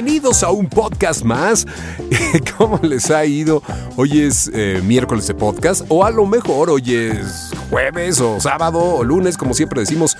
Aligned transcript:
Bienvenidos 0.00 0.44
a 0.44 0.52
un 0.52 0.68
podcast 0.68 1.24
más. 1.24 1.66
¿Cómo 2.56 2.78
les 2.84 3.10
ha 3.10 3.24
ido? 3.24 3.64
Hoy 3.96 4.20
es 4.20 4.48
eh, 4.54 4.80
miércoles 4.84 5.26
de 5.26 5.34
podcast 5.34 5.84
o 5.88 6.04
a 6.04 6.12
lo 6.12 6.24
mejor 6.24 6.70
hoy 6.70 6.94
es 6.94 7.50
jueves 7.68 8.20
o 8.20 8.38
sábado 8.38 8.78
o 8.78 9.02
lunes, 9.02 9.36
como 9.36 9.54
siempre 9.54 9.80
decimos. 9.80 10.16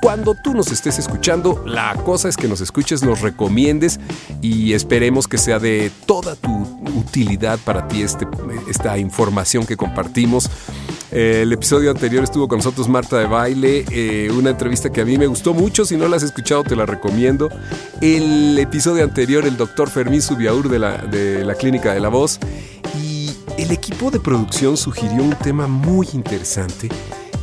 Cuando 0.00 0.34
tú 0.34 0.54
nos 0.54 0.70
estés 0.70 0.98
escuchando, 0.98 1.62
la 1.66 1.94
cosa 2.04 2.28
es 2.28 2.36
que 2.36 2.48
nos 2.48 2.60
escuches, 2.60 3.02
nos 3.02 3.22
recomiendes 3.22 3.98
y 4.42 4.72
esperemos 4.74 5.26
que 5.26 5.38
sea 5.38 5.58
de 5.58 5.90
toda 6.06 6.36
tu 6.36 6.50
utilidad 6.96 7.58
para 7.64 7.88
ti 7.88 8.02
este, 8.02 8.26
esta 8.68 8.98
información 8.98 9.66
que 9.66 9.76
compartimos. 9.76 10.50
El 11.10 11.52
episodio 11.52 11.90
anterior 11.90 12.24
estuvo 12.24 12.46
con 12.46 12.58
nosotros 12.58 12.88
Marta 12.88 13.18
de 13.18 13.26
Baile, 13.26 13.84
eh, 13.90 14.30
una 14.30 14.50
entrevista 14.50 14.90
que 14.90 15.00
a 15.00 15.04
mí 15.04 15.16
me 15.16 15.26
gustó 15.26 15.54
mucho, 15.54 15.84
si 15.84 15.96
no 15.96 16.08
la 16.08 16.16
has 16.16 16.22
escuchado 16.22 16.62
te 16.62 16.76
la 16.76 16.84
recomiendo. 16.84 17.48
El 18.00 18.58
episodio 18.58 19.02
anterior 19.02 19.46
el 19.46 19.56
doctor 19.56 19.88
Fermín 19.88 20.20
Subiaur 20.20 20.68
de 20.68 20.78
la, 20.78 20.98
de 20.98 21.44
la 21.44 21.54
Clínica 21.54 21.94
de 21.94 22.00
la 22.00 22.08
Voz 22.08 22.38
y 23.00 23.30
el 23.56 23.70
equipo 23.70 24.10
de 24.10 24.20
producción 24.20 24.76
sugirió 24.76 25.22
un 25.22 25.34
tema 25.36 25.66
muy 25.66 26.08
interesante 26.12 26.88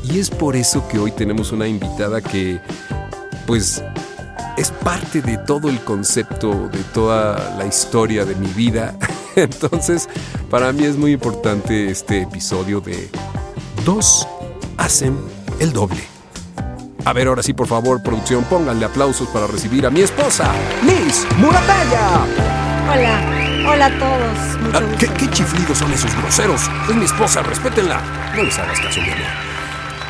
y 0.04 0.20
es 0.20 0.30
por 0.30 0.56
eso 0.56 0.88
que 0.88 1.00
hoy 1.00 1.12
tenemos 1.12 1.52
una 1.52 1.68
invitada 1.68 2.22
que 2.22 2.60
pues 3.48 3.84
es 4.58 4.72
parte 4.72 5.22
de 5.22 5.38
todo 5.40 5.70
el 5.70 5.80
concepto, 5.84 6.70
de 6.72 6.80
toda 6.94 7.56
la 7.58 7.66
historia 7.66 8.24
de 8.26 8.36
mi 8.36 8.48
vida. 8.48 8.96
Entonces, 9.36 10.08
para 10.50 10.72
mí 10.72 10.84
es 10.86 10.96
muy 10.96 11.12
importante 11.14 11.90
este 11.90 12.22
episodio 12.22 12.80
de 12.82 13.10
Dos 13.86 14.28
hacen 14.78 15.18
el 15.60 15.74
doble. 15.74 16.04
A 17.06 17.12
ver, 17.12 17.28
ahora 17.28 17.44
sí, 17.44 17.54
por 17.54 17.68
favor, 17.68 18.02
producción, 18.02 18.44
pónganle 18.46 18.86
aplausos 18.86 19.28
para 19.30 19.46
recibir 19.48 19.86
a 19.86 19.90
mi 19.90 20.02
esposa, 20.02 20.52
Liz 20.86 21.26
Murataya. 21.38 22.26
Hola, 22.90 23.70
hola 23.70 23.86
a 23.88 24.00
todos. 24.00 24.62
Mucho 24.62 24.78
Ah, 24.78 24.82
gusto. 24.82 24.98
¿qué, 25.00 25.08
qué 25.26 25.30
chiflidos 25.32 25.78
son 25.80 25.92
esos 25.92 26.16
groseros? 26.16 26.62
Es 26.90 26.96
mi 26.96 27.04
esposa, 27.06 27.42
respétenla. 27.44 28.02
No 28.36 28.44
les 28.44 28.58
hagas 28.58 28.80
caso, 28.80 29.02
mi 29.02 29.10
amor. 29.10 29.53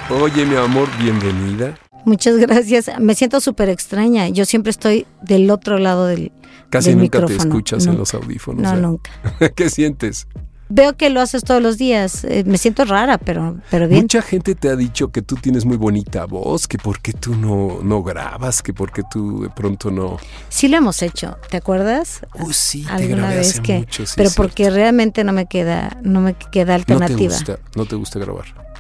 Oye, 0.09 0.45
mi 0.45 0.55
amor, 0.55 0.89
bienvenida. 0.99 1.77
Muchas 2.05 2.37
gracias. 2.37 2.91
Me 2.99 3.15
siento 3.15 3.39
súper 3.39 3.69
extraña. 3.69 4.27
Yo 4.27 4.45
siempre 4.45 4.69
estoy 4.71 5.07
del 5.21 5.49
otro 5.49 5.79
lado 5.79 6.05
del, 6.07 6.31
Casi 6.69 6.89
del 6.89 6.99
nunca 6.99 7.25
te 7.25 7.35
escuchas 7.35 7.85
en 7.87 7.97
los 7.97 8.13
audífonos. 8.13 8.61
No, 8.61 8.73
¿eh? 8.77 8.81
nunca. 8.81 9.11
¿Qué 9.55 9.69
sientes? 9.69 10.27
Veo 10.69 10.97
que 10.97 11.09
lo 11.09 11.21
haces 11.21 11.43
todos 11.43 11.61
los 11.61 11.77
días. 11.77 12.23
Eh, 12.25 12.43
me 12.45 12.57
siento 12.57 12.83
rara, 12.83 13.17
pero, 13.17 13.57
pero 13.69 13.87
bien. 13.87 14.01
Mucha 14.01 14.21
gente 14.21 14.55
te 14.55 14.69
ha 14.69 14.75
dicho 14.75 15.11
que 15.11 15.21
tú 15.21 15.35
tienes 15.35 15.65
muy 15.65 15.77
bonita 15.77 16.25
voz, 16.25 16.67
que 16.67 16.77
por 16.77 16.99
qué 16.99 17.13
tú 17.13 17.35
no, 17.35 17.79
no 17.83 18.01
grabas, 18.03 18.61
que 18.61 18.73
por 18.73 18.91
qué 18.91 19.03
tú 19.09 19.43
de 19.43 19.49
pronto 19.49 19.91
no... 19.91 20.17
Sí 20.49 20.67
lo 20.67 20.77
hemos 20.77 21.01
hecho, 21.01 21.37
¿te 21.49 21.57
acuerdas? 21.57 22.21
Uy, 22.39 22.53
sí, 22.53 22.83
te 22.83 22.91
Alguna 22.91 23.17
grabé 23.17 23.35
vez 23.37 23.49
hace 23.51 23.61
que, 23.61 23.77
mucho, 23.79 24.05
sí, 24.05 24.13
pero 24.17 24.31
porque 24.35 24.69
realmente 24.69 25.23
no 25.23 25.31
me 25.31 25.45
queda, 25.45 25.97
no 26.01 26.21
me 26.21 26.33
queda 26.33 26.77
no 26.77 26.83
te 26.85 26.93
alternativa. 26.93 27.33
gusta, 27.35 27.59
no 27.75 27.85
te 27.85 27.95
gusta 27.95 28.19
grabar. 28.19 28.72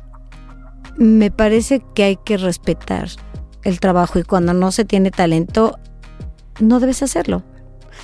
Me 0.97 1.31
parece 1.31 1.81
que 1.95 2.03
hay 2.03 2.17
que 2.17 2.37
respetar 2.37 3.09
el 3.63 3.79
trabajo 3.79 4.19
y 4.19 4.23
cuando 4.23 4.53
no 4.53 4.71
se 4.71 4.85
tiene 4.85 5.09
talento, 5.11 5.79
no 6.59 6.79
debes 6.79 7.01
hacerlo. 7.03 7.43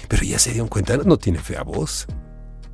Pero 0.08 0.24
ya 0.24 0.40
se 0.40 0.52
dieron 0.52 0.68
cuenta, 0.70 0.98
no 0.98 1.18
tiene 1.18 1.40
fea 1.40 1.64
voz. 1.64 2.08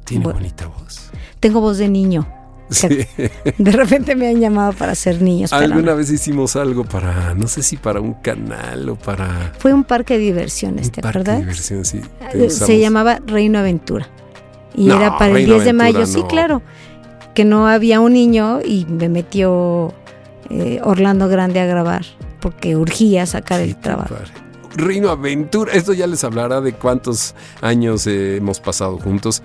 Tiene 0.06 0.24
Bueno. 0.26 0.40
bonita 0.40 0.68
voz. 0.68 1.10
Tengo 1.40 1.60
voz 1.62 1.78
de 1.80 1.90
niño. 1.90 2.28
Sí. 2.70 2.88
De 3.58 3.72
repente 3.72 4.16
me 4.16 4.28
han 4.28 4.40
llamado 4.40 4.74
para 4.74 4.96
ser 4.96 5.22
niños. 5.22 5.52
Alguna 5.54 5.94
vez 5.94 6.10
hicimos 6.12 6.56
algo 6.56 6.84
para, 6.84 7.34
no 7.36 7.48
sé 7.48 7.62
si 7.62 7.78
para 7.78 8.00
un 8.02 8.14
canal 8.16 8.90
o 8.90 8.96
para 8.96 9.54
Fue 9.60 9.74
un 9.74 9.84
parque 9.84 10.16
de 10.16 10.20
diversiones, 10.22 10.88
un 10.88 10.92
¿te 10.94 11.02
parque 11.02 11.20
de 11.32 11.38
diversión, 11.38 11.86
sí. 11.86 12.02
Usamos. 12.34 12.54
Se 12.54 12.80
llamaba 12.80 13.20
Reino 13.26 13.60
Aventura. 13.60 14.08
Y 14.76 14.86
No, 14.88 14.96
era 14.98 15.18
para 15.18 15.28
el 15.32 15.36
Reino 15.36 15.54
10 15.56 15.66
de 15.66 15.74
mayo, 15.74 16.06
sí, 16.06 16.24
claro. 16.30 16.62
Que 17.34 17.46
no 17.46 17.68
había 17.68 18.00
un 18.00 18.14
niño 18.14 18.60
y 18.66 18.86
me 18.86 19.10
metió 19.10 19.94
eh, 20.50 20.80
Orlando 20.84 21.28
Grande 21.28 21.60
a 21.60 21.66
grabar 21.66 22.06
porque 22.40 22.76
urgía 22.76 23.26
sacar 23.26 23.62
Sí, 23.62 23.70
el 23.70 23.76
trabajo. 23.78 24.16
Reino 24.76 25.10
Aventura, 25.10 25.72
esto 25.74 25.94
ya 25.94 26.06
les 26.06 26.24
hablará 26.24 26.62
de 26.62 26.74
cuántos 26.74 27.34
años 27.62 28.06
eh, 28.08 28.38
hemos 28.38 28.60
pasado 28.60 28.98
juntos. 28.98 29.42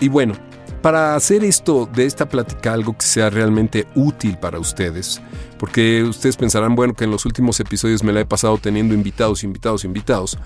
Y 0.00 0.08
bueno, 0.08 0.34
para 0.82 1.14
hacer 1.14 1.44
esto, 1.44 1.88
de 1.92 2.04
esta 2.04 2.28
plática, 2.28 2.72
algo 2.72 2.96
que 2.96 3.06
sea 3.06 3.30
realmente 3.30 3.86
útil 3.94 4.36
para 4.38 4.58
ustedes, 4.58 5.20
porque 5.58 6.02
ustedes 6.02 6.36
pensarán, 6.36 6.74
bueno, 6.74 6.94
que 6.94 7.04
en 7.04 7.10
los 7.10 7.24
últimos 7.24 7.58
episodios 7.60 8.02
me 8.04 8.12
la 8.12 8.20
he 8.20 8.26
pasado 8.26 8.58
teniendo 8.58 8.94
invitados, 8.94 9.42
invitados, 9.42 9.84
invitados. 9.84 10.38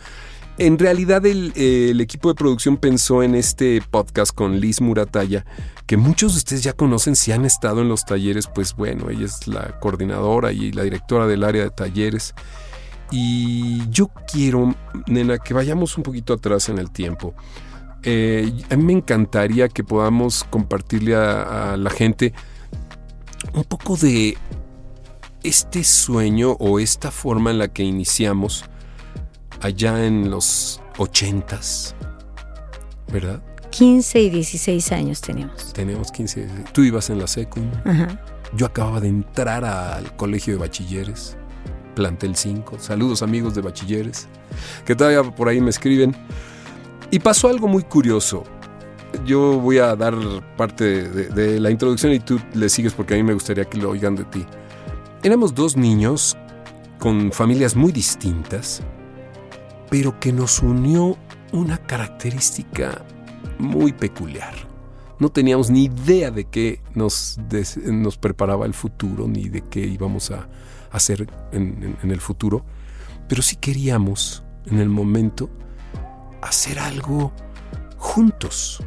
En 0.61 0.79
realidad 0.79 1.25
el, 1.25 1.55
eh, 1.57 1.89
el 1.93 2.03
equipo 2.03 2.29
de 2.29 2.35
producción 2.35 2.77
pensó 2.77 3.23
en 3.23 3.35
este 3.35 3.81
podcast 3.91 4.31
con 4.35 4.61
Liz 4.61 4.83
Murataya, 4.83 5.47
que 5.87 5.97
muchos 5.97 6.35
de 6.35 6.37
ustedes 6.37 6.63
ya 6.63 6.75
conocen 6.75 7.17
si 7.17 7.33
han 7.33 7.47
estado 7.47 7.81
en 7.81 7.89
los 7.89 8.05
talleres, 8.05 8.47
pues 8.47 8.77
bueno, 8.77 9.09
ella 9.09 9.25
es 9.25 9.49
la 9.49 9.81
coordinadora 9.81 10.53
y 10.53 10.71
la 10.73 10.83
directora 10.83 11.27
del 11.27 11.45
área 11.45 11.63
de 11.63 11.71
talleres. 11.71 12.35
Y 13.11 13.89
yo 13.89 14.11
quiero, 14.31 14.75
nena, 15.07 15.39
que 15.39 15.55
vayamos 15.55 15.97
un 15.97 16.03
poquito 16.03 16.35
atrás 16.35 16.69
en 16.69 16.77
el 16.77 16.91
tiempo. 16.91 17.33
Eh, 18.03 18.53
a 18.69 18.77
mí 18.77 18.85
me 18.85 18.93
encantaría 18.93 19.71
que 19.71 19.83
podamos 19.83 20.45
compartirle 20.45 21.17
a 21.17 21.75
la 21.79 21.89
gente 21.89 22.35
un 23.55 23.65
poco 23.65 23.97
de 23.97 24.37
este 25.43 25.85
sueño 25.85 26.51
o 26.61 26.79
esta 26.79 27.11
forma 27.11 27.51
en 27.51 27.57
la 27.57 27.69
que 27.69 27.83
iniciamos 27.83 28.67
allá 29.61 30.05
en 30.05 30.31
los 30.31 30.81
ochentas, 30.99 31.95
¿verdad? 33.13 33.41
15 33.71 34.21
y 34.21 34.31
16 34.31 34.93
años 34.93 35.21
teníamos. 35.21 35.73
Tenemos 35.73 36.11
15. 36.11 36.49
Tú 36.73 36.83
ibas 36.83 37.09
en 37.11 37.19
la 37.19 37.27
secu, 37.27 37.61
Ajá. 37.85 38.21
yo 38.57 38.67
acababa 38.67 39.01
de 39.01 39.09
entrar 39.09 39.65
al 39.65 40.15
colegio 40.17 40.55
de 40.55 40.61
bachilleres, 40.61 41.37
plantel 41.95 42.35
5. 42.37 42.79
Saludos 42.81 43.23
amigos 43.23 43.55
de 43.55 43.61
bachilleres, 43.63 44.29
que 44.85 44.95
todavía 44.97 45.23
por 45.23 45.49
ahí 45.49 45.61
me 45.61 45.71
escriben. 45.71 46.15
Y 47.13 47.19
pasó 47.21 47.49
algo 47.49 47.69
muy 47.69 47.83
curioso. 47.85 48.45
Yo 49.25 49.59
voy 49.59 49.79
a 49.79 49.97
dar 49.97 50.15
parte 50.57 51.09
de, 51.09 51.29
de 51.29 51.59
la 51.61 51.71
introducción 51.71 52.13
y 52.13 52.21
tú 52.21 52.41
le 52.55 52.69
sigues 52.69 52.93
porque 52.93 53.15
a 53.15 53.17
mí 53.17 53.23
me 53.25 53.35
gustaría 53.35 53.65
que 53.65 53.79
lo 53.79 53.91
oigan 53.91 54.15
de 54.15 54.25
ti. 54.25 54.47
Éramos 55.23 55.55
dos 55.55 55.77
niños 55.77 56.37
con 57.01 57.33
familias 57.33 57.75
muy 57.75 57.91
distintas, 57.93 58.83
pero 59.91 60.19
que 60.21 60.33
nos 60.33 60.61
unió 60.61 61.17
una 61.53 61.79
característica 61.79 63.05
muy 63.59 63.93
peculiar. 63.93 64.55
No 65.19 65.29
teníamos 65.31 65.69
ni 65.71 65.85
idea 65.85 66.31
de 66.31 66.45
qué 66.45 66.81
nos, 66.95 67.39
nos 67.85 68.17
preparaba 68.17 68.65
el 68.65 68.73
futuro, 68.73 69.29
ni 69.29 69.49
de 69.49 69.61
qué 69.63 69.81
íbamos 69.81 70.31
a 70.31 70.49
hacer 70.93 71.29
en- 71.53 71.97
en 72.03 72.11
el 72.11 72.21
futuro, 72.21 72.65
pero 73.29 73.43
sí 73.43 73.57
queríamos, 73.57 74.43
en 74.67 74.79
el 74.79 74.89
momento, 74.89 75.51
hacer 76.41 76.79
algo 76.79 77.33
juntos. 77.99 78.83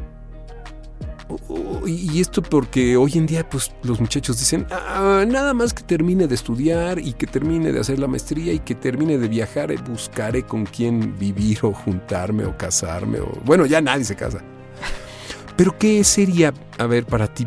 O- 1.28 1.38
o- 1.48 1.88
Y 1.88 2.20
esto 2.20 2.42
porque 2.42 2.96
hoy 2.96 3.12
en 3.14 3.26
día 3.26 3.48
pues 3.48 3.72
los 3.82 4.00
muchachos 4.00 4.38
dicen, 4.38 4.66
"Ah, 4.70 5.24
nada 5.26 5.54
más 5.54 5.72
que 5.72 5.82
termine 5.82 6.26
de 6.26 6.34
estudiar 6.34 6.98
y 6.98 7.12
que 7.14 7.26
termine 7.26 7.72
de 7.72 7.80
hacer 7.80 7.98
la 7.98 8.06
maestría 8.08 8.52
y 8.52 8.58
que 8.58 8.74
termine 8.74 9.18
de 9.18 9.28
viajar, 9.28 9.70
eh, 9.72 9.78
buscaré 9.90 10.44
con 10.44 10.64
quién 10.66 11.18
vivir 11.18 11.58
o 11.62 11.72
juntarme 11.72 12.44
o 12.44 12.56
casarme 12.56 13.20
o 13.20 13.30
bueno, 13.44 13.64
ya 13.66 13.80
nadie 13.80 14.04
se 14.04 14.16
casa. 14.16 14.40
Pero 15.56 15.76
¿qué 15.78 16.02
sería, 16.04 16.52
a 16.78 16.86
ver, 16.86 17.04
para 17.06 17.26
ti, 17.32 17.46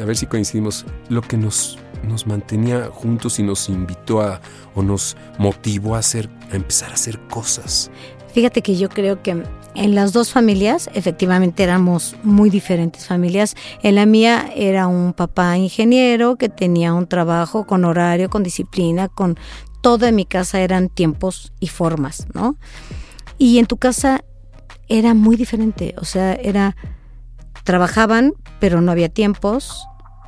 a 0.00 0.04
ver 0.04 0.16
si 0.16 0.26
coincidimos, 0.26 0.84
lo 1.08 1.22
que 1.22 1.36
nos, 1.36 1.78
nos 2.06 2.26
mantenía 2.26 2.88
juntos 2.92 3.38
y 3.38 3.42
nos 3.42 3.68
invitó 3.68 4.20
a, 4.22 4.40
o 4.74 4.82
nos 4.82 5.16
motivó 5.38 5.94
a 5.94 5.98
hacer, 6.00 6.28
a 6.50 6.56
empezar 6.56 6.90
a 6.90 6.94
hacer 6.94 7.18
cosas? 7.30 7.90
Fíjate 8.32 8.60
que 8.62 8.76
yo 8.76 8.88
creo 8.88 9.22
que 9.22 9.42
en 9.74 9.94
las 9.94 10.12
dos 10.12 10.32
familias, 10.32 10.88
efectivamente 10.94 11.62
éramos 11.62 12.16
muy 12.22 12.50
diferentes 12.50 13.06
familias. 13.06 13.56
En 13.82 13.96
la 13.96 14.06
mía 14.06 14.50
era 14.54 14.86
un 14.86 15.12
papá 15.12 15.56
ingeniero 15.56 16.36
que 16.36 16.48
tenía 16.48 16.94
un 16.94 17.06
trabajo 17.06 17.66
con 17.66 17.84
horario, 17.84 18.30
con 18.30 18.42
disciplina, 18.42 19.08
con 19.08 19.36
todo 19.80 20.06
en 20.06 20.14
mi 20.14 20.24
casa 20.24 20.60
eran 20.60 20.88
tiempos 20.88 21.52
y 21.60 21.68
formas, 21.68 22.26
¿no? 22.32 22.56
Y 23.36 23.58
en 23.58 23.66
tu 23.66 23.76
casa 23.76 24.24
era 24.88 25.12
muy 25.14 25.36
diferente, 25.36 25.94
o 25.98 26.04
sea, 26.04 26.34
era 26.34 26.76
trabajaban, 27.64 28.34
pero 28.60 28.80
no 28.80 28.92
había 28.92 29.08
tiempos, 29.08 29.86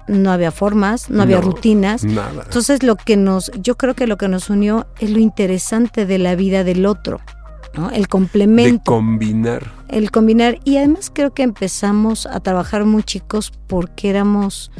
no 0.09 0.31
había 0.31 0.51
formas, 0.51 1.11
no, 1.11 1.23
había 1.23 1.41
rutinas. 1.41 2.05
Nada. 2.05 2.43
Entonces 2.45 2.83
lo 2.83 2.97
que 2.97 3.17
nos, 3.17 3.51
yo 3.61 3.77
creo 3.77 3.95
que 3.95 4.07
lo 4.07 4.17
que 4.17 4.29
nos 4.29 4.51
unió 4.51 4.87
es 4.99 5.11
lo 5.11 5.19
interesante 5.19 6.07
de 6.07 6.19
la 6.19 6.35
vida 6.35 6.65
del 6.65 6.87
otro, 6.87 7.21
¿no? 7.77 7.91
El 7.91 8.03
De 8.03 8.09
complemento, 8.09 8.93
combinar. 8.93 9.73
el 9.89 10.11
combinar. 10.11 10.59
Y 10.65 10.77
además 10.79 11.11
creo 11.13 11.33
que 11.35 11.43
empezamos 11.43 12.27
a 12.27 12.41
trabajar 12.41 12.85
muy 12.85 13.03
chicos 13.03 13.53
porque 13.67 14.09
éramos, 14.11 14.71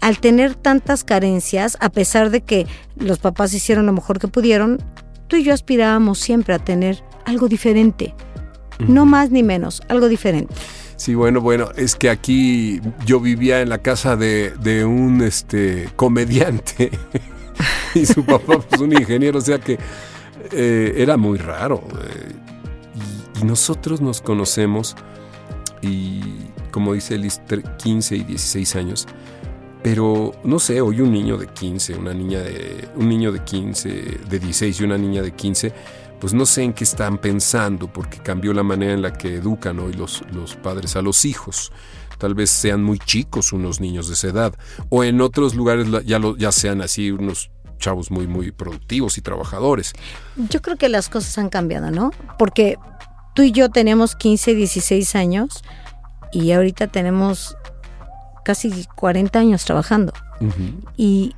al 0.00 0.18
tener 0.18 0.54
tantas 0.54 1.04
carencias, 1.04 1.76
a 1.80 1.90
pesar 1.90 2.30
de 2.30 2.42
que 2.42 2.66
los 2.96 3.18
papás 3.18 3.52
hicieron 3.54 3.86
lo 3.86 3.92
mejor 3.92 4.18
que 4.18 4.28
pudieron, 4.28 4.78
tú 5.28 5.36
y 5.36 5.42
yo 5.44 5.52
aspirábamos 5.52 6.18
siempre 6.18 6.54
a 6.54 6.58
tener 6.58 7.02
algo 7.24 7.48
diferente. 7.48 8.14
No 8.86 9.06
más 9.06 9.30
ni 9.30 9.42
menos, 9.42 9.82
algo 9.88 10.08
diferente. 10.08 10.54
Sí, 10.96 11.14
bueno, 11.14 11.40
bueno, 11.40 11.68
es 11.76 11.94
que 11.94 12.08
aquí 12.08 12.80
yo 13.04 13.20
vivía 13.20 13.60
en 13.60 13.68
la 13.68 13.78
casa 13.78 14.16
de, 14.16 14.52
de 14.62 14.84
un 14.84 15.20
este 15.22 15.90
comediante 15.96 16.90
y 17.94 18.06
su 18.06 18.24
papá 18.24 18.58
pues 18.60 18.80
un 18.80 18.92
ingeniero, 18.92 19.38
o 19.38 19.42
sea 19.42 19.58
que 19.58 19.78
eh, 20.52 20.94
era 20.96 21.16
muy 21.16 21.38
raro. 21.38 21.82
eh, 22.02 22.32
y, 23.40 23.44
nosotros 23.44 24.00
nos 24.00 24.20
conocemos 24.22 24.96
y 25.82 26.20
como 26.70 26.94
dice 26.94 27.18
Liz, 27.18 27.40
tre- 27.46 27.76
15 27.76 28.16
y 28.16 28.24
16 28.24 28.76
años, 28.76 29.06
pero 29.82 30.32
no 30.42 30.58
sé, 30.58 30.80
hoy 30.80 31.00
un 31.00 31.12
niño 31.12 31.36
de 31.36 31.46
15, 31.46 31.94
una 31.96 32.12
niña 32.14 32.40
de 32.40 32.88
un 32.96 33.08
niño 33.08 33.32
de 33.32 33.44
15, 33.44 33.88
de 34.28 34.38
16 34.38 34.80
y 34.80 34.84
una 34.84 34.98
niña 34.98 35.22
de 35.22 35.32
15 35.32 35.72
pues 36.18 36.32
no 36.32 36.46
sé 36.46 36.62
en 36.62 36.72
qué 36.72 36.84
están 36.84 37.18
pensando, 37.18 37.92
porque 37.92 38.18
cambió 38.18 38.54
la 38.54 38.62
manera 38.62 38.94
en 38.94 39.02
la 39.02 39.12
que 39.12 39.34
educan 39.34 39.78
hoy 39.78 39.92
los, 39.92 40.22
los 40.32 40.56
padres 40.56 40.96
a 40.96 41.02
los 41.02 41.26
hijos. 41.26 41.72
Tal 42.16 42.34
vez 42.34 42.48
sean 42.48 42.82
muy 42.82 42.98
chicos 42.98 43.52
unos 43.52 43.80
niños 43.82 44.08
de 44.08 44.14
esa 44.14 44.28
edad, 44.28 44.54
o 44.88 45.04
en 45.04 45.20
otros 45.20 45.54
lugares 45.54 45.86
ya, 46.06 46.18
lo, 46.18 46.34
ya 46.38 46.52
sean 46.52 46.80
así 46.80 47.10
unos 47.10 47.50
chavos 47.78 48.10
muy, 48.10 48.26
muy 48.26 48.50
productivos 48.52 49.18
y 49.18 49.20
trabajadores. 49.22 49.92
Yo 50.36 50.60
creo 50.62 50.76
que 50.76 50.88
las 50.88 51.08
cosas 51.08 51.36
han 51.38 51.48
cambiado, 51.48 51.90
¿no? 51.90 52.10
Porque 52.38 52.76
tú 53.34 53.42
y 53.42 53.52
yo 53.52 53.70
teníamos 53.70 54.16
15, 54.16 54.54
16 54.54 55.14
años 55.16 55.62
y 56.32 56.52
ahorita 56.52 56.86
tenemos 56.88 57.56
casi 58.44 58.86
40 58.94 59.38
años 59.38 59.64
trabajando. 59.64 60.12
Y 60.96 61.34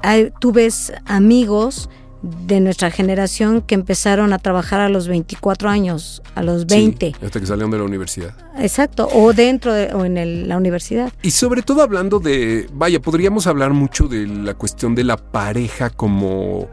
hay- 0.00 0.32
tú 0.40 0.52
ves 0.52 0.92
amigos 1.06 1.88
de 2.22 2.60
nuestra 2.60 2.90
generación 2.90 3.62
que 3.62 3.74
empezaron 3.74 4.32
a 4.32 4.38
trabajar 4.38 4.80
a 4.80 4.88
los 4.88 5.08
24 5.08 5.68
años, 5.68 6.22
a 6.34 6.42
los 6.42 6.66
20. 6.66 7.06
Sí, 7.18 7.24
hasta 7.24 7.40
que 7.40 7.46
salieron 7.46 7.70
de 7.72 7.78
la 7.78 7.84
universidad. 7.84 8.34
Exacto, 8.58 9.08
o 9.12 9.32
dentro 9.32 9.72
de, 9.72 9.92
o 9.92 10.04
en 10.04 10.16
el- 10.18 10.48
la 10.48 10.56
universidad. 10.56 11.12
Y 11.22 11.32
sobre 11.32 11.62
todo 11.62 11.82
hablando 11.82 12.20
de, 12.20 12.68
vaya, 12.72 13.00
podríamos 13.00 13.46
hablar 13.46 13.72
mucho 13.72 14.06
de 14.06 14.26
la 14.26 14.54
cuestión 14.54 14.94
de 14.94 15.02
la 15.04 15.16
pareja 15.16 15.90
como, 15.90 16.68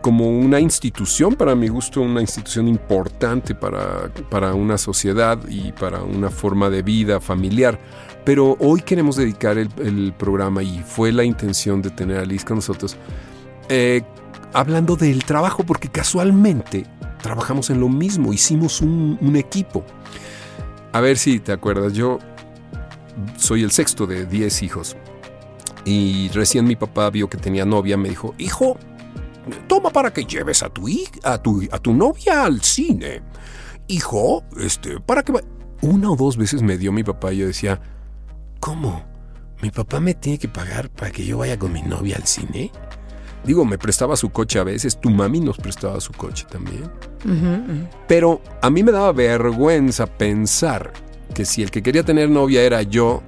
como 0.00 0.28
una 0.30 0.60
institución, 0.60 1.34
para 1.34 1.54
mi 1.54 1.68
gusto, 1.68 2.00
una 2.00 2.20
institución 2.22 2.66
importante 2.66 3.54
para, 3.54 4.10
para 4.30 4.54
una 4.54 4.78
sociedad 4.78 5.38
y 5.48 5.72
para 5.72 6.02
una 6.02 6.30
forma 6.30 6.70
de 6.70 6.82
vida 6.82 7.20
familiar. 7.20 7.78
Pero 8.24 8.56
hoy 8.60 8.80
queremos 8.80 9.16
dedicar 9.16 9.58
el, 9.58 9.68
el 9.84 10.14
programa 10.16 10.62
y 10.62 10.82
fue 10.86 11.12
la 11.12 11.22
intención 11.22 11.82
de 11.82 11.90
tener 11.90 12.16
a 12.16 12.24
Liz 12.24 12.44
con 12.44 12.56
nosotros, 12.56 12.96
eh, 13.68 14.02
hablando 14.52 14.96
del 14.96 15.24
trabajo, 15.24 15.64
porque 15.64 15.88
casualmente 15.88 16.86
trabajamos 17.22 17.70
en 17.70 17.80
lo 17.80 17.88
mismo, 17.88 18.32
hicimos 18.32 18.80
un, 18.80 19.36
equipo. 19.36 19.84
A 20.92 21.00
ver 21.00 21.18
si 21.18 21.40
te 21.40 21.52
acuerdas, 21.52 21.92
yo 21.92 22.18
soy 23.36 23.62
el 23.62 23.70
sexto 23.70 24.06
de 24.06 24.26
10 24.26 24.62
hijos. 24.62 24.96
Y 25.84 26.28
recién 26.30 26.64
mi 26.64 26.76
papá 26.76 27.10
vio 27.10 27.28
que 27.28 27.38
tenía 27.38 27.64
novia, 27.64 27.96
me 27.96 28.08
dijo, 28.08 28.34
hijo, 28.38 28.76
toma 29.68 29.90
para 29.90 30.12
que 30.12 30.24
lleves 30.24 30.62
a 30.62 30.68
tu, 30.68 30.86
a 31.22 31.38
tu, 31.38 31.62
a 31.70 31.78
tu 31.78 31.92
novia 31.92 32.44
al 32.44 32.62
cine. 32.62 33.22
Hijo, 33.88 34.44
este, 34.58 35.00
para 35.00 35.22
que... 35.22 35.32
va-". 35.32 35.42
Una 35.82 36.10
o 36.10 36.16
dos 36.16 36.36
veces 36.36 36.62
me 36.62 36.78
dio 36.78 36.90
mi 36.90 37.04
papá 37.04 37.32
y 37.32 37.38
yo 37.38 37.46
decía, 37.46 37.80
¿cómo? 38.60 39.04
¿Mi 39.62 39.70
papá 39.70 40.00
me 40.00 40.14
tiene 40.14 40.38
que 40.38 40.48
pagar 40.48 40.90
para 40.90 41.10
que 41.10 41.24
yo 41.24 41.38
vaya 41.38 41.58
con 41.58 41.72
mi 41.72 41.82
novia 41.82 42.16
al 42.16 42.26
cine? 42.26 42.72
Digo, 43.46 43.64
me 43.64 43.78
prestaba 43.78 44.16
su 44.16 44.30
coche 44.30 44.58
a 44.58 44.64
veces, 44.64 44.96
tu 44.98 45.08
mami 45.08 45.40
nos 45.40 45.56
prestaba 45.56 46.00
su 46.00 46.12
coche 46.12 46.44
también. 46.50 46.90
Pero 48.08 48.40
a 48.62 48.70
mí 48.70 48.82
me 48.82 48.92
daba 48.92 49.12
vergüenza 49.12 50.06
pensar 50.06 50.92
que 51.34 51.44
si 51.44 51.62
el 51.62 51.70
que 51.70 51.82
quería 51.82 52.02
tener 52.02 52.28
novia 52.30 52.62
era 52.62 52.82
yo, 52.82 53.22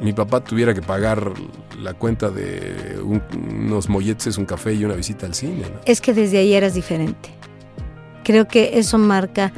mi 0.00 0.12
papá 0.12 0.42
tuviera 0.44 0.74
que 0.74 0.82
pagar 0.82 1.32
la 1.80 1.94
cuenta 1.94 2.30
de 2.30 2.98
un- 3.02 3.22
unos 3.66 3.88
molletes, 3.88 4.38
un 4.38 4.44
café 4.44 4.74
y 4.74 4.84
una 4.84 4.94
visita 4.94 5.26
al 5.26 5.34
cine. 5.34 5.62
¿no? 5.62 5.80
Es 5.84 6.00
que 6.00 6.12
desde 6.14 6.38
ahí 6.38 6.54
eras 6.54 6.74
diferente. 6.74 7.30
Creo 8.24 8.46
que 8.46 8.78
eso 8.78 8.98
marca 8.98 9.52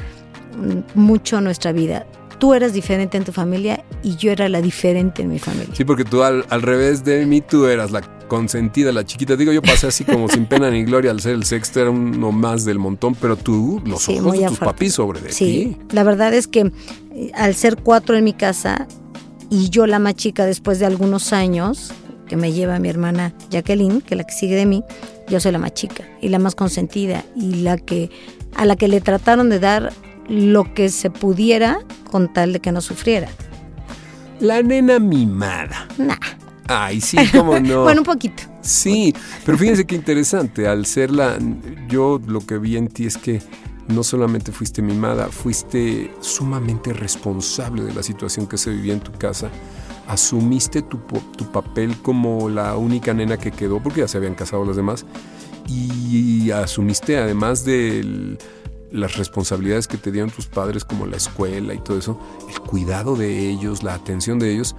mm, 0.56 0.98
mucho 0.98 1.40
nuestra 1.40 1.72
vida. 1.72 2.06
Tú 2.38 2.54
eras 2.54 2.72
diferente 2.72 3.18
en 3.18 3.24
tu 3.24 3.32
familia 3.32 3.84
y 4.02 4.16
yo 4.16 4.30
era 4.32 4.48
la 4.48 4.62
diferente 4.62 5.22
en 5.22 5.28
mi 5.28 5.38
familia. 5.38 5.74
Sí, 5.74 5.84
porque 5.84 6.04
tú 6.04 6.22
al, 6.22 6.46
al 6.48 6.62
revés 6.62 7.04
de 7.04 7.26
mí, 7.26 7.42
tú 7.42 7.66
eras 7.66 7.90
la 7.90 8.00
consentida, 8.30 8.92
la 8.92 9.04
chiquita. 9.04 9.36
Digo, 9.36 9.52
yo 9.52 9.60
pasé 9.60 9.88
así 9.88 10.04
como 10.04 10.28
sin 10.30 10.46
pena 10.46 10.70
ni 10.70 10.84
gloria 10.84 11.10
al 11.10 11.20
ser 11.20 11.34
el 11.34 11.44
sexto, 11.44 11.80
era 11.80 11.90
uno 11.90 12.32
más 12.32 12.64
del 12.64 12.78
montón, 12.78 13.14
pero 13.14 13.36
tú, 13.36 13.82
los 13.84 14.00
Sí, 14.02 14.18
ojos 14.18 14.38
de 14.38 14.46
tus 14.46 14.58
papis 14.58 14.94
sobre 14.94 15.20
de 15.20 15.32
Sí, 15.32 15.76
ti. 15.78 15.94
la 15.94 16.02
verdad 16.04 16.32
es 16.32 16.46
que 16.46 16.72
eh, 17.12 17.30
al 17.34 17.54
ser 17.54 17.76
cuatro 17.76 18.16
en 18.16 18.24
mi 18.24 18.32
casa 18.32 18.86
y 19.50 19.68
yo 19.68 19.86
la 19.86 19.98
más 19.98 20.14
chica 20.14 20.46
después 20.46 20.78
de 20.78 20.86
algunos 20.86 21.32
años, 21.34 21.92
que 22.28 22.36
me 22.36 22.52
lleva 22.52 22.78
mi 22.78 22.88
hermana 22.88 23.34
Jacqueline, 23.50 24.00
que 24.00 24.14
es 24.14 24.18
la 24.18 24.24
que 24.24 24.32
sigue 24.32 24.54
de 24.54 24.64
mí, 24.64 24.84
yo 25.28 25.40
soy 25.40 25.50
la 25.52 25.58
más 25.58 25.74
chica 25.74 26.04
y 26.22 26.28
la 26.28 26.38
más 26.38 26.54
consentida 26.54 27.24
y 27.36 27.56
la 27.62 27.76
que 27.76 28.08
a 28.54 28.64
la 28.64 28.76
que 28.76 28.88
le 28.88 29.00
trataron 29.00 29.50
de 29.50 29.58
dar 29.58 29.92
lo 30.28 30.72
que 30.74 30.88
se 30.88 31.10
pudiera 31.10 31.80
con 32.10 32.32
tal 32.32 32.52
de 32.52 32.60
que 32.60 32.70
no 32.72 32.80
sufriera. 32.80 33.28
La 34.40 34.62
nena 34.62 34.98
mimada. 35.00 35.86
Nah. 35.98 36.16
Ay, 36.72 37.00
sí, 37.00 37.16
cómo 37.32 37.58
no. 37.58 37.82
Bueno, 37.84 38.00
un 38.02 38.06
poquito. 38.06 38.44
Sí, 38.62 39.12
pero 39.44 39.58
fíjense 39.58 39.84
qué 39.86 39.94
interesante, 39.96 40.68
al 40.68 40.86
ser 40.86 41.10
la, 41.10 41.36
yo 41.88 42.20
lo 42.26 42.40
que 42.40 42.58
vi 42.58 42.76
en 42.76 42.88
ti 42.88 43.06
es 43.06 43.16
que 43.16 43.42
no 43.88 44.02
solamente 44.04 44.52
fuiste 44.52 44.82
mimada, 44.82 45.26
fuiste 45.28 46.12
sumamente 46.20 46.92
responsable 46.92 47.82
de 47.82 47.92
la 47.92 48.02
situación 48.02 48.46
que 48.46 48.56
se 48.56 48.70
vivía 48.70 48.92
en 48.92 49.00
tu 49.00 49.10
casa, 49.12 49.50
asumiste 50.06 50.82
tu, 50.82 50.98
tu 51.36 51.50
papel 51.50 51.96
como 52.02 52.48
la 52.48 52.76
única 52.76 53.12
nena 53.14 53.36
que 53.36 53.50
quedó, 53.50 53.82
porque 53.82 54.00
ya 54.00 54.08
se 54.08 54.18
habían 54.18 54.34
casado 54.34 54.64
las 54.64 54.76
demás, 54.76 55.04
y 55.68 56.50
asumiste 56.50 57.16
además 57.18 57.64
de 57.64 58.00
el- 58.00 58.38
las 58.92 59.16
responsabilidades 59.16 59.86
que 59.86 59.96
te 59.96 60.10
dieron 60.10 60.30
tus 60.30 60.46
padres, 60.46 60.84
como 60.84 61.06
la 61.06 61.16
escuela 61.16 61.74
y 61.74 61.78
todo 61.78 61.96
eso, 61.98 62.18
el 62.52 62.60
cuidado 62.60 63.14
de 63.16 63.48
ellos, 63.48 63.82
la 63.84 63.94
atención 63.94 64.38
de 64.40 64.52
ellos, 64.52 64.74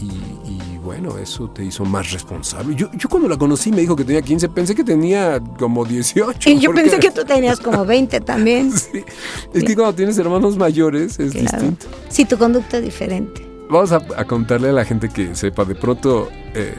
y, 0.00 0.06
y 0.50 0.69
bueno, 0.90 1.18
eso 1.18 1.48
te 1.48 1.64
hizo 1.64 1.84
más 1.84 2.10
responsable. 2.10 2.74
Yo, 2.74 2.90
yo 2.94 3.08
cuando 3.08 3.28
la 3.28 3.38
conocí 3.38 3.70
me 3.70 3.80
dijo 3.80 3.94
que 3.94 4.04
tenía 4.04 4.22
15, 4.22 4.48
pensé 4.48 4.74
que 4.74 4.82
tenía 4.82 5.38
como 5.56 5.84
18. 5.84 6.50
Y 6.50 6.58
yo 6.58 6.70
porque- 6.70 6.82
pensé 6.82 6.98
que 6.98 7.10
tú 7.14 7.24
tenías 7.24 7.60
como 7.60 7.84
20 7.84 8.20
también. 8.22 8.72
Sí. 8.76 9.04
Es 9.54 9.62
que 9.62 9.76
cuando 9.76 9.94
tienes 9.94 10.18
hermanos 10.18 10.56
mayores 10.56 11.20
es 11.20 11.30
Claro. 11.30 11.48
distinto. 11.58 11.86
Sí, 12.08 12.24
tu 12.24 12.36
conducta 12.38 12.78
es 12.78 12.82
diferente. 12.84 13.46
Vamos 13.70 13.92
a, 13.92 13.98
a 14.16 14.24
contarle 14.24 14.70
a 14.70 14.72
la 14.72 14.84
gente 14.84 15.08
que 15.08 15.36
sepa, 15.36 15.64
de 15.64 15.76
pronto, 15.76 16.28
eh, 16.54 16.74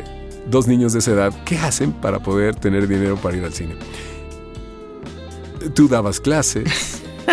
dos 0.49 0.67
niños 0.67 0.91
de 0.91 0.99
esa 0.99 1.11
edad, 1.11 1.33
¿qué 1.45 1.57
hacen 1.57 1.93
para 1.93 2.19
poder 2.19 2.55
tener 2.55 2.85
dinero 2.89 3.15
para 3.15 3.37
ir 3.37 3.45
al 3.45 3.53
cine? 3.53 3.75
Tú 5.73 5.87
dabas 5.87 6.19
clases. 6.19 7.01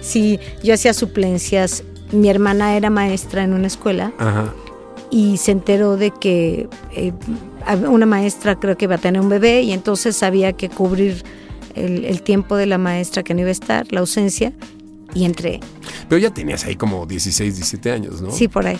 Sí, 0.00 0.40
yo 0.64 0.74
hacía 0.74 0.94
suplencias. 0.94 1.84
Mi 2.10 2.28
hermana 2.28 2.76
era 2.76 2.90
maestra 2.90 3.44
en 3.44 3.52
una 3.52 3.68
escuela 3.68 4.12
Ajá. 4.18 4.52
Y 5.12 5.36
se 5.36 5.52
enteró 5.52 5.98
de 5.98 6.10
que 6.10 6.70
eh, 6.90 7.12
una 7.86 8.06
maestra 8.06 8.58
creo 8.58 8.78
que 8.78 8.86
iba 8.86 8.94
a 8.94 8.98
tener 8.98 9.20
un 9.20 9.28
bebé 9.28 9.60
y 9.60 9.72
entonces 9.72 10.22
había 10.22 10.54
que 10.54 10.70
cubrir 10.70 11.22
el, 11.74 12.06
el 12.06 12.22
tiempo 12.22 12.56
de 12.56 12.64
la 12.64 12.78
maestra 12.78 13.22
que 13.22 13.34
no 13.34 13.40
iba 13.40 13.50
a 13.50 13.52
estar, 13.52 13.92
la 13.92 14.00
ausencia, 14.00 14.54
y 15.12 15.26
entré. 15.26 15.60
Pero 16.08 16.18
ya 16.18 16.32
tenías 16.32 16.64
ahí 16.64 16.76
como 16.76 17.04
16, 17.04 17.56
17 17.56 17.92
años, 17.92 18.22
¿no? 18.22 18.30
Sí, 18.30 18.48
por 18.48 18.66
ahí. 18.66 18.78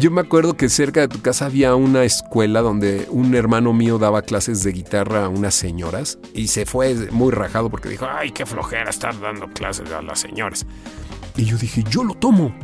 Yo 0.00 0.10
me 0.10 0.22
acuerdo 0.22 0.56
que 0.56 0.70
cerca 0.70 1.02
de 1.02 1.08
tu 1.08 1.20
casa 1.20 1.44
había 1.44 1.74
una 1.74 2.04
escuela 2.04 2.62
donde 2.62 3.06
un 3.10 3.34
hermano 3.34 3.74
mío 3.74 3.98
daba 3.98 4.22
clases 4.22 4.62
de 4.62 4.72
guitarra 4.72 5.26
a 5.26 5.28
unas 5.28 5.54
señoras 5.54 6.18
y 6.32 6.48
se 6.48 6.64
fue 6.64 6.94
muy 7.10 7.30
rajado 7.30 7.68
porque 7.68 7.90
dijo, 7.90 8.06
ay, 8.10 8.30
qué 8.30 8.46
flojera 8.46 8.88
estar 8.88 9.18
dando 9.20 9.48
clases 9.48 9.90
a 9.92 10.00
las 10.00 10.18
señoras. 10.18 10.64
Y 11.36 11.44
yo 11.44 11.58
dije, 11.58 11.84
yo 11.88 12.04
lo 12.04 12.14
tomo. 12.14 12.54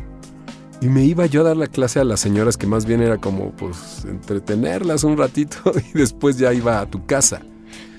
Y 0.83 0.89
me 0.89 1.05
iba 1.05 1.25
yo 1.27 1.39
a 1.39 1.43
dar 1.45 1.55
la 1.55 1.67
clase 1.67 2.01
a 2.01 2.03
las 2.03 2.19
señoras 2.19 2.57
que 2.57 2.67
más 2.67 2.85
bien 2.85 3.01
era 3.01 3.17
como 3.17 3.51
pues 3.51 4.03
entretenerlas 4.03 5.05
un 5.05 5.15
ratito 5.15 5.55
y 5.93 5.97
después 5.97 6.37
ya 6.37 6.53
iba 6.53 6.81
a 6.81 6.85
tu 6.85 7.05
casa. 7.05 7.41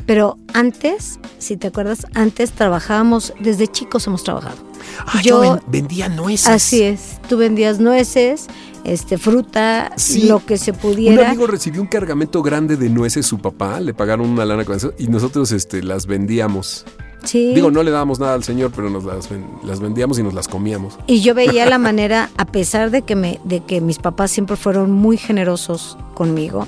Pero 0.05 0.37
antes, 0.53 1.19
si 1.39 1.57
te 1.57 1.69
acuerdas, 1.69 2.07
antes 2.13 2.53
trabajábamos, 2.53 3.33
desde 3.41 3.69
chicos 3.69 4.07
hemos 4.07 4.23
trabajado. 4.23 4.59
Ah, 5.07 5.23
yo, 5.23 5.61
vendía 5.67 6.11
nueces. 6.11 6.47
Así 6.47 6.83
es, 6.83 7.23
tú 7.27 7.39
vendías 7.39 7.81
nueces, 7.81 8.49
este, 8.85 9.17
fruta, 9.17 9.91
lo 10.25 10.45
que 10.45 10.59
se 10.59 10.75
pudiera. 10.75 11.23
Un 11.23 11.29
amigo 11.29 11.47
recibió 11.47 11.81
un 11.81 11.89
cargamento 11.89 12.43
grande 12.43 12.77
de 12.77 12.91
nueces, 12.91 13.25
su 13.25 13.39
papá, 13.39 13.81
le 13.81 13.95
pagaron 13.95 14.29
una 14.29 14.45
lana 14.45 14.67
con 14.67 14.77
eso 14.77 14.93
y 14.99 15.07
nosotros 15.07 15.53
este, 15.53 15.83
las 15.83 16.07
vendíamos. 16.07 16.85
Sí. 17.25 17.53
Digo, 17.55 17.71
no 17.71 17.83
le 17.83 17.91
dábamos 17.91 18.21
nada 18.21 18.35
al 18.35 18.45
señor, 18.45 18.71
pero 18.75 18.91
nos 18.91 19.05
las, 19.05 19.29
las, 19.65 19.81
vendíamos 19.81 20.19
y 20.19 20.23
nos 20.23 20.35
las 20.35 20.49
comíamos. 20.49 20.99
Y 21.07 21.21
yo 21.21 21.35
veía 21.35 21.67
la 21.67 21.79
manera, 21.79 22.31
a 22.37 22.45
pesar 22.45 22.91
de 22.91 23.03
que, 23.03 23.17
me, 23.17 23.41
de 23.45 23.61
que 23.61 23.81
mis 23.81 23.99
papás 23.99 24.31
siempre 24.31 24.57
fueron 24.57 24.93
muy 24.93 25.17
generosos 25.17 25.97
conmigo, 26.15 26.67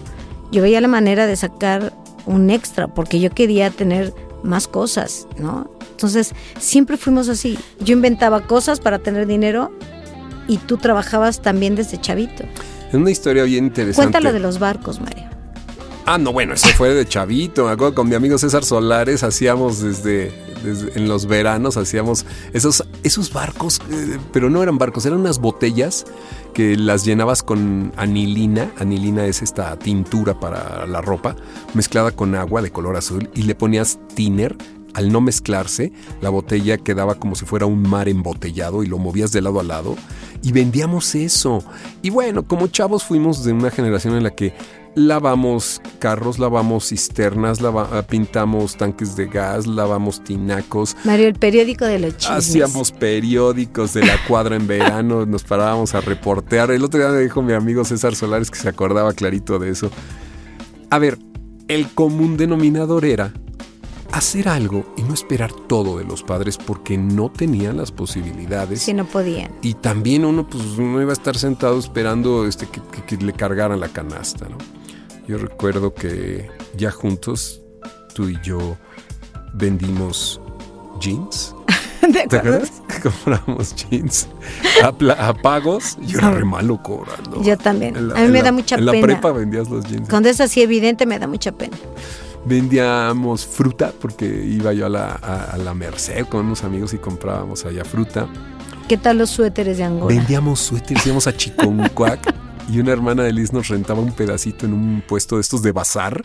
yo 0.50 0.62
veía 0.62 0.80
la 0.80 0.88
manera 0.88 1.26
de 1.26 1.36
sacar 1.36 1.92
un 2.24 2.50
extra, 2.50 2.88
porque 2.88 3.20
yo 3.20 3.30
quería 3.30 3.70
tener 3.70 4.14
más 4.42 4.68
cosas, 4.68 5.26
¿no? 5.38 5.70
Entonces, 5.90 6.34
siempre 6.58 6.96
fuimos 6.96 7.28
así. 7.28 7.58
Yo 7.80 7.94
inventaba 7.94 8.42
cosas 8.46 8.80
para 8.80 8.98
tener 8.98 9.26
dinero 9.26 9.72
y 10.46 10.58
tú 10.58 10.76
trabajabas 10.76 11.40
también 11.40 11.74
desde 11.74 12.00
chavito. 12.00 12.44
Es 12.88 12.94
una 12.94 13.10
historia 13.10 13.44
bien 13.44 13.64
interesante. 13.64 14.10
Cuéntalo 14.10 14.32
de 14.32 14.40
los 14.40 14.58
barcos, 14.58 15.00
Mario. 15.00 15.35
Ah, 16.08 16.18
no, 16.18 16.32
bueno, 16.32 16.54
eso 16.54 16.68
fue 16.68 16.94
de 16.94 17.04
chavito. 17.04 17.64
Me 17.66 17.72
acuerdo 17.72 17.96
con 17.96 18.08
mi 18.08 18.14
amigo 18.14 18.38
César 18.38 18.64
Solares 18.64 19.24
hacíamos 19.24 19.80
desde, 19.80 20.32
en 20.94 21.08
los 21.08 21.26
veranos, 21.26 21.76
hacíamos 21.76 22.24
esos, 22.52 22.84
esos 23.02 23.32
barcos, 23.32 23.80
eh, 23.90 24.16
pero 24.32 24.48
no 24.48 24.62
eran 24.62 24.78
barcos, 24.78 25.04
eran 25.04 25.18
unas 25.18 25.40
botellas 25.40 26.04
que 26.54 26.76
las 26.76 27.04
llenabas 27.04 27.42
con 27.42 27.92
anilina. 27.96 28.70
Anilina 28.78 29.26
es 29.26 29.42
esta 29.42 29.76
tintura 29.80 30.38
para 30.38 30.86
la 30.86 31.00
ropa, 31.00 31.34
mezclada 31.74 32.12
con 32.12 32.36
agua 32.36 32.62
de 32.62 32.70
color 32.70 32.94
azul 32.96 33.28
y 33.34 33.42
le 33.42 33.56
ponías 33.56 33.98
tiner 34.14 34.56
al 34.94 35.10
no 35.12 35.20
mezclarse, 35.20 35.92
la 36.22 36.30
botella 36.30 36.78
quedaba 36.78 37.16
como 37.16 37.34
si 37.34 37.44
fuera 37.44 37.66
un 37.66 37.82
mar 37.82 38.08
embotellado 38.08 38.82
y 38.82 38.86
lo 38.86 38.96
movías 38.96 39.30
de 39.30 39.42
lado 39.42 39.60
a 39.60 39.62
lado 39.62 39.94
y 40.42 40.52
vendíamos 40.52 41.14
eso. 41.14 41.62
Y 42.00 42.10
bueno, 42.10 42.46
como 42.46 42.68
chavos 42.68 43.04
fuimos 43.04 43.44
de 43.44 43.52
una 43.52 43.70
generación 43.70 44.14
en 44.16 44.22
la 44.22 44.30
que 44.30 44.54
lavamos 44.96 45.80
carros, 46.00 46.38
lavamos 46.38 46.88
cisternas, 46.88 47.60
pintamos 48.08 48.76
tanques 48.76 49.14
de 49.14 49.26
gas, 49.26 49.66
lavamos 49.66 50.24
tinacos. 50.24 50.96
Mario, 51.04 51.28
el 51.28 51.34
periódico 51.34 51.84
de 51.84 52.00
los 52.00 52.16
chismes. 52.16 52.38
Hacíamos 52.38 52.90
periódicos 52.90 53.92
de 53.94 54.04
la 54.04 54.16
cuadra 54.26 54.56
en 54.56 54.66
verano, 54.66 55.26
nos 55.26 55.44
parábamos 55.44 55.94
a 55.94 56.00
reportear. 56.00 56.70
El 56.70 56.82
otro 56.82 56.98
día 56.98 57.10
me 57.10 57.20
dijo 57.20 57.42
mi 57.42 57.52
amigo 57.52 57.84
César 57.84 58.16
Solares 58.16 58.50
que 58.50 58.58
se 58.58 58.68
acordaba 58.68 59.12
clarito 59.12 59.58
de 59.58 59.70
eso. 59.70 59.90
A 60.90 60.98
ver, 60.98 61.18
el 61.68 61.88
común 61.88 62.36
denominador 62.36 63.04
era 63.04 63.32
hacer 64.12 64.48
algo 64.48 64.84
y 64.96 65.02
no 65.02 65.14
esperar 65.14 65.52
todo 65.52 65.98
de 65.98 66.04
los 66.04 66.22
padres 66.22 66.56
porque 66.56 66.98
no 66.98 67.30
tenían 67.30 67.76
las 67.76 67.92
posibilidades. 67.92 68.82
Sí, 68.82 68.94
no 68.94 69.04
podían. 69.04 69.52
Y 69.62 69.74
también 69.74 70.24
uno 70.24 70.46
pues 70.48 70.78
no 70.78 71.00
iba 71.00 71.10
a 71.10 71.12
estar 71.12 71.36
sentado 71.36 71.78
esperando 71.78 72.46
este, 72.46 72.66
que, 72.66 72.80
que 73.04 73.24
le 73.24 73.32
cargaran 73.32 73.80
la 73.80 73.88
canasta, 73.88 74.48
¿no? 74.48 74.56
Yo 75.26 75.38
recuerdo 75.38 75.92
que 75.92 76.48
ya 76.76 76.92
juntos, 76.92 77.60
tú 78.14 78.28
y 78.28 78.38
yo 78.42 78.76
vendimos 79.54 80.40
jeans. 81.00 81.54
¿Te 82.28 82.36
acuerdas? 82.36 82.82
Compramos 83.02 83.74
jeans 83.74 84.28
a, 84.82 85.34
pagos. 85.34 85.98
Yo 86.02 86.18
era 86.18 86.30
re 86.30 86.44
malo 86.44 86.80
cobrando. 86.80 87.42
Yo 87.42 87.56
también. 87.58 87.96
a 87.96 88.20
mí 88.20 88.28
me 88.28 88.42
da 88.42 88.52
mucha 88.52 88.76
pena. 88.76 88.92
En 88.92 89.00
la 89.00 89.06
prepa 89.06 89.32
vendías 89.32 89.68
los 89.68 89.84
jeans. 89.84 90.08
Cuando 90.08 90.28
es 90.28 90.40
así 90.40 90.62
evidente, 90.62 91.06
me 91.06 91.18
da 91.18 91.26
mucha 91.26 91.50
pena. 91.52 91.76
Vendíamos 92.46 93.44
fruta 93.44 93.92
porque 94.00 94.24
iba 94.24 94.72
yo 94.72 94.86
a 94.86 94.88
la, 94.88 95.12
a, 95.12 95.56
la 95.58 95.74
Merced 95.74 96.26
con 96.26 96.46
unos 96.46 96.62
amigos 96.62 96.94
y 96.94 96.98
comprábamos 96.98 97.64
allá 97.64 97.84
fruta. 97.84 98.28
¿Qué 98.88 98.96
tal 98.96 99.18
los 99.18 99.30
suéteres 99.30 99.78
de 99.78 99.84
Angola? 99.84 100.14
Vendíamos 100.14 100.60
suéteres, 100.60 101.04
íbamos 101.04 101.26
a 101.26 101.36
Chiconcuac 101.36 102.32
y 102.72 102.78
una 102.78 102.92
hermana 102.92 103.24
de 103.24 103.32
Liz 103.32 103.52
nos 103.52 103.66
rentaba 103.66 103.98
un 103.98 104.12
pedacito 104.12 104.64
en 104.64 104.74
un 104.74 105.02
puesto 105.04 105.34
de 105.34 105.40
estos 105.40 105.60
de 105.62 105.72
bazar. 105.72 106.22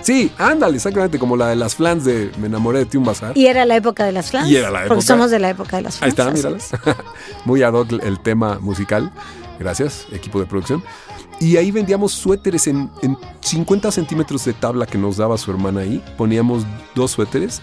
Sí, 0.00 0.32
ándale, 0.38 0.76
exactamente 0.76 1.18
como 1.18 1.36
la 1.36 1.48
de 1.48 1.56
las 1.56 1.74
flans 1.74 2.04
de 2.04 2.30
Me 2.38 2.46
enamoré 2.46 2.78
de 2.78 2.86
ti 2.86 2.96
un 2.96 3.04
bazar. 3.04 3.36
Y 3.36 3.48
era 3.48 3.66
la 3.66 3.76
época 3.76 4.06
de 4.06 4.12
las 4.12 4.30
flans. 4.30 4.48
Y 4.48 4.56
era 4.56 4.70
la 4.70 4.78
época. 4.78 4.94
Porque 4.94 5.06
somos 5.06 5.30
de 5.30 5.40
la 5.40 5.50
época 5.50 5.76
de 5.76 5.82
las 5.82 5.98
flans. 5.98 6.18
Ahí 6.18 6.26
está, 6.26 6.30
míralas. 6.32 6.70
Muy 7.44 7.62
ad 7.62 7.74
hoc 7.74 7.92
el 8.02 8.18
tema 8.20 8.58
musical. 8.60 9.12
Gracias, 9.58 10.06
equipo 10.12 10.40
de 10.40 10.46
producción. 10.46 10.82
Y 11.40 11.56
ahí 11.56 11.70
vendíamos 11.70 12.12
suéteres 12.12 12.66
en, 12.66 12.90
en 13.02 13.16
50 13.40 13.90
centímetros 13.90 14.44
de 14.44 14.52
tabla 14.52 14.86
que 14.86 14.98
nos 14.98 15.18
daba 15.18 15.36
su 15.36 15.50
hermana 15.50 15.80
ahí. 15.80 16.02
Poníamos 16.16 16.64
dos 16.94 17.12
suéteres 17.12 17.60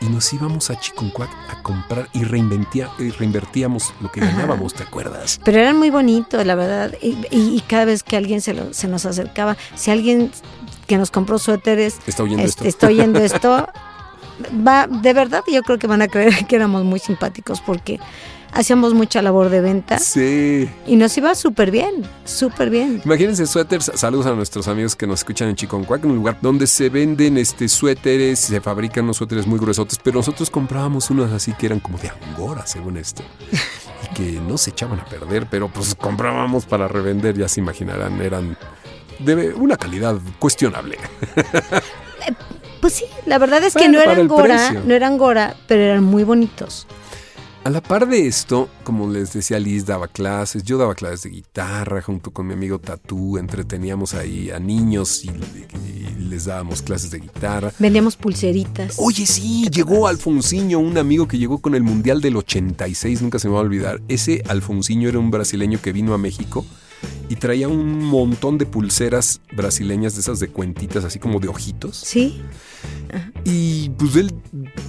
y 0.00 0.06
nos 0.06 0.32
íbamos 0.32 0.70
a 0.70 0.78
Chiconcuac 0.78 1.30
a 1.50 1.62
comprar 1.62 2.08
y, 2.12 2.20
y 2.20 3.10
reinvertíamos 3.10 3.92
lo 4.00 4.10
que 4.12 4.20
ganábamos, 4.20 4.74
¿te 4.74 4.84
acuerdas? 4.84 5.40
Pero 5.44 5.58
eran 5.58 5.76
muy 5.76 5.90
bonitos, 5.90 6.44
la 6.46 6.54
verdad. 6.54 6.94
Y, 7.02 7.60
cada 7.66 7.84
vez 7.84 8.02
que 8.02 8.16
alguien 8.16 8.40
se, 8.40 8.72
se, 8.72 8.88
nos 8.88 9.04
acercaba, 9.04 9.56
si 9.74 9.90
alguien 9.90 10.30
que 10.86 10.96
nos 10.96 11.10
compró 11.10 11.38
suéteres 11.38 11.98
está 12.06 12.22
oyendo 12.22 12.44
este, 12.44 12.68
esto, 12.68 12.86
está 12.86 12.86
oyendo 12.86 13.18
esto 13.22 13.66
va, 14.66 14.86
de 14.86 15.12
verdad 15.12 15.42
yo 15.46 15.62
creo 15.62 15.78
que 15.78 15.86
van 15.86 16.02
a 16.02 16.08
creer 16.08 16.46
que 16.46 16.56
éramos 16.56 16.84
muy 16.84 16.98
simpáticos 16.98 17.60
porque 17.60 17.98
hacíamos 18.52 18.94
mucha 18.94 19.22
labor 19.22 19.48
de 19.50 19.60
venta. 19.60 19.98
Sí. 19.98 20.68
Y 20.86 20.96
nos 20.96 21.16
iba 21.16 21.34
súper 21.34 21.70
bien, 21.70 22.02
súper 22.24 22.70
bien. 22.70 23.00
Imagínense 23.04 23.46
suéteres, 23.46 23.90
saludos 23.94 24.26
a 24.26 24.34
nuestros 24.34 24.68
amigos 24.68 24.96
que 24.96 25.06
nos 25.06 25.20
escuchan 25.20 25.48
en 25.48 25.56
Chiconcuac, 25.56 26.04
un 26.04 26.16
lugar 26.16 26.38
donde 26.40 26.66
se 26.66 26.88
venden 26.88 27.38
este 27.38 27.68
suéteres, 27.68 28.38
se 28.38 28.60
fabrican 28.60 29.04
unos 29.04 29.18
suéteres 29.18 29.46
muy 29.46 29.58
gruesotes, 29.58 29.98
pero 30.02 30.18
nosotros 30.18 30.50
comprábamos 30.50 31.10
unos 31.10 31.32
así 31.32 31.52
que 31.52 31.66
eran 31.66 31.80
como 31.80 31.98
de 31.98 32.10
angora, 32.10 32.66
según 32.66 32.96
esto. 32.96 33.22
Y 34.10 34.14
que 34.14 34.40
no 34.40 34.58
se 34.58 34.70
echaban 34.70 35.00
a 35.00 35.04
perder, 35.04 35.46
pero 35.50 35.68
pues 35.68 35.94
comprábamos 35.94 36.66
para 36.66 36.88
revender, 36.88 37.36
ya 37.36 37.48
se 37.48 37.60
imaginarán, 37.60 38.20
eran 38.20 38.56
de 39.18 39.52
una 39.54 39.76
calidad 39.76 40.16
cuestionable. 40.38 40.98
Eh, 42.26 42.34
pues 42.80 42.94
sí, 42.94 43.04
la 43.26 43.38
verdad 43.38 43.62
es 43.62 43.74
que 43.74 43.88
no 43.88 44.00
eran 44.00 44.18
angora, 44.18 44.72
no 44.72 44.94
eran 44.94 45.12
angora, 45.12 45.54
pero 45.66 45.82
eran 45.82 46.04
muy 46.04 46.24
bonitos. 46.24 46.86
A 47.64 47.70
la 47.70 47.82
par 47.82 48.08
de 48.08 48.26
esto, 48.26 48.68
como 48.84 49.10
les 49.10 49.32
decía 49.32 49.58
Liz, 49.58 49.84
daba 49.84 50.08
clases, 50.08 50.62
yo 50.62 50.78
daba 50.78 50.94
clases 50.94 51.22
de 51.22 51.30
guitarra 51.30 52.00
junto 52.00 52.30
con 52.30 52.46
mi 52.46 52.54
amigo 52.54 52.78
Tatú, 52.78 53.36
entreteníamos 53.36 54.14
ahí 54.14 54.50
a 54.50 54.58
niños 54.58 55.24
y, 55.24 55.30
les 56.28 56.44
dábamos 56.44 56.82
clases 56.82 57.10
de 57.10 57.20
guitarra. 57.20 57.72
Vendíamos 57.78 58.16
pulseritas. 58.16 58.96
Oye, 58.98 59.26
sí, 59.26 59.68
llegó 59.70 60.06
Alfonsinho, 60.08 60.78
un 60.78 60.98
amigo 60.98 61.26
que 61.26 61.38
llegó 61.38 61.58
con 61.58 61.74
el 61.74 61.82
Mundial 61.82 62.20
del 62.20 62.36
86, 62.36 63.22
nunca 63.22 63.38
se 63.38 63.48
me 63.48 63.54
va 63.54 63.60
a 63.60 63.62
olvidar. 63.62 64.00
Ese 64.08 64.42
Alfonsinho 64.48 65.08
era 65.08 65.18
un 65.18 65.30
brasileño 65.30 65.80
que 65.80 65.92
vino 65.92 66.14
a 66.14 66.18
México 66.18 66.64
y 67.28 67.36
traía 67.36 67.68
un 67.68 68.04
montón 68.04 68.56
de 68.58 68.66
pulseras 68.66 69.40
brasileñas 69.52 70.14
de 70.14 70.20
esas 70.20 70.40
de 70.40 70.48
cuentitas, 70.48 71.04
así 71.04 71.18
como 71.18 71.40
de 71.40 71.48
ojitos. 71.48 71.96
Sí. 71.96 72.42
Y 73.44 73.90
pues 73.90 74.16
él 74.16 74.34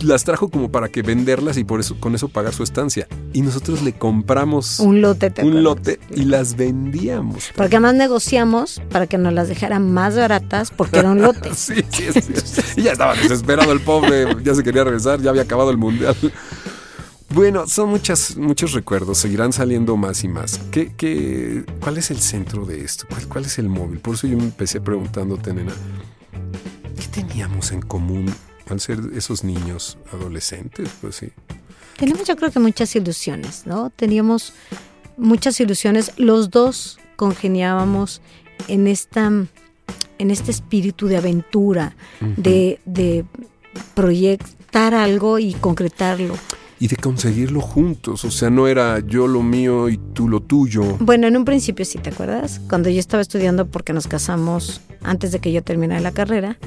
las 0.01 0.23
trajo 0.23 0.49
como 0.49 0.71
para 0.71 0.89
que 0.89 1.01
venderlas 1.01 1.57
y 1.57 1.63
por 1.63 1.79
eso 1.79 1.99
con 1.99 2.15
eso 2.15 2.29
pagar 2.29 2.53
su 2.53 2.63
estancia. 2.63 3.07
Y 3.33 3.41
nosotros 3.41 3.81
le 3.81 3.93
compramos 3.93 4.79
un 4.79 5.01
lote, 5.01 5.33
un 5.43 5.63
lote 5.63 5.99
y 6.15 6.23
las 6.23 6.55
vendíamos. 6.55 7.51
Porque 7.55 7.75
además 7.75 7.95
negociamos 7.95 8.81
para 8.89 9.07
que 9.07 9.17
nos 9.17 9.33
las 9.33 9.49
dejaran 9.49 9.91
más 9.91 10.15
baratas 10.15 10.71
porque 10.71 10.99
era 10.99 11.11
un 11.11 11.21
lote. 11.21 11.49
sí, 11.55 11.83
sí, 11.89 12.03
sí. 12.13 12.61
Y 12.77 12.83
ya 12.83 12.93
estaba 12.93 13.15
desesperado 13.15 13.71
el 13.71 13.81
pobre, 13.81 14.27
ya 14.43 14.55
se 14.55 14.63
quería 14.63 14.83
regresar, 14.83 15.21
ya 15.21 15.29
había 15.29 15.43
acabado 15.43 15.71
el 15.71 15.77
mundial. 15.77 16.15
Bueno, 17.31 17.67
son 17.67 17.89
muchas, 17.89 18.37
muchos 18.37 18.73
recuerdos, 18.73 19.19
seguirán 19.19 19.53
saliendo 19.53 19.95
más 19.97 20.23
y 20.23 20.27
más. 20.27 20.59
¿Qué, 20.71 20.93
qué, 20.95 21.63
cuál 21.79 21.97
es 21.97 22.09
el 22.09 22.19
centro 22.19 22.65
de 22.65 22.83
esto? 22.83 23.05
¿Cuál, 23.07 23.27
¿Cuál 23.27 23.45
es 23.45 23.59
el 23.59 23.69
móvil? 23.69 23.99
Por 23.99 24.15
eso 24.15 24.25
yo 24.25 24.37
me 24.37 24.45
empecé 24.45 24.81
preguntándote, 24.81 25.53
nena, 25.53 25.73
¿qué 26.95 27.07
teníamos 27.21 27.71
en 27.71 27.81
común 27.81 28.33
al 28.69 28.79
ser 28.79 28.99
esos 29.15 29.43
niños 29.43 29.99
adolescentes? 30.11 30.89
Pues 31.01 31.17
sí. 31.17 31.29
Tenemos 31.97 32.27
yo 32.27 32.35
creo 32.35 32.51
que 32.51 32.59
muchas 32.59 32.95
ilusiones, 32.95 33.67
¿no? 33.67 33.91
Teníamos 33.91 34.53
muchas 35.15 35.59
ilusiones. 35.59 36.13
Los 36.17 36.49
dos 36.49 36.99
congeniábamos 37.15 38.21
en 38.67 38.87
esta 38.87 39.31
en 40.19 40.31
este 40.31 40.51
espíritu 40.51 41.07
de 41.07 41.17
aventura, 41.17 41.95
de, 42.19 42.79
de 42.85 43.25
proyectar 43.95 44.93
algo 44.93 45.39
y 45.39 45.53
concretarlo. 45.53 46.35
Y 46.79 46.87
de 46.87 46.95
conseguirlo 46.95 47.61
juntos. 47.61 48.23
O 48.25 48.31
sea, 48.31 48.49
no 48.49 48.67
era 48.67 48.99
yo 48.99 49.27
lo 49.27 49.43
mío 49.43 49.89
y 49.89 49.97
tú 49.97 50.27
lo 50.29 50.39
tuyo. 50.41 50.83
Bueno, 50.99 51.27
en 51.27 51.35
un 51.37 51.45
principio 51.45 51.83
sí, 51.85 51.97
¿te 51.99 52.09
acuerdas? 52.09 52.61
Cuando 52.69 52.89
yo 52.89 52.99
estaba 52.99 53.21
estudiando 53.21 53.65
porque 53.67 53.91
nos 53.93 54.07
casamos 54.07 54.81
antes 55.01 55.31
de 55.31 55.39
que 55.39 55.51
yo 55.51 55.61
terminara 55.63 55.99
la 56.01 56.11
carrera. 56.11 56.57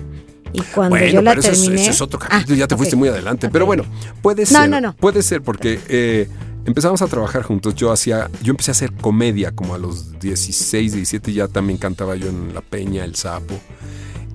Y 0.54 0.60
cuando 0.74 0.96
bueno, 0.96 1.06
yo 1.10 1.22
la 1.22 1.30
pero 1.30 1.40
eso 1.40 1.50
es- 1.52 1.60
terminé... 1.62 1.80
eso 1.82 1.90
es, 1.92 2.00
otro 2.02 2.18
capítulo, 2.18 2.54
Ah, 2.54 2.58
ya 2.58 2.66
te 2.68 2.76
fuiste 2.76 2.94
muy 2.94 3.08
adelante. 3.08 3.48
Pero 3.50 3.64
bueno, 3.64 3.84
puede 4.20 4.42
No, 4.42 4.48
ser. 4.60 4.68
no, 4.68 4.80
no. 4.82 4.94
Puede 4.96 5.22
ser 5.22 5.40
porque 5.40 5.80
eh, 5.88 6.28
empezamos 6.66 7.00
a 7.00 7.06
trabajar 7.06 7.42
juntos. 7.42 7.74
Yo 7.74 7.90
hacía, 7.90 8.28
yo 8.42 8.50
empecé 8.50 8.70
a 8.70 8.72
hacer 8.72 8.92
comedia 8.92 9.52
como 9.52 9.74
a 9.74 9.78
los 9.78 10.18
16, 10.20 10.92
17, 10.92 11.32
ya 11.32 11.48
también 11.48 11.78
cantaba 11.78 12.16
yo 12.16 12.28
en 12.28 12.52
La 12.52 12.60
Peña, 12.60 13.02
El 13.06 13.14
Sapo. 13.14 13.54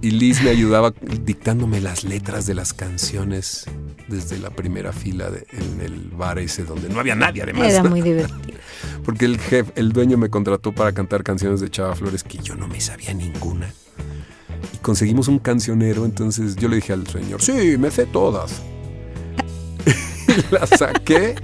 Y 0.02 0.12
Liz 0.12 0.42
me 0.44 0.52
ayudaba 0.52 0.94
dictándome 1.26 1.82
las 1.82 2.04
letras 2.04 2.46
de 2.46 2.54
las 2.54 2.72
canciones 2.74 3.66
desde 4.08 4.38
la 4.38 4.52
primera 4.52 4.94
fila 4.94 5.30
de- 5.32 5.48
en 5.52 5.82
el 5.82 6.10
bar 6.12 6.38
ese 6.40 6.64
donde 6.64 6.88
no 6.88 7.00
había 7.00 7.16
nadie 7.16 7.42
además. 7.44 7.72
Era 7.74 7.84
muy 7.84 8.02
divertido. 8.04 8.58
Porque 9.04 9.26
el 9.26 9.40
jefe, 9.40 9.72
el 9.76 9.92
dueño 9.92 10.18
me 10.18 10.30
contrató 10.30 10.72
para 10.72 10.92
cantar 10.92 11.24
canciones 11.24 11.62
de 11.62 11.70
Chava 11.72 11.96
Flores 11.96 12.24
que 12.24 12.38
yo 12.38 12.56
no 12.56 12.68
me 12.68 12.80
sabía 12.80 13.14
ninguna. 13.14 13.74
Y 14.74 14.78
conseguimos 14.78 15.28
un 15.28 15.40
cancionero, 15.40 16.06
entonces 16.06 16.56
yo 16.56 16.68
le 16.70 16.76
dije 16.78 16.94
al 16.94 17.08
señor, 17.08 17.42
sí, 17.42 17.76
me 17.80 17.90
sé 17.90 18.06
todas. 18.06 18.62
y 20.28 20.54
las 20.54 20.70
saqué 20.70 21.36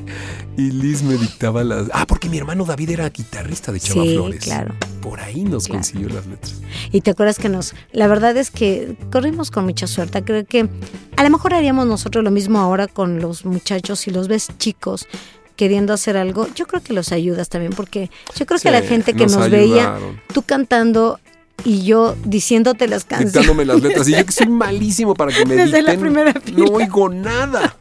y 0.58 0.72
Liz 0.72 1.02
me 1.04 1.16
dictaba 1.18 1.64
las... 1.64 1.90
Ah, 1.94 2.06
porque 2.08 2.30
mi 2.30 2.38
hermano 2.38 2.64
David 2.66 2.92
era 2.92 3.10
guitarrista 3.10 3.72
de 3.72 3.80
Chava 3.80 4.04
Sí, 4.04 4.14
Flores. 4.16 4.40
claro. 4.44 4.76
Por 5.02 5.20
ahí 5.20 5.44
nos 5.44 5.66
Claro. 5.66 5.80
consiguió 5.80 6.10
las 6.10 6.26
letras. 6.28 6.62
Y 6.92 7.02
te 7.02 7.12
acuerdas 7.12 7.38
que 7.40 7.50
nos, 7.50 7.74
la 7.92 8.08
verdad 8.08 8.38
es 8.38 8.52
que 8.52 8.96
corrimos 9.12 9.50
con 9.52 9.66
mucha 9.66 9.88
suerte. 9.88 10.24
Creo 10.24 10.46
que 10.46 10.70
a 11.18 11.24
lo 11.24 11.30
mejor 11.30 11.54
haríamos 11.54 11.88
nosotros 11.88 12.24
lo 12.24 12.32
mismo 12.32 12.60
ahora 12.60 12.88
con 12.88 13.20
los 13.20 13.46
muchachos 13.46 14.00
si 14.02 14.12
los 14.12 14.28
ves 14.28 14.50
chicos 14.60 15.08
queriendo 15.56 15.94
hacer 15.94 16.18
algo. 16.18 16.48
Yo 16.56 16.66
creo 16.68 16.82
que 16.84 16.94
los 16.94 17.12
ayudas 17.12 17.50
también 17.50 17.74
porque 17.74 18.10
yo 18.38 18.46
creo 18.46 18.60
que 18.60 18.72
la 18.72 18.82
gente 18.82 19.14
que 19.14 19.24
nos 19.26 19.38
nos, 19.38 19.50
veía, 19.50 19.98
tú 20.34 20.42
cantando 20.44 21.20
y 21.66 21.84
yo 21.84 22.16
diciéndote 22.26 22.88
las 22.88 23.06
canciones. 23.06 23.34
Dictándome 23.34 23.66
las 23.66 23.82
letras. 23.82 24.08
Y 24.10 24.14
yo 24.14 24.26
que 24.26 24.32
soy 24.32 24.48
malísimo 24.50 25.14
para 25.14 25.32
que 25.32 25.46
me 25.46 25.56
Desde 25.56 25.82
la 25.82 25.92
dicten, 25.92 26.00
primera 26.00 26.34
No 26.34 26.42
fila. 26.42 26.66
oigo 26.72 27.10
nada. 27.10 27.78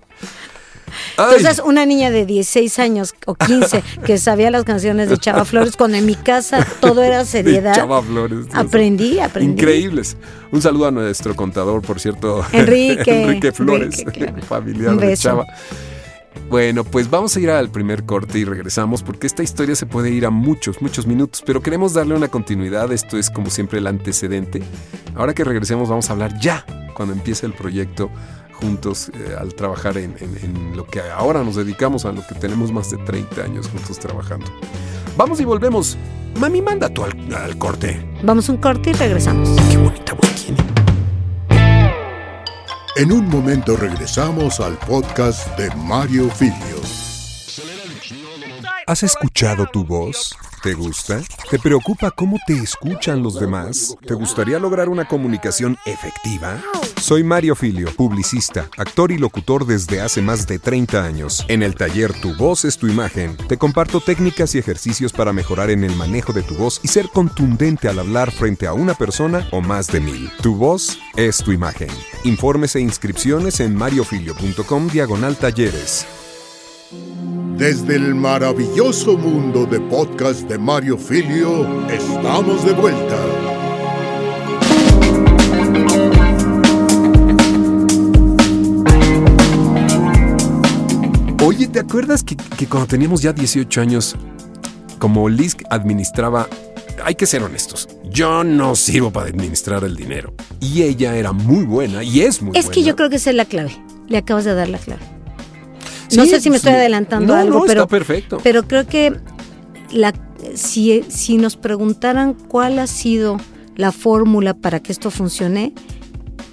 Entonces, 1.18 1.62
una 1.64 1.86
niña 1.86 2.10
de 2.10 2.26
16 2.26 2.78
años 2.78 3.14
o 3.26 3.34
15 3.34 3.82
que 4.06 4.18
sabía 4.18 4.50
las 4.50 4.64
canciones 4.64 5.08
de 5.08 5.18
Chava 5.18 5.44
Flores, 5.44 5.76
cuando 5.76 5.96
en 5.96 6.06
mi 6.06 6.14
casa 6.14 6.66
todo 6.80 7.02
era 7.02 7.18
de 7.18 7.24
seriedad, 7.24 7.74
Chava 7.74 8.02
Flores. 8.02 8.46
Aprendí, 8.52 9.18
aprendí. 9.18 9.52
Increíbles. 9.52 10.16
Un 10.50 10.60
saludo 10.60 10.86
a 10.86 10.90
nuestro 10.90 11.34
contador, 11.34 11.82
por 11.82 12.00
cierto. 12.00 12.44
Enrique. 12.52 13.22
Enrique 13.22 13.52
Flores, 13.52 14.00
Enrique, 14.00 14.26
claro. 14.26 14.42
familiar 14.48 14.96
de. 14.96 15.16
Chava. 15.16 15.46
Bueno, 16.48 16.84
pues 16.84 17.08
vamos 17.08 17.34
a 17.34 17.40
ir 17.40 17.50
al 17.50 17.70
primer 17.70 18.04
corte 18.04 18.38
y 18.38 18.44
regresamos 18.44 19.02
porque 19.02 19.26
esta 19.26 19.42
historia 19.42 19.74
se 19.74 19.86
puede 19.86 20.10
ir 20.10 20.26
a 20.26 20.30
muchos, 20.30 20.82
muchos 20.82 21.06
minutos, 21.06 21.42
pero 21.46 21.62
queremos 21.62 21.94
darle 21.94 22.14
una 22.14 22.28
continuidad. 22.28 22.92
Esto 22.92 23.16
es 23.16 23.30
como 23.30 23.48
siempre 23.48 23.78
el 23.78 23.86
antecedente. 23.86 24.62
Ahora 25.14 25.32
que 25.32 25.44
regresemos 25.44 25.88
vamos 25.88 26.10
a 26.10 26.12
hablar 26.12 26.38
ya, 26.40 26.66
cuando 26.94 27.14
empiece 27.14 27.46
el 27.46 27.54
proyecto 27.54 28.10
juntos 28.62 29.10
eh, 29.14 29.36
al 29.38 29.54
trabajar 29.54 29.98
en, 29.98 30.14
en- 30.20 30.38
en 30.42 30.76
lo 30.76 30.86
que 30.86 31.00
ahora 31.02 31.42
nos 31.44 31.56
dedicamos, 31.56 32.04
a 32.06 32.12
lo 32.12 32.26
que 32.26 32.34
tenemos 32.36 32.72
más 32.72 32.90
de 32.90 32.96
30 32.96 33.42
años 33.42 33.68
juntos 33.68 33.98
trabajando. 33.98 34.46
Vamos 35.16 35.40
y 35.40 35.44
volvemos. 35.44 35.98
Mami, 36.40 36.62
manda 36.62 36.88
tú 36.88 37.04
al, 37.04 37.34
al 37.34 37.58
corte. 37.58 38.02
Vamos 38.22 38.48
a 38.48 38.52
un 38.52 38.58
corte 38.58 38.90
y 38.90 38.92
regresamos. 38.94 39.50
Qué 39.70 39.76
bonita 39.76 40.14
voz 40.14 40.30
tiene. 40.46 40.62
En 42.96 43.10
un 43.12 43.28
momento 43.28 43.76
regresamos 43.76 44.60
al 44.60 44.74
podcast 44.78 45.48
de 45.58 45.74
Mario 45.76 46.30
Filio. 46.30 46.56
¿Has 48.86 49.04
escuchado 49.04 49.66
tu 49.66 49.84
voz? 49.84 50.36
¿Te 50.62 50.74
gusta? 50.74 51.20
¿Te 51.50 51.58
preocupa 51.58 52.10
cómo 52.10 52.38
te 52.46 52.54
escuchan 52.54 53.22
los 53.22 53.38
demás? 53.38 53.96
¿Te 54.04 54.14
gustaría 54.14 54.58
lograr 54.58 54.88
una 54.88 55.06
comunicación 55.06 55.76
efectiva? 55.86 56.60
Soy 57.00 57.22
Mario 57.22 57.54
Filio, 57.54 57.94
publicista, 57.94 58.68
actor 58.76 59.12
y 59.12 59.18
locutor 59.18 59.66
desde 59.66 60.00
hace 60.00 60.20
más 60.20 60.46
de 60.46 60.58
30 60.58 61.04
años. 61.04 61.44
En 61.48 61.62
el 61.62 61.76
taller 61.76 62.12
Tu 62.12 62.34
voz 62.34 62.64
es 62.64 62.76
tu 62.76 62.88
imagen, 62.88 63.36
te 63.48 63.56
comparto 63.56 64.00
técnicas 64.00 64.54
y 64.54 64.58
ejercicios 64.58 65.12
para 65.12 65.32
mejorar 65.32 65.70
en 65.70 65.84
el 65.84 65.94
manejo 65.94 66.32
de 66.32 66.42
tu 66.42 66.54
voz 66.54 66.80
y 66.82 66.88
ser 66.88 67.08
contundente 67.08 67.88
al 67.88 68.00
hablar 68.00 68.32
frente 68.32 68.66
a 68.66 68.72
una 68.72 68.94
persona 68.94 69.48
o 69.52 69.60
más 69.60 69.88
de 69.88 70.00
mil. 70.00 70.30
Tu 70.42 70.56
voz 70.56 70.98
es 71.16 71.38
tu 71.38 71.52
imagen. 71.52 71.90
Informes 72.24 72.74
e 72.74 72.80
inscripciones 72.80 73.60
en 73.60 73.76
mariofilio.com 73.76 74.88
diagonal 74.88 75.36
talleres. 75.36 76.06
Desde 77.56 77.96
el 77.96 78.14
maravilloso 78.14 79.16
mundo 79.16 79.66
de 79.66 79.80
podcast 79.80 80.42
de 80.48 80.58
Mario 80.58 80.98
Filio, 80.98 81.86
estamos 81.88 82.64
de 82.64 82.72
vuelta. 82.72 83.16
Oye, 91.44 91.66
¿te 91.66 91.80
acuerdas 91.80 92.22
que, 92.22 92.36
que 92.36 92.66
cuando 92.66 92.86
teníamos 92.86 93.20
ya 93.20 93.32
18 93.32 93.80
años, 93.80 94.16
como 94.98 95.28
Liz 95.28 95.56
administraba, 95.70 96.48
hay 97.04 97.14
que 97.16 97.26
ser 97.26 97.42
honestos, 97.42 97.88
yo 98.04 98.44
no 98.44 98.76
sirvo 98.76 99.10
para 99.10 99.26
administrar 99.26 99.82
el 99.84 99.96
dinero. 99.96 100.34
Y 100.60 100.82
ella 100.82 101.16
era 101.16 101.32
muy 101.32 101.64
buena 101.64 102.04
y 102.04 102.20
es 102.20 102.40
muy 102.40 102.56
Es 102.56 102.66
buena. 102.66 102.74
que 102.74 102.82
yo 102.84 102.96
creo 102.96 103.10
que 103.10 103.16
esa 103.16 103.30
es 103.30 103.36
la 103.36 103.44
clave. 103.44 103.72
Le 104.08 104.18
acabas 104.18 104.44
de 104.44 104.54
dar 104.54 104.68
la 104.68 104.78
clave. 104.78 105.02
No 106.16 106.26
sé 106.26 106.40
si 106.40 106.50
me 106.50 106.56
estoy 106.56 106.72
adelantando 106.72 107.34
No, 107.34 107.40
algo, 107.40 107.58
no, 107.60 107.64
pero, 107.66 107.82
está 107.82 107.90
perfecto. 107.90 108.38
pero 108.42 108.62
creo 108.66 108.86
que 108.86 109.16
la, 109.90 110.12
si, 110.54 111.04
si 111.08 111.36
nos 111.36 111.56
preguntaran 111.56 112.34
cuál 112.34 112.78
ha 112.78 112.86
sido 112.86 113.38
la 113.76 113.92
fórmula 113.92 114.54
para 114.54 114.80
que 114.80 114.92
esto 114.92 115.10
funcione, 115.10 115.72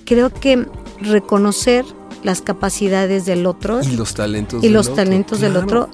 creo 0.06 0.34
que 0.34 0.66
reconocer 1.02 1.86
las 2.24 2.42
capacidades 2.42 3.26
del 3.26 3.46
otro 3.46 3.82
y 3.82 3.96
los 3.96 4.14
talentos 4.14 4.60
y 4.62 4.68
del 4.68 4.74
los 4.74 4.88
otro, 4.88 4.96
talentos 5.04 5.40
del 5.40 5.56
otro 5.56 5.90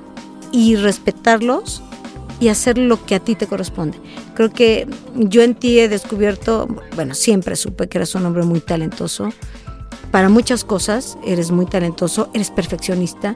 y 0.51 0.75
respetarlos 0.75 1.83
y 2.39 2.47
hacer 2.49 2.77
lo 2.77 3.05
que 3.05 3.15
a 3.15 3.19
ti 3.19 3.35
te 3.35 3.47
corresponde. 3.47 3.97
Creo 4.33 4.51
que 4.51 4.87
yo 5.15 5.41
en 5.41 5.55
ti 5.55 5.79
he 5.79 5.87
descubierto, 5.87 6.67
bueno, 6.95 7.13
siempre 7.13 7.55
supe 7.55 7.87
que 7.87 7.97
eres 7.99 8.15
un 8.15 8.25
hombre 8.25 8.43
muy 8.43 8.59
talentoso. 8.59 9.29
Para 10.11 10.29
muchas 10.29 10.63
cosas 10.63 11.17
eres 11.25 11.51
muy 11.51 11.65
talentoso, 11.65 12.29
eres 12.33 12.49
perfeccionista 12.51 13.35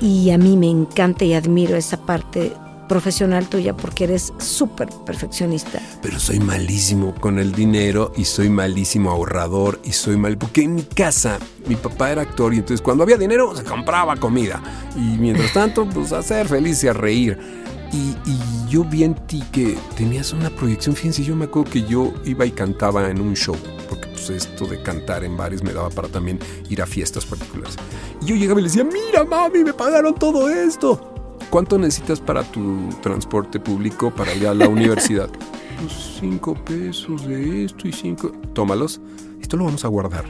y 0.00 0.30
a 0.30 0.38
mí 0.38 0.56
me 0.56 0.68
encanta 0.68 1.24
y 1.24 1.34
admiro 1.34 1.76
esa 1.76 1.98
parte 2.04 2.52
profesional 2.88 3.48
tuya 3.48 3.74
porque 3.76 4.04
eres 4.04 4.32
súper 4.38 4.88
perfeccionista. 5.06 5.80
Pero 6.02 6.18
soy 6.18 6.40
malísimo 6.40 7.14
con 7.14 7.38
el 7.38 7.52
dinero 7.52 8.12
y 8.16 8.24
soy 8.24 8.50
malísimo 8.50 9.10
ahorrador 9.10 9.80
y 9.84 9.92
soy 9.92 10.16
mal. 10.16 10.36
Porque 10.36 10.62
en 10.62 10.74
mi 10.74 10.82
casa 10.82 11.38
mi 11.66 11.76
papá 11.76 12.12
era 12.12 12.22
actor 12.22 12.52
y 12.54 12.58
entonces 12.58 12.82
cuando 12.82 13.02
había 13.02 13.16
dinero 13.16 13.56
se 13.56 13.64
compraba 13.64 14.16
comida. 14.16 14.62
Y 14.96 15.18
mientras 15.18 15.52
tanto, 15.52 15.88
pues 15.88 16.12
a 16.12 16.22
ser 16.22 16.48
feliz 16.48 16.82
y 16.84 16.88
a 16.88 16.92
reír. 16.92 17.63
Y, 17.94 18.16
y 18.28 18.68
yo 18.68 18.82
vi 18.82 19.04
en 19.04 19.14
ti 19.14 19.40
que 19.52 19.78
tenías 19.96 20.32
una 20.32 20.50
proyección. 20.50 20.96
Fíjense, 20.96 21.22
yo 21.22 21.36
me 21.36 21.44
acuerdo 21.44 21.70
que 21.70 21.84
yo 21.84 22.12
iba 22.24 22.44
y 22.44 22.50
cantaba 22.50 23.08
en 23.08 23.20
un 23.20 23.34
show. 23.34 23.56
Porque 23.88 24.08
pues 24.08 24.30
esto 24.30 24.66
de 24.66 24.82
cantar 24.82 25.22
en 25.22 25.36
bares 25.36 25.62
me 25.62 25.72
daba 25.72 25.90
para 25.90 26.08
también 26.08 26.40
ir 26.68 26.82
a 26.82 26.86
fiestas 26.86 27.24
particulares. 27.24 27.76
Y 28.20 28.26
yo 28.26 28.34
llegaba 28.34 28.58
y 28.58 28.64
le 28.64 28.68
decía, 28.68 28.82
mira 28.82 29.22
mami, 29.22 29.62
me 29.62 29.72
pagaron 29.72 30.14
todo 30.16 30.50
esto. 30.50 31.14
¿Cuánto 31.50 31.78
necesitas 31.78 32.18
para 32.20 32.42
tu 32.42 32.88
transporte 33.00 33.60
público 33.60 34.10
para 34.12 34.34
ir 34.34 34.48
a 34.48 34.54
la 34.54 34.68
universidad? 34.68 35.30
Pues 35.80 36.16
cinco 36.20 36.54
pesos 36.54 37.26
de 37.26 37.64
esto 37.64 37.88
y 37.88 37.92
cinco. 37.92 38.30
Tómalos. 38.54 39.00
Esto 39.42 39.56
lo 39.56 39.64
vamos 39.64 39.84
a 39.84 39.88
guardar. 39.88 40.24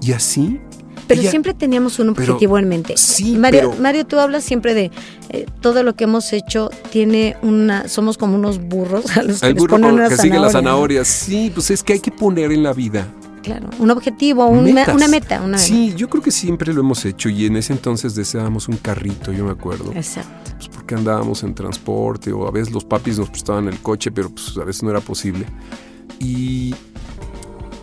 Y 0.00 0.12
así. 0.12 0.60
Pero 1.08 1.20
ella- 1.22 1.30
siempre 1.30 1.54
teníamos 1.54 1.98
un 1.98 2.14
pero- 2.14 2.32
objetivo 2.34 2.58
en 2.58 2.68
mente. 2.68 2.94
sí, 2.96 3.36
Mario, 3.36 3.70
pero- 3.70 3.82
Mario, 3.82 4.06
tú 4.06 4.18
hablas 4.20 4.44
siempre 4.44 4.74
de 4.74 4.90
eh, 5.30 5.46
todo 5.60 5.82
lo 5.82 5.96
que 5.96 6.04
hemos 6.04 6.32
hecho 6.32 6.70
tiene 6.90 7.36
una, 7.42 7.88
somos 7.88 8.16
como 8.18 8.36
unos 8.36 8.60
burros 8.60 9.16
a 9.16 9.22
los 9.22 9.40
que 9.40 9.46
El 9.48 9.54
les 9.54 9.62
burro 9.62 9.72
ponen 9.72 9.92
una 9.94 10.08
que 10.08 10.16
sigue 10.16 10.38
las 10.38 10.52
zanahorias. 10.52 11.08
Sí, 11.08 11.50
pues 11.52 11.70
es 11.70 11.82
que 11.82 11.94
hay 11.94 12.00
que 12.00 12.10
poner 12.12 12.52
en 12.52 12.62
la 12.62 12.72
vida 12.72 13.06
Claro, 13.42 13.70
un 13.78 13.90
objetivo, 13.90 14.46
un 14.46 14.64
me- 14.74 14.84
una 14.92 15.08
meta, 15.08 15.40
una 15.42 15.56
Sí, 15.58 15.94
yo 15.96 16.08
creo 16.10 16.22
que 16.22 16.30
siempre 16.30 16.72
lo 16.74 16.80
hemos 16.80 17.04
hecho 17.06 17.28
y 17.30 17.46
en 17.46 17.56
ese 17.56 17.72
entonces 17.72 18.14
deseábamos 18.14 18.68
un 18.68 18.76
carrito, 18.76 19.32
yo 19.32 19.44
me 19.44 19.52
acuerdo. 19.52 19.92
Exacto. 19.94 20.52
Pues 20.56 20.68
porque 20.68 20.94
andábamos 20.96 21.42
en 21.44 21.54
transporte 21.54 22.32
o 22.32 22.46
a 22.46 22.50
veces 22.50 22.72
los 22.74 22.84
papis 22.84 23.18
nos 23.18 23.30
prestaban 23.30 23.68
el 23.68 23.78
coche, 23.78 24.10
pero 24.10 24.28
pues 24.28 24.56
a 24.58 24.64
veces 24.64 24.82
no 24.82 24.90
era 24.90 25.00
posible. 25.00 25.46
Y, 26.20 26.74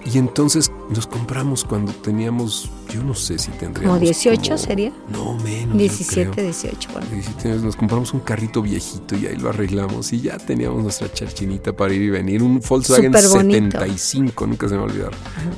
y 0.06 0.18
entonces 0.20 0.72
nos 0.90 1.08
compramos 1.08 1.64
cuando 1.66 1.92
teníamos, 1.92 2.70
yo 2.94 3.04
no 3.04 3.16
sé 3.16 3.40
si 3.40 3.50
tendríamos. 3.52 3.96
Como 3.98 4.00
18 4.00 4.42
como- 4.44 4.58
sería. 4.58 4.94
No, 5.10 5.34
menos. 5.44 5.72
yo 5.74 5.78
17, 5.80 6.32
creo. 6.32 6.46
18, 6.46 6.90
bueno. 6.94 7.08
17 7.12 7.50
años, 7.52 7.64
nos 7.64 7.76
compramos 7.76 8.14
un 8.14 8.20
carrito 8.20 8.62
viejito 8.62 9.16
y 9.18 9.26
ahí 9.26 9.36
lo 9.36 9.50
arreglamos 9.50 10.14
y 10.14 10.22
ya 10.22 10.38
teníamos 10.38 10.84
nuestra 10.84 11.12
charchinita 11.12 11.74
para 11.74 11.94
ir 11.94 12.04
y 12.04 12.10
venir. 12.12 12.44
Un 12.44 12.62
Volkswagen 12.68 13.12
Superbonito. 13.14 13.80
75, 13.80 14.48
nunca 14.48 14.68
se 14.68 14.76
me 14.76 14.82
va 14.82 14.86
a 14.88 14.92
olvidar, 14.92 15.12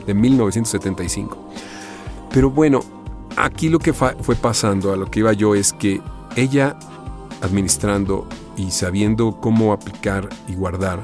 de 0.05 0.13
1975. 0.13 1.37
Pero 2.31 2.49
bueno, 2.49 2.79
aquí 3.35 3.67
lo 3.69 3.79
que 3.79 3.91
fue 3.93 4.15
pasando, 4.41 4.93
a 4.93 4.97
lo 4.97 5.11
que 5.11 5.19
iba 5.19 5.33
yo, 5.33 5.55
es 5.55 5.73
que 5.73 6.01
ella 6.37 6.77
administrando 7.41 8.27
y 8.55 8.71
sabiendo 8.71 9.39
cómo 9.41 9.73
aplicar 9.73 10.29
y 10.47 10.55
guardar, 10.55 11.03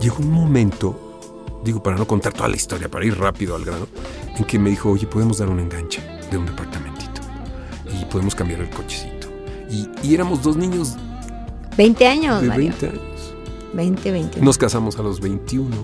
llegó 0.00 0.16
un 0.18 0.32
momento, 0.32 1.07
digo 1.64 1.82
para 1.82 1.96
no 1.96 2.06
contar 2.06 2.32
toda 2.32 2.48
la 2.48 2.56
historia, 2.56 2.88
para 2.88 3.04
ir 3.04 3.18
rápido 3.18 3.54
al 3.54 3.64
grano, 3.64 3.86
en 4.36 4.44
que 4.44 4.58
me 4.58 4.70
dijo, 4.70 4.90
oye, 4.90 5.06
podemos 5.06 5.38
dar 5.38 5.48
un 5.48 5.60
enganche 5.60 6.02
de 6.30 6.38
un 6.38 6.46
departamentito 6.46 7.20
y 8.00 8.04
podemos 8.06 8.34
cambiar 8.34 8.60
el 8.60 8.70
cochecito. 8.70 9.28
Y, 9.70 9.88
y 10.02 10.14
éramos 10.14 10.42
dos 10.42 10.56
niños 10.56 10.96
20 11.78 12.06
años, 12.06 12.42
de 12.42 12.48
Mario. 12.48 12.70
20 12.80 12.86
años. 12.88 13.34
20, 13.72 14.10
20. 14.10 14.40
Nos 14.40 14.58
casamos 14.58 14.98
a 14.98 15.02
los 15.02 15.20
21. 15.20 15.76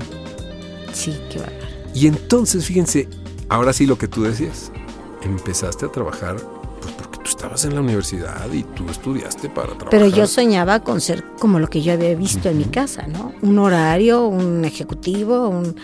Sí, 0.93 1.17
qué 1.31 1.39
bárbaro. 1.39 1.65
Y 1.95 2.09
entonces, 2.09 2.67
fíjense, 2.67 3.09
ahora 3.49 3.73
sí 3.73 3.87
lo 3.87 3.97
que 3.97 4.09
tú 4.09 4.25
decías, 4.25 4.73
empezaste 5.23 5.87
a 5.87 5.93
trabajar 5.93 6.37
tú 7.25 7.31
estabas 7.31 7.65
en 7.65 7.75
la 7.75 7.81
universidad 7.81 8.53
y 8.53 8.63
tú 8.63 8.89
estudiaste 8.89 9.49
para 9.49 9.69
trabajar. 9.69 9.91
Pero 9.91 10.07
yo 10.07 10.27
soñaba 10.29 10.81
con 10.81 11.01
ser 11.01 11.25
como 11.41 11.59
lo 11.59 11.67
que 11.69 11.83
yo 11.83 11.95
había 11.95 12.15
visto 12.15 12.49
en 12.49 12.59
mi 12.59 12.65
casa, 12.65 13.07
¿no? 13.09 13.33
Un 13.43 13.59
horario, 13.59 14.27
un 14.29 14.65
ejecutivo, 14.65 15.49
un- 15.49 15.75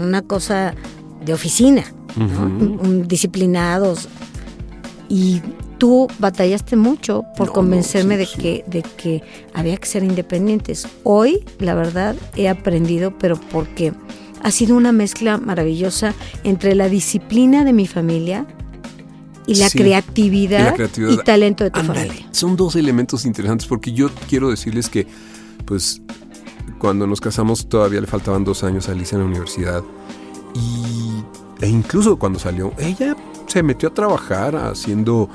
una 0.00 0.22
cosa 0.22 0.74
de 1.24 1.34
oficina, 1.34 1.84
¿no? 2.16 2.24
Ujú. 2.26 2.42
Un- 2.42 2.80
un- 2.86 3.08
disciplinados. 3.08 4.08
Y 5.08 5.42
tú 5.78 6.06
batallaste 6.18 6.76
mucho 6.76 7.24
por 7.36 7.48
No, 7.48 7.52
convencerme 7.52 8.14
no, 8.14 8.20
de, 8.20 8.26
sí. 8.26 8.38
Que, 8.38 8.64
de 8.66 8.82
que 8.82 9.22
había 9.52 9.76
que 9.76 9.86
ser 9.86 10.02
independientes. 10.04 10.86
Hoy, 11.02 11.44
la 11.58 11.74
verdad, 11.74 12.16
he 12.36 12.48
aprendido, 12.48 13.12
pero 13.18 13.36
porque 13.36 13.92
ha 14.42 14.50
sido 14.50 14.76
una 14.76 14.92
mezcla 14.92 15.38
maravillosa 15.38 16.14
entre 16.44 16.74
la 16.74 16.88
disciplina 16.88 17.64
de 17.64 17.72
mi 17.72 17.86
familia 17.86 18.46
y 19.46 19.56
la 19.56 19.68
Sí, 19.68 19.78
creatividad 19.78 20.60
y 20.60 20.64
la 20.64 20.74
creatividad. 20.74 21.12
y 21.12 21.16
talento 21.18 21.64
de 21.64 21.70
tu 21.70 21.80
Ándale, 21.80 22.00
familia. 22.06 22.28
Son 22.32 22.56
dos 22.56 22.76
elementos 22.76 23.24
interesantes 23.26 23.66
porque 23.66 23.92
yo 23.92 24.08
quiero 24.28 24.50
decirles 24.50 24.88
que, 24.88 25.06
pues, 25.66 26.00
cuando 26.78 27.06
nos 27.06 27.20
casamos 27.20 27.68
todavía 27.68 28.00
le 28.00 28.06
faltaban 28.06 28.44
dos 28.44 28.64
años 28.64 28.88
a 28.88 28.92
Alicia 28.92 29.16
en 29.16 29.22
la 29.22 29.26
universidad 29.28 29.82
y, 30.54 31.64
e 31.64 31.68
incluso 31.68 32.18
cuando 32.18 32.38
salió, 32.38 32.72
ella 32.78 33.16
se 33.46 33.62
metió 33.62 33.88
a 33.90 33.94
trabajar 33.94 34.56
haciendo 34.56 35.28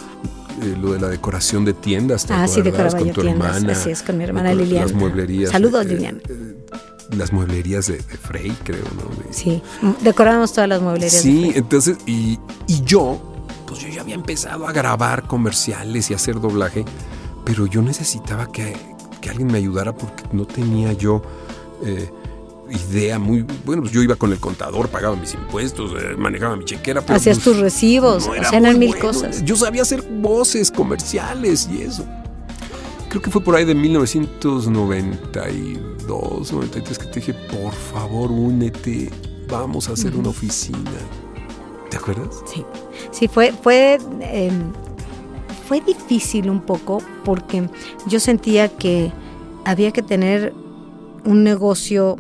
eh, 0.62 0.76
lo 0.80 0.94
de 0.94 1.00
la 1.00 1.08
decoración 1.08 1.66
de 1.66 1.74
tiendas. 1.74 2.26
¿te 2.26 2.34
Ah, 2.34 2.48
sí, 2.48 2.62
decoraba 2.62 2.92
yo 3.00 3.06
Con 3.06 3.14
tu 3.14 3.22
tiendas, 3.22 3.56
hermana. 3.58 3.74
así 3.74 3.90
es, 3.92 4.02
con 4.04 4.18
mi 4.18 4.24
hermana 4.24 4.50
Decora- 4.52 4.64
Liliana. 4.64 4.86
Las 4.88 4.96
mueblerías. 4.96 5.52
Saludos, 5.52 5.86
eh, 5.86 5.90
Liliana. 5.90 6.20
eh, 6.28 6.56
las 7.16 7.32
mueblerías 7.34 7.88
de, 7.88 7.98
de 7.98 8.18
Frey, 8.18 8.56
creo, 8.64 8.84
¿no? 8.96 9.24
De- 9.24 9.34
Sí, 9.34 9.62
decorábamos 10.02 10.52
todas 10.54 10.68
las 10.70 10.82
mueblerías. 10.82 11.14
de 11.14 11.20
Sí, 11.22 11.40
Frey. 11.42 11.54
entonces, 11.58 11.98
y, 12.06 12.40
y 12.68 12.82
yo, 12.84 13.29
pues 13.70 13.80
yo 13.82 13.88
ya 13.88 14.02
había 14.02 14.16
empezado 14.16 14.68
a 14.68 14.74
grabar 14.74 15.28
comerciales 15.28 16.10
y 16.10 16.16
hacer 16.16 16.42
doblaje, 16.42 16.86
pero 17.46 17.68
yo 17.68 17.84
necesitaba 17.84 18.52
que, 18.52 18.76
que 19.22 19.30
alguien 19.30 19.52
me 19.52 19.60
ayudara 19.60 19.96
porque 19.96 20.24
no 20.32 20.46
tenía 20.46 20.94
yo 20.94 21.22
eh, 21.86 22.10
idea 22.72 23.20
muy... 23.20 23.44
Bueno, 23.66 23.84
pues 23.84 23.94
yo 23.94 24.02
iba 24.02 24.16
con 24.16 24.32
el 24.32 24.40
contador, 24.40 24.90
pagaba 24.90 25.16
mis 25.16 25.36
impuestos, 25.36 25.92
eh, 26.02 26.16
manejaba 26.18 26.56
mi 26.56 26.66
chequera, 26.66 27.02
pero... 27.02 27.18
Hacías 27.18 27.38
pues, 27.38 27.46
tus 27.46 27.58
recibos, 27.58 28.28
no 28.28 28.34
muy 28.62 28.80
mil 28.80 28.98
cosas. 28.98 29.46
Yo 29.46 29.56
sabía 29.56 29.84
hacer 29.84 30.02
voces 30.02 30.72
comerciales 30.72 31.70
y 31.72 31.84
eso. 31.84 32.08
Creo 33.10 33.22
que 33.22 33.30
fue 33.30 33.42
por 33.42 33.56
ahí 33.56 33.66
de 33.66 33.76
1992, 33.76 36.54
93 36.54 36.98
que 36.98 37.06
te 37.06 37.20
dije, 37.20 37.34
por 37.34 37.74
favor, 37.74 38.32
únete, 38.32 39.12
vamos 39.48 39.90
a 39.90 39.94
hacer 39.94 40.16
una 40.16 40.30
oficina. 40.30 40.80
¿Te 41.90 41.98
acuerdas? 41.98 42.44
Sí, 42.46 42.66
sí 43.12 43.28
fue, 43.28 43.52
fue, 43.52 43.98
eh, 44.22 44.52
fue 45.68 45.82
difícil 45.82 46.50
un 46.50 46.62
poco 46.62 47.02
porque 47.24 47.70
yo 48.08 48.20
sentía 48.20 48.70
que 48.70 49.12
había 49.66 49.92
que 49.92 50.02
tener 50.02 50.54
un 51.26 51.44
negocio 51.44 52.18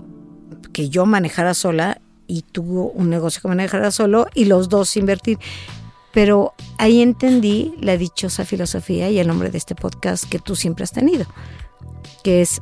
que 0.73 0.89
yo 0.89 1.05
manejara 1.05 1.53
sola 1.53 2.01
y 2.27 2.43
tú 2.43 2.91
un 2.93 3.09
negocio 3.09 3.41
que 3.41 3.47
manejara 3.47 3.91
solo 3.91 4.27
y 4.33 4.45
los 4.45 4.69
dos 4.69 4.95
invertir. 4.97 5.39
Pero 6.11 6.53
ahí 6.77 7.01
entendí 7.01 7.75
la 7.81 7.97
dichosa 7.97 8.45
filosofía 8.45 9.09
y 9.09 9.19
el 9.19 9.27
nombre 9.27 9.51
de 9.51 9.57
este 9.57 9.75
podcast 9.75 10.25
que 10.25 10.39
tú 10.39 10.55
siempre 10.55 10.83
has 10.83 10.91
tenido, 10.91 11.25
que 12.23 12.41
es 12.41 12.61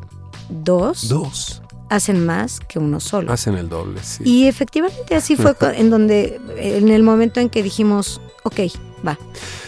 dos, 0.50 1.08
Dos. 1.08 1.62
Hacen 1.90 2.26
más 2.26 2.60
que 2.60 2.80
uno 2.80 3.00
solo. 3.00 3.32
Hacen 3.32 3.56
el 3.56 3.70
doble, 3.70 4.02
sí. 4.04 4.24
Y 4.26 4.48
efectivamente 4.48 5.16
así 5.16 5.36
fue 5.36 5.56
en 5.76 5.90
donde, 5.90 6.40
en 6.58 6.90
el 6.90 7.04
momento 7.04 7.40
en 7.40 7.50
que 7.50 7.64
dijimos, 7.64 8.22
ok, 8.44 8.60
va. 9.06 9.18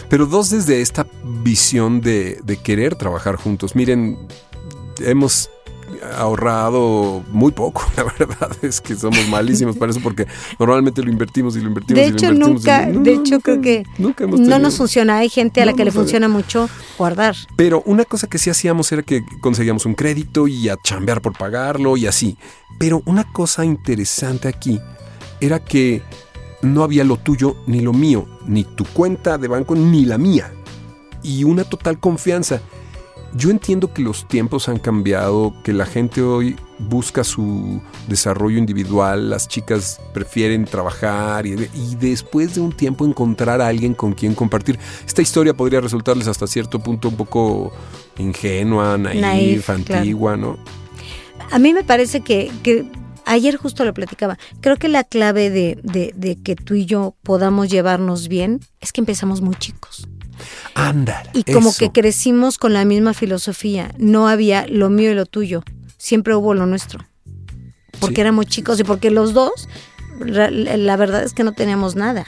Pero 0.08 0.26
dos 0.26 0.50
desde 0.50 0.80
esta 0.80 1.06
visión 1.42 2.00
de, 2.00 2.40
de 2.42 2.56
querer 2.56 2.96
trabajar 2.96 3.36
juntos. 3.36 3.74
Miren, 3.76 4.18
hemos 5.00 5.50
ahorrado 6.16 7.22
muy 7.30 7.52
poco, 7.52 7.82
la 7.96 8.04
verdad 8.04 8.50
es 8.62 8.80
que 8.80 8.94
somos 8.96 9.28
malísimos 9.28 9.76
para 9.76 9.90
eso 9.90 10.00
porque 10.02 10.26
normalmente 10.58 11.02
lo 11.02 11.10
invertimos 11.10 11.56
y 11.56 11.60
lo 11.60 11.68
invertimos 11.68 12.00
De 12.02 12.08
y 12.08 12.10
lo 12.12 12.18
invertimos. 12.18 12.48
y 12.48 12.52
nunca, 12.54 12.86
no, 12.86 13.00
de 13.00 13.14
no, 13.14 13.20
hecho 13.20 13.32
nunca- 13.34 13.42
creo 13.42 13.60
que 13.60 13.82
nunca 13.98 14.24
hemos 14.24 14.40
no 14.40 14.58
nos 14.58 14.76
funciona. 14.76 15.18
Hay 15.18 15.28
gente 15.28 15.60
a 15.62 15.66
la 15.66 15.72
No 15.72 15.76
que 15.76 15.84
le 15.84 15.90
funciona 15.92 16.28
mucho 16.28 16.68
guardar. 16.98 17.36
Pero 17.56 17.82
una 17.86 18.04
cosa 18.04 18.26
que 18.28 18.38
sí 18.38 18.50
hacíamos 18.50 18.90
era 18.92 19.02
que 19.02 19.24
conseguíamos 19.40 19.86
un 19.86 19.94
crédito 19.94 20.48
y 20.48 20.68
a 20.68 20.76
chambear 20.82 21.20
por 21.20 21.36
pagarlo 21.36 21.96
y 21.96 22.06
así. 22.06 22.36
Pero 22.78 23.02
una 23.06 23.24
cosa 23.32 23.64
interesante 23.64 24.48
aquí 24.48 24.80
era 25.40 25.58
que 25.58 26.02
no 26.62 26.82
había 26.82 27.04
lo 27.04 27.16
tuyo 27.16 27.56
ni 27.66 27.80
lo 27.80 27.92
mío, 27.92 28.26
ni 28.46 28.64
tu 28.64 28.84
cuenta 28.84 29.38
de 29.38 29.48
banco 29.48 29.74
ni 29.74 30.04
la 30.04 30.18
mía. 30.18 30.52
Y 31.22 31.44
una 31.44 31.64
total 31.64 31.98
confianza. 31.98 32.60
Yo 33.36 33.50
entiendo 33.50 33.92
que 33.92 34.02
los 34.02 34.26
tiempos 34.26 34.68
han 34.68 34.78
cambiado, 34.78 35.54
que 35.62 35.72
la 35.72 35.86
gente 35.86 36.20
hoy 36.20 36.56
busca 36.80 37.22
su 37.22 37.80
desarrollo 38.08 38.58
individual, 38.58 39.30
las 39.30 39.46
chicas 39.46 40.00
prefieren 40.12 40.64
trabajar 40.64 41.46
y, 41.46 41.52
y 41.52 41.94
después 42.00 42.54
de 42.56 42.60
un 42.60 42.72
tiempo 42.72 43.04
encontrar 43.06 43.60
a 43.60 43.68
alguien 43.68 43.94
con 43.94 44.14
quien 44.14 44.34
compartir. 44.34 44.78
Esta 45.06 45.22
historia 45.22 45.54
podría 45.54 45.80
resultarles 45.80 46.26
hasta 46.26 46.46
cierto 46.48 46.80
punto 46.80 47.08
un 47.08 47.16
poco 47.16 47.72
ingenua, 48.18 48.98
naif, 48.98 49.20
Naif, 49.20 49.66
claro. 49.66 50.00
antigua, 50.00 50.36
¿no? 50.36 50.58
A 51.52 51.58
mí 51.58 51.72
me 51.72 51.84
parece 51.84 52.20
que, 52.22 52.50
que 52.62 52.84
ayer 53.26 53.56
justo 53.56 53.84
lo 53.84 53.94
platicaba. 53.94 54.38
Creo 54.60 54.76
que 54.76 54.88
la 54.88 55.04
clave 55.04 55.50
de, 55.50 55.78
de- 55.82 56.12
de 56.16 56.36
que 56.36 56.56
tú 56.56 56.74
y 56.74 56.86
yo 56.86 57.14
podamos 57.22 57.68
llevarnos 57.70 58.26
bien 58.28 58.60
es 58.80 58.92
que 58.92 59.00
empezamos 59.00 59.40
muy 59.40 59.54
chicos. 59.56 60.08
Ándale. 60.74 61.30
Y 61.34 61.44
como 61.44 61.70
eso. 61.70 61.78
que 61.78 61.90
crecimos 61.90 62.58
con 62.58 62.72
la 62.72 62.84
misma 62.84 63.14
filosofía. 63.14 63.92
No 63.98 64.28
había 64.28 64.66
lo 64.66 64.90
mío 64.90 65.10
y 65.10 65.14
lo 65.14 65.26
tuyo. 65.26 65.62
Siempre 65.98 66.34
hubo 66.34 66.54
lo 66.54 66.66
nuestro. 66.66 67.04
Porque 68.00 68.16
Sí. 68.16 68.20
éramos 68.22 68.46
chicos 68.46 68.78
y 68.80 68.84
porque 68.84 69.10
los 69.10 69.34
dos, 69.34 69.68
la 70.20 70.96
verdad 70.96 71.22
es 71.22 71.32
que 71.34 71.44
no 71.44 71.52
teníamos 71.52 71.96
nada. 71.96 72.24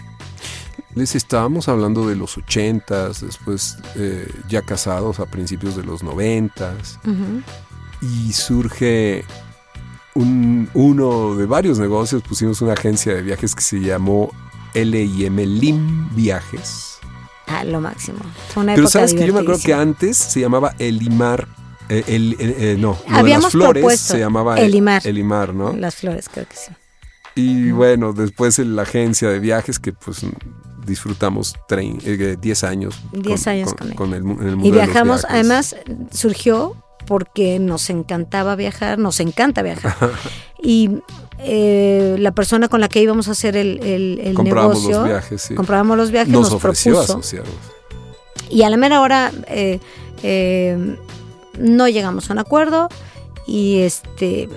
Les 0.94 1.14
estábamos 1.14 1.68
hablando 1.68 2.06
de 2.06 2.16
los 2.16 2.36
ochentas, 2.36 3.22
después 3.22 3.78
eh, 3.96 4.28
ya 4.48 4.60
casados 4.60 5.20
a 5.20 5.26
principios 5.26 5.76
de 5.76 5.82
los 5.84 6.02
noventas. 6.02 6.98
Ujú. 7.04 7.42
y 8.04 8.32
surge 8.32 9.24
un- 10.14 10.68
uno 10.74 11.36
de 11.36 11.46
varios 11.46 11.78
negocios. 11.78 12.20
Pusimos 12.22 12.60
una 12.60 12.72
agencia 12.72 13.14
de 13.14 13.22
viajes 13.22 13.54
que 13.54 13.62
se 13.62 13.78
llamó 13.80 14.32
LIM 14.74 15.36
Lim 15.38 16.14
Viajes. 16.14 16.91
Ah, 17.52 17.64
lo 17.64 17.80
máximo. 17.80 18.18
Fue 18.48 18.62
una 18.62 18.74
Pero 18.74 18.86
época 18.86 18.92
sabes 18.98 19.14
que 19.14 19.26
yo 19.26 19.34
me 19.34 19.40
acuerdo 19.40 19.60
que 19.62 19.74
antes 19.74 20.16
se 20.16 20.40
llamaba 20.40 20.74
Elimar. 20.78 21.46
eh, 21.88 22.04
el, 22.06 22.32
eh, 22.38 22.54
eh, 22.58 22.76
no, 22.78 22.96
lo 23.08 23.22
de 23.24 23.30
las 23.30 23.46
flores 23.52 24.00
se 24.00 24.18
llamaba 24.18 24.58
Elimar. 24.58 25.06
Elimar, 25.06 25.52
¿no? 25.54 25.72
Las 25.74 25.96
flores, 25.96 26.28
creo 26.32 26.46
que 26.48 26.56
sí. 26.56 26.72
Y 27.34 27.70
bueno, 27.72 28.12
después 28.12 28.58
en 28.58 28.76
la 28.76 28.82
agencia 28.82 29.28
de 29.28 29.38
viajes 29.40 29.78
que 29.78 29.92
pues 29.92 30.20
disfrutamos 30.86 31.54
trein- 31.68 32.00
eh, 32.04 32.36
10 32.40 32.64
años. 32.64 33.00
10 33.12 33.46
años 33.46 33.74
con 33.74 33.88
él. 33.88 33.94
con 33.94 34.14
el, 34.14 34.22
mu- 34.22 34.40
en 34.40 34.48
el 34.48 34.56
mundo 34.56 34.68
Y 34.68 34.70
de 34.70 34.76
los 34.78 34.86
viajamos, 34.86 35.26
además 35.28 35.76
surgió 36.10 36.76
porque 37.06 37.58
nos 37.58 37.88
encantaba 37.90 38.54
viajar, 38.56 38.98
nos 38.98 39.20
encanta 39.20 39.62
viajar. 39.62 39.94
y 40.62 40.98
eh, 41.44 42.16
la 42.18 42.32
persona 42.32 42.68
con 42.68 42.80
la 42.80 42.88
que 42.88 43.00
íbamos 43.00 43.28
a 43.28 43.32
hacer 43.32 43.56
el, 43.56 43.80
el, 43.82 44.20
el 44.22 44.34
Comprábamos 44.34 44.78
negocio, 44.80 44.98
los 45.00 45.08
viajes, 45.08 45.42
sí. 45.42 45.54
comprábamos 45.54 45.96
los 45.96 46.10
viajes, 46.10 46.32
Nos 46.32 46.42
nos, 46.42 46.52
ofreció 46.54 46.92
propuso. 46.92 47.12
asociarnos. 47.14 47.54
Y 48.50 48.62
a 48.62 48.70
la 48.70 48.76
mera 48.76 49.00
hora 49.00 49.32
eh, 49.48 49.80
eh, 50.22 50.96
no 51.58 51.88
llegamos 51.88 52.28
a 52.30 52.32
un 52.34 52.38
acuerdo 52.38 52.88
y 53.46 53.78
este 53.80 54.48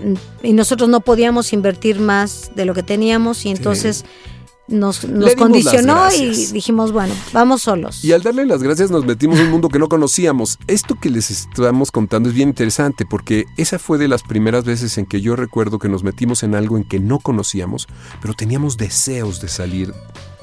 y 0.44 0.54
nosotros 0.54 0.90
no 0.90 1.00
podíamos 1.02 1.54
invertir 1.54 2.00
más 2.00 2.52
de 2.56 2.66
lo 2.66 2.74
que 2.74 2.84
teníamos 2.84 3.46
y 3.46 3.50
entonces 3.50 4.06
nos, 4.68 5.06
condicionó 5.38 6.08
y 6.12 6.48
dijimos, 6.48 6.92
bueno, 6.92 7.14
vamos 7.34 7.62
solos. 7.62 8.04
Y 8.04 8.14
al 8.14 8.24
darle 8.24 8.46
las 8.46 8.64
gracias 8.64 8.90
nos 8.90 9.06
metimos 9.06 9.40
en 9.40 9.46
un 9.46 9.52
mundo 9.52 9.70
que 9.70 9.78
no 9.80 9.90
conocíamos. 9.90 10.58
Esto 10.68 10.96
que 11.00 11.10
les 11.10 11.30
estamos 11.30 11.92
contando 11.92 12.30
es 12.30 12.36
bien 12.36 12.50
interesante 12.50 13.06
porque 13.06 13.46
esa 13.58 13.78
fue 13.78 13.98
de 13.98 14.08
las 14.08 14.24
primeras 14.24 14.66
veces 14.66 14.98
en 14.98 15.06
que 15.06 15.22
yo 15.22 15.36
recuerdo 15.36 15.78
que 15.78 15.90
nos 15.90 16.04
metimos 16.04 16.44
en 16.44 16.56
algo 16.56 16.78
en 16.78 16.84
que 16.84 17.00
no 17.00 17.20
conocíamos, 17.20 17.88
pero 18.22 18.34
teníamos 18.34 18.78
deseos 18.78 19.40
de 19.40 19.48
salir. 19.50 19.94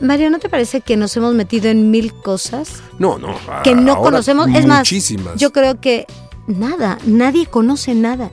Mario, 0.00 0.30
¿no 0.30 0.38
te 0.38 0.48
parece 0.48 0.80
que 0.80 0.96
nos 0.96 1.16
hemos 1.16 1.34
metido 1.34 1.68
en 1.68 1.90
mil 1.90 2.12
cosas 2.12 2.82
No, 2.98 3.18
no. 3.18 3.36
que 3.62 3.74
no 3.74 3.98
conocemos? 3.98 4.48
Es 4.48 4.66
más, 4.66 4.80
muchísimas. 4.80 5.36
yo 5.36 5.52
creo 5.52 5.80
que 5.80 6.06
nada, 6.46 6.98
nadie 7.06 7.46
conoce 7.46 7.94
nada. 7.94 8.32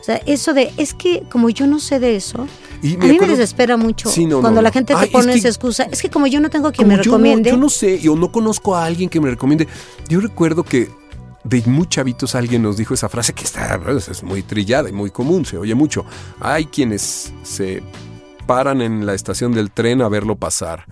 O 0.00 0.04
sea, 0.04 0.16
eso 0.26 0.54
de, 0.54 0.72
es 0.76 0.94
que 0.94 1.24
como 1.30 1.50
yo 1.50 1.66
no 1.66 1.80
sé 1.80 1.98
de 2.00 2.16
eso, 2.16 2.46
Y 2.82 2.94
a 2.94 2.98
mí 2.98 3.18
me 3.18 3.26
desespera 3.26 3.76
mucho 3.76 4.10
Sí, 4.10 4.26
no, 4.26 4.36
no, 4.36 4.40
cuando 4.42 4.62
la 4.62 4.70
gente 4.70 4.94
te 4.94 4.98
Ay, 5.00 5.06
es 5.06 5.12
pone 5.12 5.32
que- 5.32 5.38
esa 5.38 5.48
excusa. 5.48 5.84
Es 5.90 6.02
que 6.02 6.10
como 6.10 6.26
yo 6.26 6.40
no 6.40 6.50
tengo 6.50 6.70
quien 6.72 6.86
Como 6.88 6.96
me 6.98 7.02
yo 7.02 7.10
no- 7.10 7.16
recomiende, 7.16 7.50
Yo 7.50 7.56
no, 7.56 7.68
sé, 7.68 7.98
yo 8.00 8.16
no 8.16 8.30
conozco 8.32 8.76
a 8.76 8.84
alguien 8.84 9.08
que 9.08 9.20
me 9.20 9.30
recomiende. 9.30 9.66
Yo 10.08 10.20
recuerdo 10.20 10.62
que 10.62 10.90
de 11.44 11.62
muy 11.66 11.86
chavitos 11.88 12.34
alguien 12.34 12.62
nos 12.62 12.76
dijo 12.76 12.92
esa 12.94 13.08
frase 13.08 13.32
que 13.32 13.44
está 13.44 13.80
pues, 13.82 14.08
es 14.08 14.22
muy 14.22 14.42
trillada 14.42 14.88
y 14.88 14.92
muy 14.92 15.10
común, 15.10 15.44
se 15.46 15.56
oye 15.56 15.74
mucho. 15.74 16.04
Hay 16.40 16.66
quienes 16.66 17.32
se 17.44 17.82
paran 18.46 18.80
en 18.82 19.06
la 19.06 19.14
estación 19.14 19.52
del 19.52 19.70
tren 19.70 20.02
a 20.02 20.08
verlo 20.08 20.36
pasar. 20.36 20.84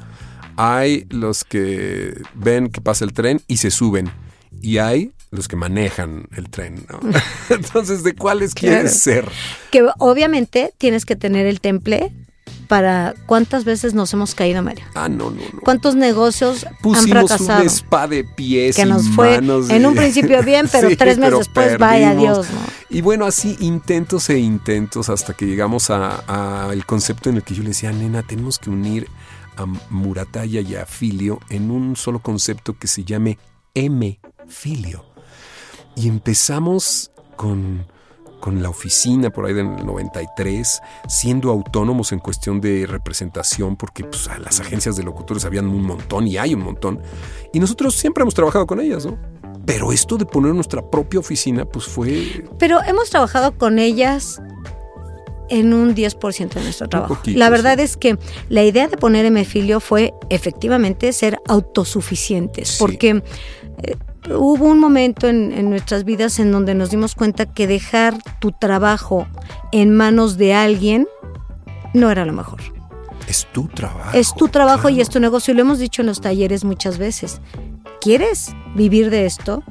Hay 0.56 1.06
los 1.10 1.44
que 1.44 2.20
ven 2.34 2.68
que 2.70 2.80
pasa 2.80 3.04
el 3.04 3.12
tren 3.12 3.40
y 3.48 3.56
se 3.56 3.70
suben. 3.70 4.10
Y 4.62 4.78
hay 4.78 5.12
los 5.34 5.48
que 5.48 5.56
manejan 5.56 6.28
el 6.36 6.48
tren. 6.50 6.86
¿no? 6.90 7.00
Entonces, 7.50 8.02
¿de 8.02 8.14
cuáles 8.14 8.54
Claro. 8.54 8.74
quieres 8.76 9.00
ser? 9.00 9.28
que 9.70 9.86
obviamente 9.98 10.72
tienes 10.78 11.04
que 11.04 11.16
tener 11.16 11.46
el 11.46 11.60
temple 11.60 12.12
para 12.68 13.14
cuántas 13.26 13.64
veces 13.64 13.92
nos 13.92 14.12
hemos 14.14 14.34
caído, 14.34 14.62
Mario. 14.62 14.84
Ah, 14.94 15.08
no, 15.08 15.30
no, 15.30 15.42
no. 15.52 15.60
¿Cuántos 15.60 15.96
negocios 15.96 16.64
han 16.64 16.76
Pusimos 16.78 17.28
fracasado? 17.28 17.60
un 17.62 17.66
spa 17.68 18.08
de 18.08 18.24
pies 18.24 18.76
que 18.76 18.86
nos 18.86 19.06
fue 19.10 19.32
manos 19.40 19.68
en 19.68 19.84
un 19.84 19.94
principio 19.94 20.42
bien, 20.42 20.66
pero 20.72 20.88
Sí, 20.88 20.96
tres 20.96 21.18
meses 21.18 21.48
pero 21.52 21.66
después, 21.68 21.78
vaya. 21.78 22.14
Dios, 22.14 22.46
¿no? 22.50 22.60
Y 22.88 23.02
bueno, 23.02 23.26
así 23.26 23.56
intentos 23.60 24.30
e 24.30 24.38
intentos 24.38 25.10
hasta 25.10 25.34
que 25.34 25.46
llegamos 25.46 25.90
a, 25.90 26.22
a 26.68 26.72
el 26.72 26.86
concepto 26.86 27.28
en 27.28 27.36
el 27.36 27.42
que 27.42 27.54
yo 27.54 27.62
le 27.62 27.70
decía, 27.70 27.92
nena, 27.92 28.22
tenemos 28.22 28.58
que 28.58 28.70
unir 28.70 29.08
a 29.56 29.66
Murataya 29.90 30.60
y 30.60 30.74
a 30.76 30.86
Filio 30.86 31.40
en 31.50 31.70
un 31.70 31.96
solo 31.96 32.20
concepto 32.20 32.78
que 32.78 32.86
se 32.88 33.04
llame 33.04 33.38
M-Filio. 33.74 35.04
Y 35.96 36.08
empezamos 36.08 37.10
con, 37.36 37.86
con 38.40 38.62
la 38.62 38.68
oficina 38.70 39.30
por 39.30 39.46
ahí 39.46 39.54
del 39.54 39.66
93, 39.84 40.80
siendo 41.08 41.50
autónomos 41.50 42.12
en 42.12 42.18
cuestión 42.18 42.60
de 42.60 42.86
representación, 42.86 43.76
porque 43.76 44.04
pues, 44.04 44.28
a 44.28 44.38
las 44.38 44.60
agencias 44.60 44.96
de 44.96 45.02
locutores 45.04 45.44
habían 45.44 45.66
un 45.68 45.82
montón 45.86 46.26
y 46.26 46.36
hay 46.36 46.54
un 46.54 46.62
montón. 46.62 47.00
Y 47.52 47.60
nosotros 47.60 47.94
siempre 47.94 48.22
hemos 48.22 48.34
trabajado 48.34 48.66
con 48.66 48.80
ellas, 48.80 49.06
¿no? 49.06 49.16
Pero 49.66 49.92
esto 49.92 50.16
de 50.18 50.26
poner 50.26 50.54
nuestra 50.54 50.82
propia 50.90 51.20
oficina, 51.20 51.64
pues 51.64 51.86
fue 51.86 52.44
Pero 52.58 52.82
hemos 52.82 53.08
trabajado 53.08 53.56
con 53.56 53.78
ellas 53.78 54.42
en 55.48 55.72
un 55.72 55.94
10% 55.94 56.54
de 56.54 56.62
nuestro 56.62 56.88
trabajo. 56.88 57.14
poquito, 57.14 57.38
la 57.38 57.48
verdad 57.50 57.76
sí. 57.76 57.82
es 57.82 57.96
que 57.96 58.18
la 58.48 58.62
idea 58.62 58.88
de 58.88 58.96
poner 58.96 59.24
Emefilio 59.26 59.80
fue 59.80 60.12
efectivamente 60.30 61.12
ser 61.12 61.38
autosuficientes, 61.48 62.68
Sí. 62.68 62.76
porque 62.78 63.22
eh, 63.82 63.96
hubo 64.30 64.64
un 64.66 64.78
momento 64.78 65.28
en, 65.28 65.52
en 65.52 65.70
nuestras 65.70 66.04
vidas 66.04 66.38
en 66.38 66.50
donde 66.52 66.74
nos 66.74 66.90
dimos 66.90 67.14
cuenta 67.14 67.46
que 67.46 67.66
dejar 67.66 68.16
tu 68.40 68.52
trabajo 68.52 69.26
en 69.72 69.94
manos 69.94 70.36
de 70.36 70.54
alguien 70.54 71.06
no 71.92 72.10
era 72.10 72.24
lo 72.24 72.32
mejor. 72.32 72.60
es 73.28 73.46
tu 73.52 73.68
trabajo. 73.68 74.10
Es 74.16 74.34
tu 74.34 74.48
trabajo 74.48 74.88
y 74.88 75.00
es 75.00 75.08
tu 75.08 75.20
negocio. 75.20 75.52
Y 75.52 75.56
lo 75.56 75.62
hemos 75.62 75.78
dicho 75.78 76.02
en 76.02 76.06
los 76.06 76.20
talleres 76.20 76.64
muchas 76.64 76.98
veces. 76.98 77.40
¿Quieres 78.00 78.54
vivir 78.74 79.10
de 79.10 79.26
esto? 79.26 79.62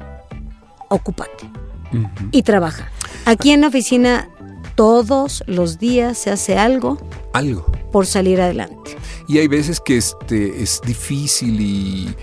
Ocúpate 0.88 1.48
y 2.32 2.42
trabaja. 2.42 2.88
Aquí 3.24 3.52
en 3.52 3.60
la 3.60 3.68
oficina 3.68 4.28
todos 4.74 5.44
los 5.46 5.78
días 5.78 6.18
se 6.18 6.30
hace 6.30 6.58
algo 6.58 6.98
Algo. 7.32 7.64
por 7.92 8.06
salir 8.06 8.40
adelante. 8.40 8.96
Y 9.26 9.38
hay 9.38 9.48
veces 9.48 9.80
que 9.80 9.96
este 9.96 10.62
es 10.62 10.80
difícil 10.84 11.60
y, 11.60 12.14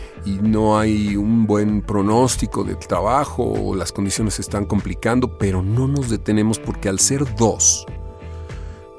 no 0.43 0.77
hay 0.77 1.15
un 1.15 1.47
buen 1.47 1.81
pronóstico 1.81 2.63
del 2.63 2.77
trabajo 2.77 3.43
o 3.43 3.75
las 3.75 3.91
condiciones 3.91 4.35
se 4.35 4.43
están 4.43 4.65
complicando, 4.65 5.39
pero 5.39 5.63
no 5.63 5.87
nos 5.87 6.09
detenemos 6.11 6.59
porque 6.59 6.89
al 6.89 6.99
ser 6.99 7.25
dos, 7.35 7.87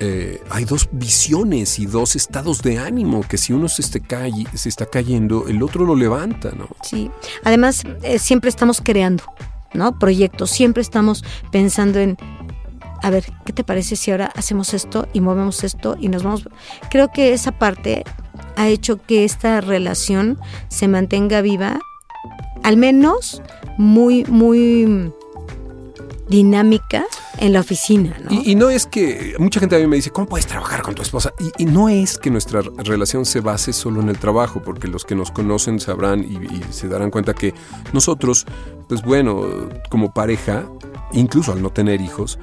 eh, 0.01 0.43
hay 0.51 0.65
dos 0.65 0.89
visiones 0.91 1.79
y 1.79 1.87
dos 1.87 2.17
estados 2.17 2.61
de 2.61 2.79
ánimo 2.79 3.23
que 3.29 3.39
si 3.39 3.53
uno 3.53 3.69
se, 3.69 3.85
se 3.85 4.69
está 4.69 4.87
cayendo, 4.87 5.47
el 5.47 5.63
otro 5.63 5.85
lo 5.85 5.95
levanta, 5.95 6.51
¿no? 6.57 6.67
Sí. 6.83 7.09
Además, 7.45 7.85
eh, 8.03 8.19
siempre 8.19 8.51
estamos 8.51 8.81
creando, 8.81 9.23
¿no? 9.75 9.97
Proyectos. 10.01 10.51
Siempre 10.51 10.83
estamos 10.83 11.25
pensando 11.53 12.01
en, 12.01 12.19
a 13.03 13.11
ver, 13.11 13.25
¿qué 13.45 13.53
te 13.53 13.65
parece 13.65 13.97
si 13.97 14.11
ahora 14.11 14.33
hacemos 14.37 14.75
esto 14.75 15.09
y 15.13 15.21
movemos 15.21 15.65
esto 15.65 15.97
y 16.01 16.09
nos 16.09 16.23
vamos? 16.23 16.49
Creo 16.91 17.09
que 17.13 17.33
esa 17.33 17.53
parte 17.53 18.05
ha 18.57 18.69
hecho 18.69 19.03
que 19.05 19.25
esta 19.25 19.61
relación 19.61 20.39
se 20.69 20.89
mantenga 20.89 21.41
viva, 21.41 21.81
al 22.63 22.77
menos 22.77 23.43
muy, 23.77 24.25
muy 24.25 25.13
dinámica 26.29 27.05
en 27.39 27.53
la 27.53 27.61
oficina, 27.61 28.17
¿no? 28.23 28.31
Y, 28.31 28.55
no 28.55 28.71
es 28.71 28.87
que 28.87 29.35
mucha 29.39 29.59
gente 29.59 29.77
a 29.77 29.79
mí 29.81 29.87
me 29.87 29.97
dice, 29.97 30.11
¿cómo 30.11 30.29
puedes 30.29 30.47
trabajar 30.47 30.83
con 30.83 30.95
tu 30.95 31.03
esposa? 31.03 31.33
Y, 31.59 31.65
no 31.65 31.89
es 31.89 32.19
que 32.19 32.31
nuestra 32.31 32.63
relación 32.79 33.27
se 33.27 33.41
base 33.41 33.73
solo 33.73 34.01
en 34.01 34.09
el 34.09 34.19
trabajo, 34.19 34.63
porque 34.63 34.87
los 34.87 35.05
que 35.05 35.15
nos 35.15 35.31
conocen 35.31 35.81
sabrán 35.81 36.25
y 36.25 36.39
se 36.73 36.89
darán 36.89 37.11
cuenta 37.11 37.35
que 37.35 37.53
nosotros, 37.93 38.47
pues 38.89 39.03
bueno, 39.03 39.69
como 39.91 40.13
pareja, 40.13 40.65
incluso 41.13 41.53
al 41.53 41.63
no 41.63 41.71
tener 41.71 42.01
hijos, 42.01 42.39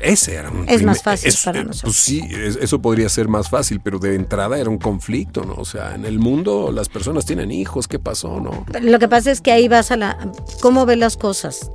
ese 0.00 0.34
era 0.34 0.50
un 0.50 0.68
Es 0.68 0.82
más 0.82 1.02
fácil 1.02 1.28
es- 1.28 1.44
para 1.44 1.60
eh, 1.60 1.64
nosotros. 1.64 1.94
Pues 1.94 1.96
sí, 1.96 2.22
es- 2.30 2.56
eso 2.56 2.80
podría 2.80 3.08
ser 3.08 3.28
más 3.28 3.48
fácil, 3.48 3.80
pero 3.80 3.98
de 3.98 4.14
entrada 4.14 4.58
era 4.58 4.70
un 4.70 4.78
conflicto, 4.78 5.44
¿no? 5.44 5.54
O 5.54 5.64
sea, 5.64 5.94
en 5.94 6.04
el 6.04 6.18
mundo 6.18 6.70
las 6.72 6.88
personas 6.88 7.24
tienen 7.26 7.50
hijos, 7.50 7.88
¿qué 7.88 7.98
pasó, 7.98 8.40
no? 8.40 8.64
Lo 8.80 8.98
que 8.98 9.08
pasa 9.08 9.30
es 9.30 9.40
que 9.40 9.52
ahí 9.52 9.68
vas 9.68 9.90
a 9.90 9.96
la... 9.96 10.18
¿Cómo 10.60 10.86
ves 10.86 10.98
las 10.98 11.16
cosas? 11.16 11.70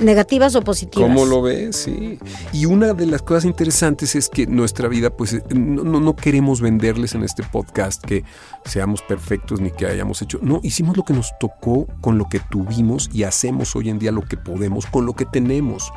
¿Negativas 0.00 0.54
o 0.56 0.62
positivas? 0.62 1.08
¿Cómo 1.08 1.24
lo 1.24 1.40
ves? 1.42 1.76
Sí. 1.76 2.18
Y 2.52 2.66
una 2.66 2.94
de 2.94 3.06
las 3.06 3.22
cosas 3.22 3.44
interesantes 3.44 4.14
es 4.16 4.28
que 4.28 4.46
nuestra 4.46 4.88
vida, 4.88 5.10
pues 5.10 5.34
eh, 5.34 5.42
no, 5.54 5.84
no- 5.84 6.00
no 6.00 6.16
queremos 6.16 6.60
venderles 6.60 7.14
en 7.14 7.22
este 7.22 7.42
podcast 7.44 8.02
que 8.04 8.24
seamos 8.64 9.02
perfectos 9.02 9.60
ni 9.60 9.70
que 9.70 9.86
hayamos 9.86 10.20
hecho. 10.22 10.38
No, 10.42 10.60
hicimos 10.62 10.96
lo 10.96 11.04
que 11.04 11.12
nos 11.14 11.30
tocó 11.38 11.86
con 12.00 12.18
lo 12.18 12.28
que 12.28 12.40
tuvimos 12.40 13.08
y 13.12 13.22
hacemos 13.22 13.76
hoy 13.76 13.88
en 13.88 13.98
día 13.98 14.10
lo 14.12 14.22
que 14.22 14.36
podemos 14.36 14.86
con 14.86 15.06
lo 15.06 15.14
que 15.14 15.26
tenemos. 15.26 15.92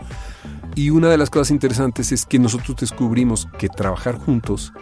Y 0.76 0.92
una 0.92 1.10
de 1.10 1.18
las 1.18 1.30
cosas 1.32 1.50
interesantes 1.52 2.12
es 2.12 2.26
que 2.26 2.38
nosotros 2.38 2.78
descubrimos 2.78 3.48
que 3.58 3.68
trabajar 3.68 4.18
juntos 4.18 4.74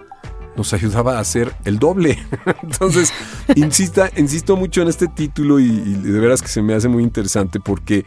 nos 0.57 0.73
ayudaba 0.73 1.17
a 1.17 1.19
hacer 1.19 1.53
el 1.65 1.79
doble. 1.79 2.17
Entonces, 2.63 3.11
insista, 3.55 4.09
insisto 4.17 4.55
mucho 4.55 4.81
en 4.81 4.87
este 4.89 5.07
título 5.07 5.59
y, 5.59 5.65
y 5.65 5.93
de 5.93 6.19
veras 6.19 6.41
que 6.41 6.47
se 6.47 6.61
me 6.61 6.73
hace 6.73 6.87
muy 6.87 7.03
interesante 7.03 7.59
porque 7.59 8.05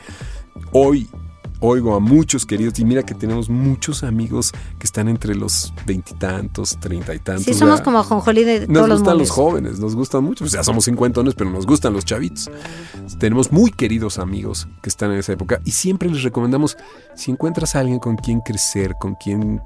hoy 0.73 1.09
oigo 1.61 1.97
a 1.97 1.99
muchos 1.99 2.47
queridos 2.47 2.79
y 2.79 2.85
mira 2.85 3.03
que 3.03 3.15
tenemos 3.15 3.51
muchos 3.51 4.05
amigos 4.05 4.53
que 4.79 4.85
están 4.87 5.09
entre 5.09 5.35
los 5.35 5.75
veintitantos, 5.87 6.79
treinta 6.79 7.13
y 7.17 7.19
tantos. 7.19 7.47
Sí, 7.47 7.53
somos 7.55 7.81
¿verdad? 7.81 7.85
como 7.85 8.03
jonjolí 8.05 8.45
de 8.45 8.61
Nos 8.69 8.75
todos 8.75 8.89
los 8.89 8.99
gustan 9.01 9.19
los 9.19 9.31
jóvenes, 9.31 9.81
nos 9.81 9.97
gustan 9.97 10.23
mucho. 10.23 10.45
O 10.45 10.49
sea, 10.49 10.63
somos 10.63 10.85
cincuentones, 10.85 11.35
pero 11.35 11.51
nos 11.51 11.67
gustan 11.67 11.95
los 11.95 12.05
chavitos. 12.05 12.49
Tenemos 13.19 13.51
muy 13.51 13.73
queridos 13.73 14.21
amigos 14.21 14.69
que 14.83 14.89
están 14.89 15.11
en 15.11 15.19
esa 15.19 15.33
época 15.33 15.61
y 15.65 15.73
siempre 15.73 16.09
les 16.09 16.23
recomendamos, 16.23 16.77
si 17.17 17.33
encuentras 17.33 17.75
a 17.75 17.81
alguien 17.81 17.99
con 17.99 18.15
quien 18.17 18.39
crecer, 18.41 18.95
con 19.01 19.17
quien 19.17 19.61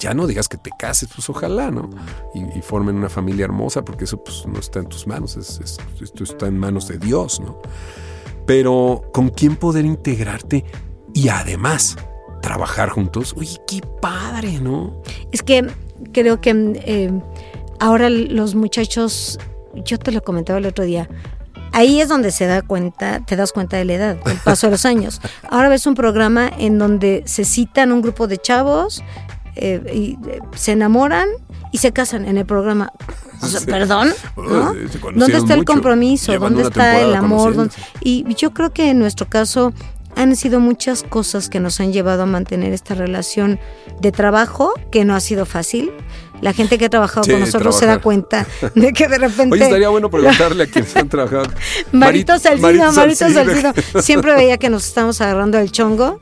ya 0.00 0.14
no 0.14 0.26
digas 0.26 0.48
que 0.48 0.58
te 0.58 0.70
cases, 0.76 1.08
pues 1.14 1.30
ojalá, 1.30 1.70
¿no? 1.70 1.88
Y, 2.34 2.40
y 2.58 2.60
formen 2.62 2.96
una 2.96 3.08
familia 3.08 3.44
hermosa, 3.44 3.84
porque 3.84 4.02
eso 4.02 4.16
pues 4.22 4.44
no 4.48 4.58
está 4.58 4.80
en 4.80 4.86
tus 4.86 5.06
manos, 5.06 5.36
es- 5.36 5.60
es- 5.62 5.78
esto 6.02 6.24
está 6.24 6.48
en 6.48 6.58
manos 6.58 6.88
de 6.88 6.98
Dios, 6.98 7.38
¿no? 7.38 7.56
Pero 8.46 9.02
con 9.12 9.30
quién 9.30 9.56
poder 9.56 9.84
integrarte 9.84 10.64
y 11.14 11.28
además 11.28 11.96
trabajar 12.42 12.90
juntos, 12.90 13.34
oye, 13.38 13.58
qué 13.66 13.80
padre, 14.02 14.60
¿no? 14.60 15.00
Es 15.32 15.42
que 15.42 15.66
creo 16.12 16.40
que 16.40 16.50
eh, 16.84 17.10
ahora 17.80 18.10
los 18.10 18.54
muchachos, 18.54 19.38
yo 19.74 19.98
te 19.98 20.12
lo 20.12 20.22
comentaba 20.22 20.58
el 20.58 20.66
otro 20.66 20.84
día, 20.84 21.08
ahí 21.72 22.00
es 22.00 22.08
donde 22.08 22.30
se 22.30 22.46
da 22.46 22.62
cuenta, 22.62 23.20
te 23.24 23.36
das 23.36 23.52
cuenta 23.52 23.76
de 23.76 23.84
la 23.84 23.94
edad, 23.94 24.16
del 24.24 24.38
paso 24.38 24.66
de 24.66 24.72
los 24.72 24.84
años. 24.86 25.20
Ahora 25.48 25.68
ves 25.68 25.86
un 25.86 25.94
programa 25.94 26.50
en 26.58 26.78
donde 26.78 27.22
se 27.26 27.44
citan 27.44 27.92
un 27.92 28.02
grupo 28.02 28.26
de 28.26 28.38
chavos 28.38 29.02
eh, 29.56 29.82
y 29.92 30.18
eh, 30.28 30.40
se 30.54 30.72
enamoran 30.72 31.28
y 31.72 31.78
se 31.78 31.92
casan 31.92 32.26
en 32.26 32.38
el 32.38 32.46
programa. 32.46 32.92
O 33.42 33.46
sea, 33.46 33.60
Sí. 33.60 33.66
Perdón, 33.66 34.10
¿Dónde 35.14 35.36
está 35.36 35.54
el 35.54 35.64
compromiso? 35.64 36.36
¿Dónde 36.38 36.62
está 36.62 37.00
el 37.00 37.14
amor? 37.14 37.54
¿Dónde- 37.54 37.72
conociéndose. 37.74 37.98
Y 38.00 38.34
yo 38.34 38.52
creo 38.54 38.72
que 38.72 38.90
en 38.90 38.98
nuestro 38.98 39.26
caso 39.28 39.72
han 40.16 40.36
sido 40.36 40.60
muchas 40.60 41.02
cosas 41.02 41.48
que 41.48 41.58
nos 41.58 41.80
han 41.80 41.92
llevado 41.92 42.22
a 42.22 42.26
mantener 42.26 42.72
esta 42.72 42.94
relación 42.94 43.58
de 44.00 44.12
trabajo, 44.12 44.72
que 44.92 45.04
no 45.04 45.14
ha 45.16 45.20
sido 45.20 45.44
fácil. 45.44 45.90
La 46.40 46.52
gente 46.52 46.78
que 46.78 46.84
ha 46.84 46.90
trabajado 46.90 47.24
Sí, 47.24 47.32
con 47.32 47.40
nosotros 47.40 47.76
se 47.76 47.86
da 47.86 48.00
cuenta 48.00 48.46
de 48.74 48.92
que 48.92 49.08
de 49.08 49.18
repente... 49.18 49.54
Oye, 49.54 49.64
estaría 49.64 49.88
bueno 49.88 50.10
preguntarle 50.10 50.64
a 50.64 50.66
quienes 50.66 50.94
han 50.96 51.08
trabajado. 51.08 51.44
Marito 51.92 52.32
Marit- 52.34 52.38
Salcido, 52.40 52.92
Marito 52.92 52.92
Salcido. 52.92 53.44
Salcido. 53.72 54.02
Siempre 54.02 54.34
veía 54.34 54.56
que 54.58 54.70
nos 54.70 54.86
estábamos 54.86 55.20
agarrando 55.20 55.58
el 55.58 55.72
chongo. 55.72 56.20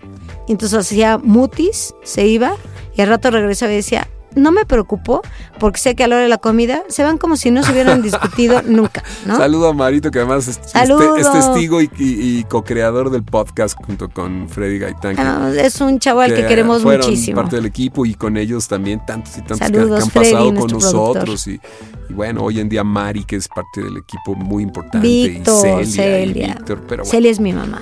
Y 0.49 0.53
entonces 0.53 0.79
hacía 0.79 1.18
mutis, 1.18 1.95
se 2.03 2.27
iba. 2.27 2.55
Y 2.96 3.00
al 3.02 3.09
rato 3.09 3.31
regresaba 3.31 3.72
y 3.72 3.76
decía, 3.76 4.09
no 4.35 4.50
me 4.50 4.64
preocupo 4.64 5.20
porque 5.59 5.78
sé 5.78 5.94
que 5.94 6.05
a 6.05 6.09
la 6.09 6.14
hora 6.16 6.22
de 6.22 6.28
la 6.31 6.38
comida 6.38 6.85
se 6.88 7.02
van 7.05 7.18
como 7.18 7.37
si 7.37 7.50
no 7.50 7.62
se 7.62 7.72
hubieran 7.72 8.00
discutido 8.02 8.62
nunca, 8.62 9.02
¿no? 9.26 9.37
Saludo 9.37 9.68
a 9.68 9.72
Marito, 9.74 10.11
que 10.11 10.20
además 10.20 10.48
es, 10.48 10.59
testigo 10.61 11.83
y, 11.83 11.90
y- 11.98 12.38
y 12.38 12.44
co-creador 12.44 13.11
del 13.11 13.24
podcast 13.24 13.76
junto 13.85 14.09
con 14.09 14.48
Freddy 14.48 14.78
Gaitán. 14.78 15.16
que- 15.16 15.22
Ah, 15.22 15.52
es 15.55 15.81
un 15.83 15.98
chaval 15.98 16.35
que, 16.35 16.46
queremos 16.46 16.83
fueron 16.83 17.07
muchísimo. 17.07 17.37
parte 17.42 17.57
del 17.57 17.66
equipo 17.66 18.07
y 18.07 18.14
con 18.14 18.37
ellos 18.38 18.68
también 18.68 19.05
tantos 19.05 19.37
y 19.37 19.40
tantos 19.42 19.59
que- 19.61 19.64
Saludos, 19.66 19.98
que, 19.98 20.05
han 20.05 20.11
Freddy, 20.11 20.33
pasado 20.33 20.55
con 20.55 20.70
nosotros. 20.70 21.46
Y, 21.48 21.61
y 22.09 22.12
bueno, 22.14 22.42
hoy 22.42 22.61
en 22.61 22.68
día 22.70 22.85
Mari, 22.85 23.24
que 23.24 23.37
es 23.37 23.48
parte 23.48 23.83
del 23.83 23.98
equipo 23.98 24.35
muy 24.35 24.62
importante. 24.62 25.07
Víctor, 25.07 25.83
y 25.83 25.87
Celia. 25.87 26.46
y. 26.46 26.48
Víctor, 26.52 26.81
pero 26.88 27.02
bueno. 27.02 27.11
Celia 27.11 27.31
es 27.31 27.38
mi 27.40 27.52
mamá. 27.52 27.81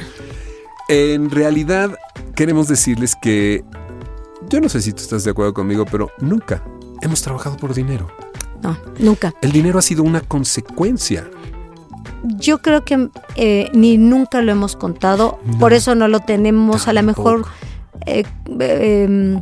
En 0.88 1.31
realidad, 1.31 1.96
queremos 2.35 2.66
decirles 2.66 3.14
que 3.23 3.62
yo 4.48 4.61
no 4.61 4.68
sé 4.68 4.81
si 4.81 4.92
tú 4.92 5.03
estás 5.03 5.24
de 5.24 5.31
acuerdo 5.31 5.55
conmigo, 5.55 5.85
pero 5.90 6.11
nunca 6.20 6.62
hemos 7.03 7.22
trabajado 7.22 7.57
por 7.57 7.74
dinero. 7.74 8.09
No, 8.62 8.76
nunca. 8.98 9.35
El 9.40 9.53
dinero 9.53 9.79
ha 9.79 9.83
sido 9.83 10.03
una 10.03 10.20
consecuencia. 10.20 11.29
Yo 12.22 12.59
creo 12.59 12.85
que 12.85 13.09
eh, 13.37 13.70
ni 13.72 13.96
nunca 13.96 14.42
lo 14.42 14.53
hemos 14.53 14.76
contado, 14.76 15.38
por 15.59 15.72
eso 15.72 15.94
no 15.94 16.09
lo 16.09 16.20
tenemos 16.20 16.87
a 16.87 16.92
lo 16.92 17.03
mejor, 17.03 17.46
eh, 18.07 18.24
eh, 18.59 19.40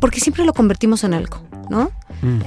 porque 0.00 0.20
siempre 0.20 0.44
lo 0.44 0.52
convertimos 0.52 1.04
en 1.04 1.14
algo, 1.14 1.38
¿no? 1.68 1.90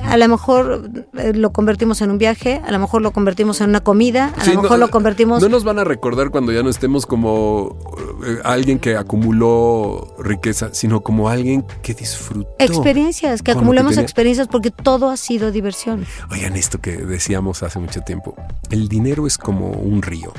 A 0.03 0.17
lo 0.17 0.27
mejor 0.27 0.89
eh, 1.17 1.33
lo 1.33 1.51
convertimos 1.51 2.01
en 2.01 2.09
un 2.09 2.17
viaje, 2.17 2.61
a 2.65 2.71
lo 2.71 2.79
mejor 2.79 3.01
lo 3.01 3.11
convertimos 3.11 3.61
en 3.61 3.69
una 3.69 3.81
comida, 3.81 4.33
a 4.37 4.43
Sí, 4.43 4.51
lo 4.51 4.55
no, 4.57 4.61
mejor 4.63 4.79
lo 4.79 4.89
convertimos... 4.89 5.41
No 5.41 5.49
nos 5.49 5.63
van 5.63 5.79
a 5.79 5.83
recordar 5.83 6.31
cuando 6.31 6.51
ya 6.51 6.63
no 6.63 6.69
estemos 6.69 7.05
como 7.05 7.77
eh, 8.25 8.39
alguien 8.43 8.79
que 8.79 8.95
acumuló 8.95 10.15
riqueza, 10.19 10.69
sino 10.73 11.01
como 11.01 11.29
alguien 11.29 11.63
que 11.83 11.93
disfrutó. 11.93 12.49
Experiencias, 12.59 13.43
que 13.43 13.51
acumulamos 13.51 13.97
experiencias 13.97 14.47
porque 14.47 14.71
todo 14.71 15.09
ha 15.09 15.17
sido 15.17 15.51
diversión. 15.51 16.05
Oigan 16.31 16.55
esto 16.55 16.79
que 16.79 16.97
decíamos 16.97 17.63
hace 17.63 17.79
mucho 17.79 18.01
tiempo. 18.01 18.35
El 18.71 18.87
dinero 18.87 19.27
es 19.27 19.37
como 19.37 19.71
un 19.71 20.01
río. 20.01 20.33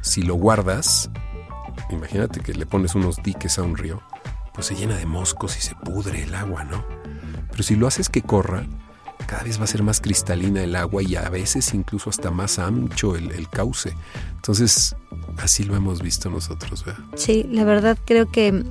Si 0.00 0.22
lo 0.22 0.34
guardas, 0.34 1.10
imagínate 1.90 2.40
que 2.40 2.54
le 2.54 2.66
pones 2.66 2.94
unos 2.94 3.22
diques 3.22 3.58
a 3.58 3.62
un 3.62 3.76
río, 3.76 4.00
pues 4.54 4.66
se 4.66 4.74
llena 4.74 4.96
de 4.96 5.06
moscos 5.06 5.56
y 5.56 5.60
se 5.60 5.74
pudre 5.74 6.22
el 6.22 6.34
agua, 6.34 6.64
¿no? 6.64 6.84
Pero 7.62 7.68
si 7.68 7.76
lo 7.76 7.86
haces 7.86 8.08
que 8.08 8.22
corra, 8.22 8.66
cada 9.28 9.44
vez 9.44 9.60
va 9.60 9.64
a 9.64 9.66
ser 9.68 9.84
más 9.84 10.00
cristalina 10.00 10.64
el 10.64 10.74
agua 10.74 11.00
y 11.04 11.14
a 11.14 11.28
veces 11.28 11.72
incluso 11.74 12.10
hasta 12.10 12.32
más 12.32 12.58
ancho 12.58 13.14
el, 13.14 13.30
el 13.30 13.48
cauce. 13.48 13.94
Entonces, 14.34 14.96
así 15.38 15.62
lo 15.62 15.76
hemos 15.76 16.02
visto 16.02 16.28
nosotros, 16.28 16.84
¿verdad? 16.84 17.04
Sí, 17.14 17.46
la 17.52 17.62
verdad 17.62 17.96
creo 18.04 18.28
que 18.32 18.64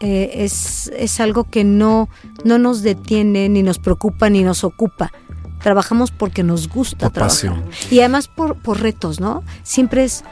eh, 0.00 0.30
es, 0.34 0.90
es 0.96 1.20
algo 1.20 1.44
que 1.44 1.62
no, 1.62 2.08
no 2.44 2.58
nos 2.58 2.82
detiene, 2.82 3.48
ni 3.48 3.62
nos 3.62 3.78
preocupa, 3.78 4.28
ni 4.28 4.42
nos 4.42 4.64
ocupa. 4.64 5.12
Trabajamos 5.62 6.10
porque 6.10 6.42
nos 6.42 6.68
gusta 6.68 6.96
Por 6.98 7.12
trabajar. 7.12 7.36
pasión. 7.52 7.64
Y 7.92 8.00
además 8.00 8.26
por, 8.26 8.56
por 8.56 8.80
retos, 8.80 9.20
¿no? 9.20 9.44
Siempre 9.62 10.02
es, 10.02 10.24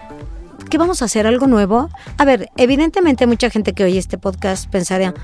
¿qué 0.69 0.79
vamos 0.79 1.01
a 1.01 1.05
hacer? 1.05 1.29
¿Algo 1.29 1.47
nuevo? 1.47 1.89
A 2.19 2.25
ver, 2.25 2.49
evidentemente 2.57 3.25
mucha 3.29 3.51
gente 3.51 3.73
que 3.73 3.85
oye 3.85 3.99
este 3.99 4.19
podcast 4.19 4.69
pensaría, 4.69 5.15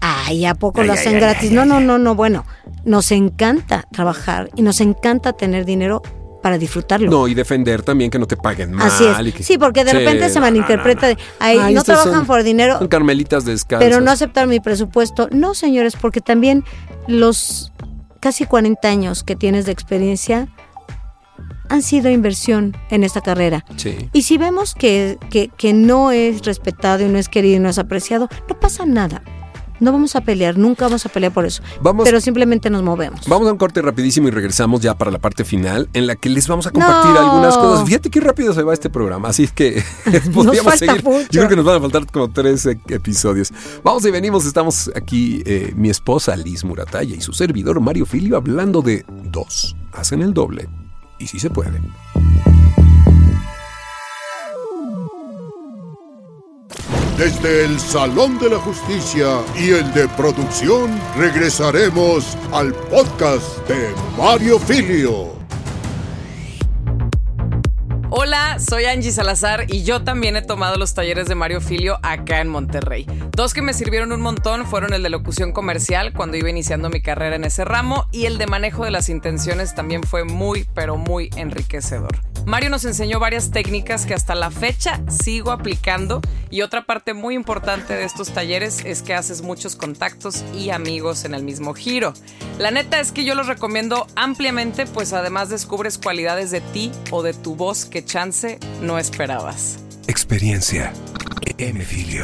ay, 0.00 0.44
¿a 0.46 0.54
poco 0.54 0.80
Ay, 0.80 0.86
lo 0.86 0.92
hacen 0.94 1.14
ay, 1.14 1.20
gratis? 1.20 1.50
ay, 1.50 1.54
no, 1.56 1.62
ay, 1.62 1.68
no, 1.68 1.76
ay. 1.76 1.84
no, 1.84 1.98
no, 1.98 2.14
bueno, 2.14 2.44
nos 2.84 3.10
encanta 3.12 3.84
trabajar 3.92 4.50
y 4.56 4.62
nos 4.62 4.80
encanta 4.80 5.32
tener 5.32 5.64
dinero 5.64 6.02
para 6.42 6.56
disfrutarlo. 6.56 7.10
No, 7.10 7.28
y 7.28 7.34
defender 7.34 7.82
también 7.82 8.10
que 8.10 8.18
no 8.18 8.26
te 8.26 8.36
paguen 8.36 8.72
mal. 8.72 8.86
Así 8.86 9.04
y 9.04 9.28
es. 9.28 9.34
que- 9.34 9.42
Sí, 9.42 9.58
porque 9.58 9.84
de 9.84 9.90
Sí, 9.90 9.96
repente 9.98 10.30
se 10.30 10.40
malinterpreta 10.40 11.08
no, 11.08 11.12
no. 11.12 11.16
de, 11.16 11.22
ay, 11.38 11.58
Ay, 11.58 11.74
no 11.74 11.84
trabajan 11.84 12.12
son- 12.14 12.26
por 12.26 12.42
dinero, 12.42 12.78
Son 12.78 12.88
carmelitas 12.88 13.44
descalzas. 13.44 13.86
pero 13.86 14.00
no 14.00 14.10
aceptar 14.10 14.46
mi 14.46 14.58
presupuesto. 14.58 15.28
No, 15.32 15.52
señores, 15.54 15.96
porque 16.00 16.22
también 16.22 16.64
los 17.06 17.72
casi 18.20 18.46
40 18.46 18.88
años 18.88 19.22
que 19.22 19.36
tienes 19.36 19.66
de 19.66 19.72
experiencia 19.72 20.48
han 21.68 21.82
sido 21.82 22.10
inversión 22.10 22.76
en 22.90 23.04
esta 23.04 23.20
carrera. 23.20 23.64
Sí. 23.76 24.08
Y 24.12 24.22
si 24.22 24.38
vemos 24.38 24.74
que, 24.74 25.18
que, 25.30 25.48
que 25.56 25.72
no 25.72 26.10
es 26.10 26.42
respetado 26.44 27.04
y 27.04 27.08
no 27.08 27.18
es 27.18 27.28
querido 27.28 27.56
y 27.56 27.60
no 27.60 27.68
es 27.68 27.78
apreciado, 27.78 28.28
no 28.48 28.58
pasa 28.58 28.86
nada. 28.86 29.22
No 29.80 29.92
vamos 29.92 30.14
a 30.14 30.20
pelear, 30.20 30.56
nunca 30.58 30.84
vamos 30.86 31.04
a 31.06 31.08
pelear 31.08 31.32
por 31.32 31.44
eso. 31.46 31.62
Vamos- 31.82 32.04
pero 32.04 32.20
simplemente 32.20 32.70
nos 32.70 32.82
movemos. 32.82 33.26
Vamos 33.26 33.48
a 33.48 33.52
un 33.52 33.58
corte 33.58 33.82
rapidísimo 33.82 34.28
y 34.28 34.30
regresamos 34.30 34.80
ya 34.80 34.94
para 34.96 35.10
la 35.10 35.18
parte 35.18 35.44
final 35.44 35.88
en 35.94 36.06
la 36.06 36.16
que 36.16 36.28
les 36.28 36.46
vamos 36.46 36.66
a 36.66 36.70
compartir 36.70 37.10
No. 37.12 37.18
algunas 37.18 37.56
cosas. 37.56 37.86
Fíjate 37.86 38.10
qué 38.10 38.20
rápido 38.20 38.52
se 38.54 38.62
va 38.62 38.72
este 38.74 38.90
programa, 38.90 39.28
así 39.30 39.44
es 39.44 39.52
que 39.52 39.82
podríamos 40.34 40.62
falta 40.72 40.86
seguir. 40.86 41.02
mucho. 41.04 41.26
Yo 41.30 41.40
creo 41.40 41.48
que 41.48 41.56
nos 41.56 41.64
van 41.64 41.76
a 41.76 41.80
faltar 41.80 42.06
como 42.10 42.30
tres 42.30 42.66
eh, 42.66 42.78
episodios. 42.88 43.52
Vamos 43.82 44.04
y 44.04 44.10
venimos, 44.10 44.44
estamos 44.46 44.90
aquí 44.94 45.42
eh, 45.46 45.72
mi 45.76 45.90
esposa 45.90 46.36
Liz 46.36 46.64
Murataya 46.64 47.16
y 47.16 47.20
su 47.20 47.32
servidor 47.32 47.80
Mario 47.80 48.06
Filio 48.06 48.36
hablando 48.36 48.82
de 48.82 49.04
dos. 49.24 49.76
Hacen 49.92 50.22
el 50.22 50.34
doble 50.34 50.68
y 51.18 51.26
si 51.26 51.38
se 51.40 51.50
puede. 51.50 51.80
Desde 57.20 57.66
el 57.66 57.78
Salón 57.78 58.38
de 58.38 58.48
la 58.48 58.56
Justicia 58.56 59.42
y 59.54 59.72
el 59.72 59.92
de 59.92 60.08
producción 60.08 60.98
regresaremos 61.18 62.34
al 62.50 62.72
podcast 62.72 63.58
de 63.68 63.90
Mario 64.16 64.58
Filio. 64.58 65.38
Hola, 68.08 68.58
soy 68.58 68.86
Angie 68.86 69.12
Salazar 69.12 69.66
y 69.68 69.84
yo 69.84 70.02
también 70.02 70.34
he 70.36 70.40
tomado 70.40 70.78
los 70.78 70.94
talleres 70.94 71.26
de 71.26 71.34
Mario 71.34 71.60
Filio 71.60 71.98
acá 72.02 72.40
en 72.40 72.48
Monterrey. 72.48 73.06
Dos 73.32 73.52
que 73.52 73.60
me 73.60 73.74
sirvieron 73.74 74.12
un 74.12 74.22
montón 74.22 74.64
fueron 74.64 74.94
el 74.94 75.02
de 75.02 75.10
locución 75.10 75.52
comercial 75.52 76.14
cuando 76.14 76.38
iba 76.38 76.48
iniciando 76.48 76.88
mi 76.88 77.02
carrera 77.02 77.36
en 77.36 77.44
ese 77.44 77.66
ramo 77.66 78.06
y 78.12 78.24
el 78.24 78.38
de 78.38 78.46
manejo 78.46 78.86
de 78.86 78.92
las 78.92 79.10
intenciones 79.10 79.74
también 79.74 80.04
fue 80.04 80.24
muy, 80.24 80.66
pero 80.72 80.96
muy 80.96 81.28
enriquecedor. 81.36 82.29
Mario 82.46 82.70
nos 82.70 82.84
enseñó 82.84 83.18
varias 83.20 83.50
técnicas 83.50 84.06
que 84.06 84.14
hasta 84.14 84.34
la 84.34 84.50
fecha 84.50 85.00
sigo 85.08 85.50
aplicando 85.50 86.20
y 86.50 86.62
otra 86.62 86.84
parte 86.84 87.14
muy 87.14 87.34
importante 87.34 87.94
de 87.94 88.04
estos 88.04 88.30
talleres 88.30 88.84
es 88.84 89.02
que 89.02 89.14
haces 89.14 89.42
muchos 89.42 89.76
contactos 89.76 90.44
y 90.54 90.70
amigos 90.70 91.24
en 91.24 91.34
el 91.34 91.42
mismo 91.42 91.74
giro. 91.74 92.12
La 92.58 92.70
neta 92.70 93.00
es 93.00 93.12
que 93.12 93.24
yo 93.24 93.34
los 93.34 93.46
recomiendo 93.46 94.06
ampliamente 94.16 94.86
pues 94.86 95.12
además 95.12 95.48
descubres 95.48 95.98
cualidades 95.98 96.50
de 96.50 96.60
ti 96.60 96.90
o 97.10 97.22
de 97.22 97.34
tu 97.34 97.54
voz 97.54 97.84
que 97.84 98.04
chance 98.04 98.58
no 98.82 98.98
esperabas. 98.98 99.78
Experiencia. 100.06 100.92
M. 101.58 101.78
Filio. 101.84 102.22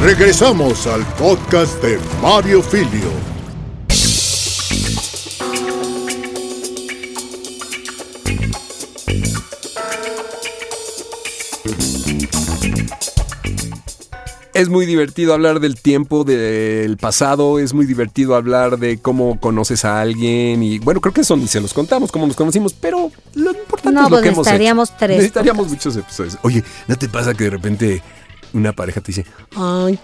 Regresamos 0.00 0.86
al 0.88 1.04
podcast 1.14 1.80
de 1.82 1.98
Mario 2.20 2.60
Filio. 2.60 3.08
Es 14.54 14.68
muy 14.68 14.84
divertido 14.84 15.32
hablar 15.32 15.60
del 15.60 15.80
tiempo 15.80 16.24
del 16.24 16.98
pasado, 16.98 17.58
es 17.58 17.72
muy 17.72 17.86
divertido 17.86 18.34
hablar 18.34 18.78
de 18.78 18.98
cómo 18.98 19.40
conoces 19.40 19.86
a 19.86 20.00
alguien 20.02 20.62
y 20.62 20.78
bueno, 20.78 21.00
creo 21.00 21.14
que 21.14 21.22
eso 21.22 21.36
ni 21.38 21.46
se 21.48 21.60
los 21.60 21.72
contamos, 21.72 22.12
cómo 22.12 22.26
nos 22.26 22.36
conocimos, 22.36 22.74
pero 22.74 23.10
lo 23.34 23.50
importante 23.50 23.92
No, 23.92 24.04
es 24.04 24.10
lo 24.10 24.16
pues 24.16 24.22
que 24.22 24.28
hemos 24.28 24.46
hecho. 24.46 24.52
necesitaríamos 24.52 24.96
tres 24.98 25.16
Necesitaríamos 25.16 25.68
muchos 25.68 25.96
episodios. 25.96 26.38
Oye, 26.42 26.62
¿no 26.86 26.96
te 26.96 27.08
pasa 27.08 27.32
que 27.32 27.44
de 27.44 27.50
repente 27.50 28.02
una 28.52 28.74
pareja 28.74 29.00
te 29.00 29.06
dice, 29.08 29.24
ay, 29.56 29.98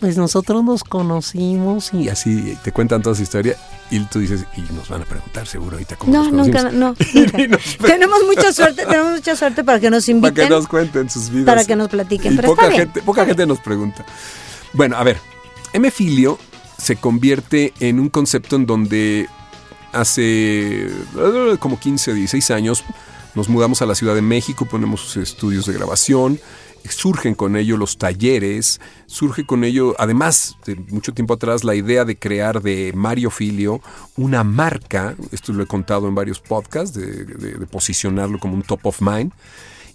pues 0.00 0.16
nosotros 0.16 0.64
nos 0.64 0.82
conocimos 0.82 1.92
y 1.94 2.08
así 2.08 2.56
te 2.64 2.72
cuentan 2.72 3.02
toda 3.02 3.14
su 3.14 3.22
historia 3.22 3.56
y 3.90 4.00
tú 4.06 4.18
dices, 4.20 4.44
y 4.56 4.60
nos 4.72 4.88
van 4.88 5.02
a 5.02 5.04
preguntar 5.04 5.46
seguro 5.46 5.72
ahorita 5.76 5.96
cómo 5.96 6.12
No, 6.12 6.24
nos 6.30 6.46
nunca, 6.46 6.70
conocimos?" 6.70 6.96
no, 7.14 7.20
nunca. 7.48 7.58
Y 7.78 7.82
tenemos 7.82 8.18
mucha 8.26 8.52
suerte, 8.52 8.86
tenemos 8.86 9.12
mucha 9.12 9.36
suerte 9.36 9.62
para 9.64 9.78
que 9.80 9.90
nos 9.90 10.04
para 10.06 10.12
inviten. 10.16 10.44
que 10.48 10.50
nos 10.50 10.66
cuenten 10.66 11.10
sus 11.10 11.28
vidas. 11.30 11.46
Para 11.46 11.64
que 11.64 11.76
nos 11.76 11.88
platiquen, 11.88 12.32
Y 12.32 12.36
pero 12.36 12.48
poca 12.48 12.62
está 12.62 12.74
bien. 12.74 12.86
gente, 12.86 13.02
poca 13.02 13.26
gente 13.26 13.46
nos 13.46 13.58
pregunta. 13.60 14.04
Bueno, 14.72 14.96
a 14.96 15.04
ver, 15.04 15.18
M. 15.72 15.90
Filio 15.90 16.38
se 16.78 16.96
convierte 16.96 17.74
en 17.80 18.00
un 18.00 18.08
concepto 18.08 18.56
en 18.56 18.64
donde 18.66 19.28
hace 19.92 20.86
eh, 20.86 21.56
como 21.58 21.78
15, 21.78 22.14
16 22.14 22.50
años 22.52 22.84
nos 23.34 23.48
mudamos 23.48 23.82
a 23.82 23.86
la 23.86 23.94
Ciudad 23.94 24.14
de 24.14 24.22
México, 24.22 24.66
ponemos 24.66 25.00
sus 25.00 25.16
estudios 25.18 25.66
de 25.66 25.72
grabación, 25.72 26.40
surgen 26.88 27.34
con 27.34 27.56
ello 27.56 27.76
los 27.76 27.98
talleres, 27.98 28.80
surge 29.06 29.44
con 29.46 29.64
ello, 29.64 29.94
además 29.98 30.56
de 30.66 30.76
mucho 30.76 31.12
tiempo 31.12 31.34
atrás, 31.34 31.64
la 31.64 31.74
idea 31.74 32.04
de 32.04 32.18
crear 32.18 32.62
de 32.62 32.92
Mario 32.94 33.30
Filio 33.30 33.80
una 34.16 34.44
marca, 34.44 35.14
esto 35.32 35.52
lo 35.52 35.62
he 35.62 35.66
contado 35.66 36.08
en 36.08 36.14
varios 36.14 36.40
podcasts, 36.40 36.96
de, 36.96 37.66
posicionarlo 37.66 38.38
como 38.38 38.54
un 38.54 38.62
top 38.62 38.86
of 38.86 39.00
mind. 39.00 39.32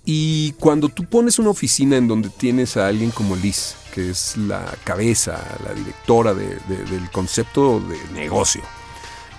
Y 0.07 0.51
cuando 0.59 0.89
tú 0.89 1.03
pones 1.05 1.39
una 1.39 1.49
oficina 1.49 1.97
en 1.97 2.07
donde 2.07 2.29
tienes 2.29 2.77
a 2.77 2.87
alguien 2.87 3.09
como 3.11 3.35
Liz, 3.35 3.75
que 3.93 4.11
es 4.11 4.37
la 4.37 4.63
cabeza, 4.83 5.41
la 5.65 5.73
directora 5.73 6.33
de- 6.35 6.59
de- 6.67 6.83
del 6.85 7.09
concepto 7.11 7.79
de 7.79 7.97
negocio, 8.13 8.61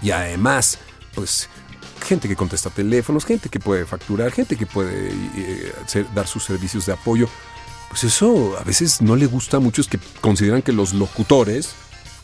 Y 0.02 0.10
además, 0.10 0.78
pues 1.14 1.48
gente 2.00 2.28
que 2.28 2.36
contesta 2.36 2.70
teléfonos, 2.70 3.24
gente 3.24 3.48
que 3.48 3.60
puede 3.60 3.84
facturar, 3.86 4.30
gente 4.32 4.56
que 4.56 4.66
puede 4.66 5.10
eh, 5.36 5.72
dar 6.14 6.26
sus 6.26 6.44
servicios 6.44 6.86
de 6.86 6.92
apoyo. 6.92 7.28
Pues 7.88 8.04
eso 8.04 8.56
a 8.58 8.64
veces 8.64 9.00
no 9.00 9.16
le 9.16 9.26
gusta 9.26 9.58
a 9.58 9.60
muchos 9.60 9.88
que 9.88 9.98
consideran 10.20 10.62
que 10.62 10.72
los 10.72 10.92
locutores 10.92 11.70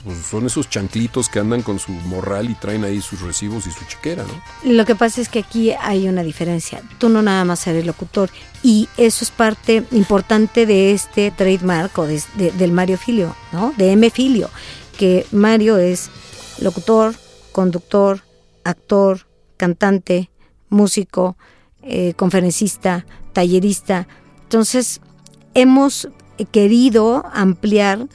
pues, 0.04 0.18
son 0.18 0.46
esos 0.46 0.68
chanclitos 0.68 1.28
que 1.28 1.38
andan 1.38 1.62
con 1.62 1.78
su 1.78 1.92
morral 1.92 2.50
y 2.50 2.54
traen 2.54 2.82
ahí 2.84 3.00
sus 3.00 3.20
recibos 3.20 3.66
y 3.68 3.70
su 3.70 3.84
chequera, 3.84 4.24
¿no? 4.24 4.42
Lo 4.72 4.84
que 4.84 4.96
pasa 4.96 5.20
es 5.20 5.28
que 5.28 5.38
aquí 5.38 5.70
hay 5.70 6.08
una 6.08 6.24
diferencia. 6.24 6.82
Tú 6.98 7.08
no 7.08 7.22
nada 7.22 7.44
más 7.44 7.64
eres 7.68 7.86
locutor 7.86 8.28
y 8.64 8.88
eso 8.96 9.24
es 9.24 9.30
parte 9.30 9.84
importante 9.92 10.66
de 10.66 10.92
este 10.92 11.30
trademark 11.30 11.96
o 11.98 12.06
de- 12.06 12.50
del 12.58 12.72
Mario 12.72 12.98
Filio, 12.98 13.36
¿no? 13.52 13.72
De 13.78 13.92
M 13.92 14.10
Filio, 14.10 14.50
que 14.98 15.24
Mario 15.30 15.78
es 15.78 16.10
locutor, 16.58 17.14
conductor, 17.52 18.22
actor, 18.64 19.26
cantante, 19.62 20.28
músico, 20.70 21.36
eh, 21.84 22.14
conferencista, 22.16 23.06
tallerista. 23.32 24.08
Entonces, 24.42 25.00
hemos 25.54 26.08
querido 26.50 27.24
ampliar 27.32 28.08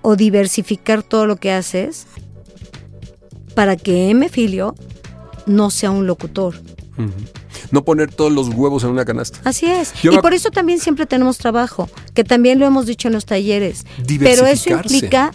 o 0.00 0.16
diversificar 0.16 1.02
todo 1.02 1.26
lo 1.26 1.36
que 1.36 1.52
haces 1.52 2.06
para 3.54 3.76
que 3.76 4.08
M 4.08 4.26
Filio 4.30 4.74
no 5.44 5.68
sea 5.68 5.90
un 5.90 6.06
locutor. 6.06 6.54
No 7.70 7.84
poner 7.84 8.10
todos 8.10 8.32
los 8.32 8.48
huevos 8.48 8.82
en 8.84 8.90
una 8.90 9.04
canasta. 9.04 9.38
Así 9.44 9.66
es. 9.66 9.92
Yo 10.02 10.12
y 10.12 10.18
por 10.18 10.32
eso 10.32 10.50
también 10.50 10.78
siempre 10.78 11.04
tenemos 11.04 11.36
trabajo, 11.36 11.90
que 12.14 12.24
también 12.24 12.58
lo 12.58 12.64
hemos 12.64 12.86
dicho 12.86 13.08
en 13.08 13.12
los 13.12 13.26
talleres. 13.26 13.84
Pero 14.18 14.46
eso 14.46 14.70
implica 14.70 15.32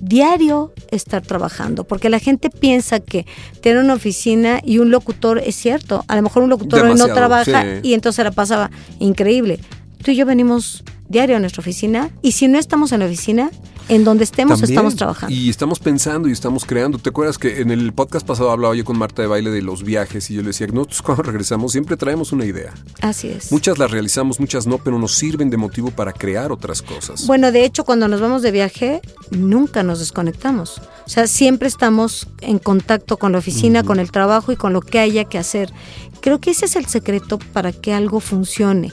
diario 0.00 0.72
estar 0.90 1.22
trabajando, 1.22 1.84
porque 1.84 2.08
la 2.08 2.18
gente 2.18 2.50
piensa 2.50 3.00
que 3.00 3.26
tener 3.60 3.82
una 3.82 3.94
oficina 3.94 4.60
y 4.64 4.78
un 4.78 4.90
locutor 4.90 5.38
es 5.38 5.54
cierto. 5.54 6.04
A 6.08 6.16
lo 6.16 6.22
mejor 6.22 6.42
un 6.42 6.50
locutor 6.50 6.82
Demasiado, 6.82 7.08
no 7.08 7.14
trabaja 7.14 7.62
sí. 7.62 7.88
y 7.88 7.94
entonces 7.94 8.24
la 8.24 8.32
pasaba 8.32 8.70
increíble. 8.98 9.60
Tú 10.02 10.10
y 10.10 10.16
yo 10.16 10.26
venimos 10.26 10.82
diario 11.08 11.36
a 11.36 11.40
nuestra 11.40 11.60
oficina 11.60 12.10
y 12.22 12.32
si 12.32 12.48
no 12.48 12.58
estamos 12.58 12.92
en 12.92 13.00
la 13.00 13.06
oficina, 13.06 13.50
en 13.90 14.04
donde 14.04 14.24
estemos 14.24 14.60
También. 14.60 14.78
estamos 14.78 14.96
trabajando. 14.96 15.34
Y 15.34 15.50
estamos 15.50 15.78
pensando 15.78 16.28
y 16.28 16.32
estamos 16.32 16.64
creando. 16.64 16.98
¿Te 16.98 17.10
acuerdas 17.10 17.38
que 17.38 17.60
en 17.60 17.70
el 17.70 17.92
podcast 17.92 18.26
pasado 18.26 18.50
hablaba 18.50 18.74
yo 18.74 18.84
con 18.84 18.96
Marta 18.96 19.22
de 19.22 19.28
Baile 19.28 19.50
de 19.50 19.62
los 19.62 19.82
viajes 19.82 20.30
y 20.30 20.34
yo 20.34 20.42
le 20.42 20.48
decía 20.48 20.66
que 20.66 20.72
nosotros 20.72 21.02
cuando 21.02 21.24
regresamos 21.24 21.72
siempre 21.72 21.96
traemos 21.96 22.32
una 22.32 22.44
idea? 22.44 22.72
Así 23.02 23.28
es. 23.28 23.50
Muchas 23.52 23.78
las 23.78 23.90
realizamos, 23.90 24.40
muchas 24.40 24.66
no, 24.66 24.78
pero 24.78 24.98
nos 24.98 25.14
sirven 25.14 25.50
de 25.50 25.56
motivo 25.56 25.90
para 25.90 26.12
crear 26.12 26.52
otras 26.52 26.82
cosas. 26.82 27.26
Bueno, 27.26 27.50
de 27.52 27.64
hecho, 27.64 27.84
cuando 27.84 28.08
nos 28.08 28.20
vamos 28.20 28.42
de 28.42 28.52
viaje, 28.52 29.00
nunca 29.30 29.82
nos 29.82 29.98
desconectamos. 29.98 30.80
O 31.06 31.08
sea, 31.10 31.26
siempre 31.26 31.66
estamos 31.66 32.28
en 32.40 32.58
contacto 32.58 33.16
con 33.16 33.32
la 33.32 33.38
oficina, 33.38 33.82
con 33.82 33.98
el 33.98 34.12
trabajo 34.12 34.52
y 34.52 34.56
con 34.56 34.72
lo 34.72 34.80
que 34.80 35.00
haya 35.00 35.24
que 35.24 35.38
hacer. 35.38 35.72
Creo 36.20 36.40
que 36.40 36.50
ese 36.50 36.66
es 36.66 36.76
el 36.76 36.86
secreto 36.86 37.38
para 37.52 37.72
que 37.72 37.92
algo 37.92 38.20
funcione. 38.20 38.92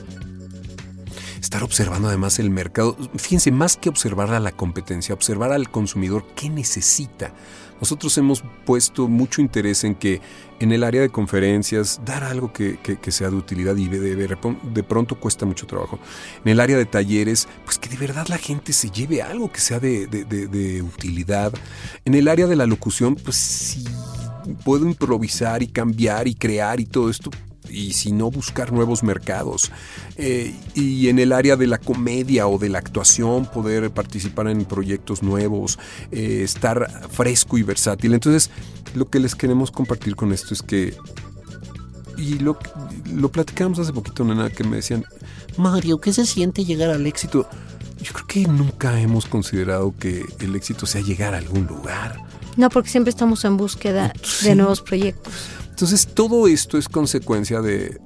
Estar 1.41 1.63
observando 1.63 2.07
además 2.07 2.39
el 2.39 2.49
mercado. 2.49 2.97
Fíjense, 3.15 3.51
más 3.51 3.77
que 3.77 3.89
observar 3.89 4.33
a 4.33 4.39
la 4.39 4.51
competencia, 4.51 5.13
observar 5.13 5.51
al 5.51 5.69
consumidor 5.69 6.25
qué 6.35 6.49
necesita. 6.49 7.33
Nosotros 7.79 8.17
hemos 8.17 8.43
puesto 8.65 9.07
mucho 9.07 9.39
interés 9.39 9.83
en 9.83 9.93
que 9.93 10.19
en 10.59 10.71
el 10.71 10.83
área 10.83 10.99
de 11.01 11.09
conferencias 11.09 12.01
dar 12.03 12.23
algo 12.23 12.51
que, 12.51 12.79
que- 12.79 13.11
sea 13.11 13.29
de 13.29 13.35
utilidad 13.35 13.75
y 13.77 13.87
de, 13.87 13.99
de- 14.15 14.37
de 14.73 14.83
pronto 14.83 15.19
cuesta 15.19 15.45
mucho 15.45 15.67
trabajo. 15.67 15.99
En 16.43 16.51
el 16.53 16.59
área 16.59 16.75
de 16.75 16.85
talleres, 16.87 17.47
pues 17.65 17.77
que 17.77 17.87
de 17.89 17.97
verdad 17.97 18.25
la 18.29 18.39
gente 18.39 18.73
se 18.73 18.89
lleve 18.89 19.21
algo 19.21 19.51
que 19.51 19.59
sea 19.59 19.79
de- 19.79 20.07
de 20.07 20.81
utilidad. 20.81 21.53
En 22.03 22.15
el 22.15 22.27
área 22.27 22.47
de 22.47 22.55
la 22.55 22.65
locución, 22.65 23.13
pues 23.15 23.35
si 23.35 23.83
puedo 24.65 24.87
improvisar 24.87 25.61
y 25.61 25.67
cambiar 25.67 26.27
y 26.27 26.33
crear 26.33 26.79
y 26.79 26.85
todo 26.85 27.11
esto, 27.11 27.29
y 27.69 27.93
si 27.93 28.11
no 28.11 28.29
buscar 28.31 28.71
nuevos 28.71 29.03
mercados. 29.03 29.71
Eh, 30.17 30.53
y 30.75 31.09
en 31.09 31.19
el 31.19 31.31
área 31.33 31.55
de 31.55 31.67
la 31.67 31.77
comedia 31.77 32.47
o 32.47 32.57
de 32.57 32.69
la 32.69 32.79
actuación, 32.79 33.45
poder 33.45 33.89
participar 33.91 34.47
en 34.47 34.65
proyectos 34.65 35.23
nuevos, 35.23 35.79
eh, 36.11 36.41
estar 36.43 37.09
fresco 37.09 37.57
y 37.57 37.63
versátil. 37.63 38.13
Entonces, 38.13 38.49
lo 38.95 39.09
que 39.09 39.19
les 39.19 39.35
queremos 39.35 39.71
compartir 39.71 40.15
con 40.15 40.33
esto 40.33 40.53
es 40.53 40.61
que, 40.61 40.95
y 42.17 42.39
lo, 42.39 42.57
lo 43.13 43.29
platicamos 43.31 43.79
hace 43.79 43.93
poquito, 43.93 44.23
nena, 44.23 44.49
que 44.49 44.63
me 44.63 44.77
decían, 44.77 45.05
Mario, 45.57 45.99
¿qué 45.99 46.13
se 46.13 46.25
siente 46.25 46.65
llegar 46.65 46.89
al 46.89 47.05
éxito? 47.05 47.47
Yo 48.01 48.13
creo 48.13 48.27
que 48.27 48.47
nunca 48.47 48.99
hemos 48.99 49.25
considerado 49.25 49.93
que 49.99 50.23
el 50.39 50.55
éxito 50.55 50.85
sea 50.85 51.01
llegar 51.01 51.33
a 51.33 51.37
algún 51.37 51.65
lugar. 51.65 52.19
No, 52.55 52.69
porque 52.69 52.89
siempre 52.89 53.09
estamos 53.09 53.43
en 53.45 53.57
búsqueda 53.57 54.13
Sí. 54.23 54.47
de 54.49 54.55
nuevos 54.55 54.81
proyectos. 54.81 55.33
Entonces 55.77 56.07
todo 56.07 56.47
esto 56.47 56.79
es 56.79 56.89
consecuencia 56.89 57.61
de, 57.61 57.77
de 57.89 57.99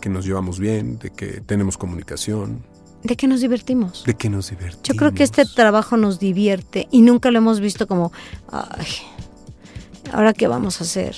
que 0.00 0.08
nos 0.08 0.24
llevamos 0.24 0.58
bien, 0.58 0.98
de 0.98 1.10
que 1.10 1.42
tenemos 1.42 1.76
comunicación, 1.76 2.62
De 3.02 3.16
que 3.16 3.26
nos 3.28 3.42
divertimos. 3.42 4.02
de 4.06 4.14
que 4.14 4.30
nos 4.30 4.48
divertimos. 4.48 4.82
Yo 4.82 4.94
creo 4.94 5.12
que 5.12 5.22
este 5.22 5.44
trabajo 5.44 5.98
nos 5.98 6.18
divierte 6.18 6.88
y 6.90 7.02
nunca 7.02 7.30
lo 7.30 7.36
hemos 7.36 7.60
visto 7.60 7.86
como, 7.86 8.12
ay, 8.50 8.86
ahora 10.10 10.32
qué 10.32 10.48
vamos 10.48 10.80
a 10.80 10.84
hacer. 10.84 11.14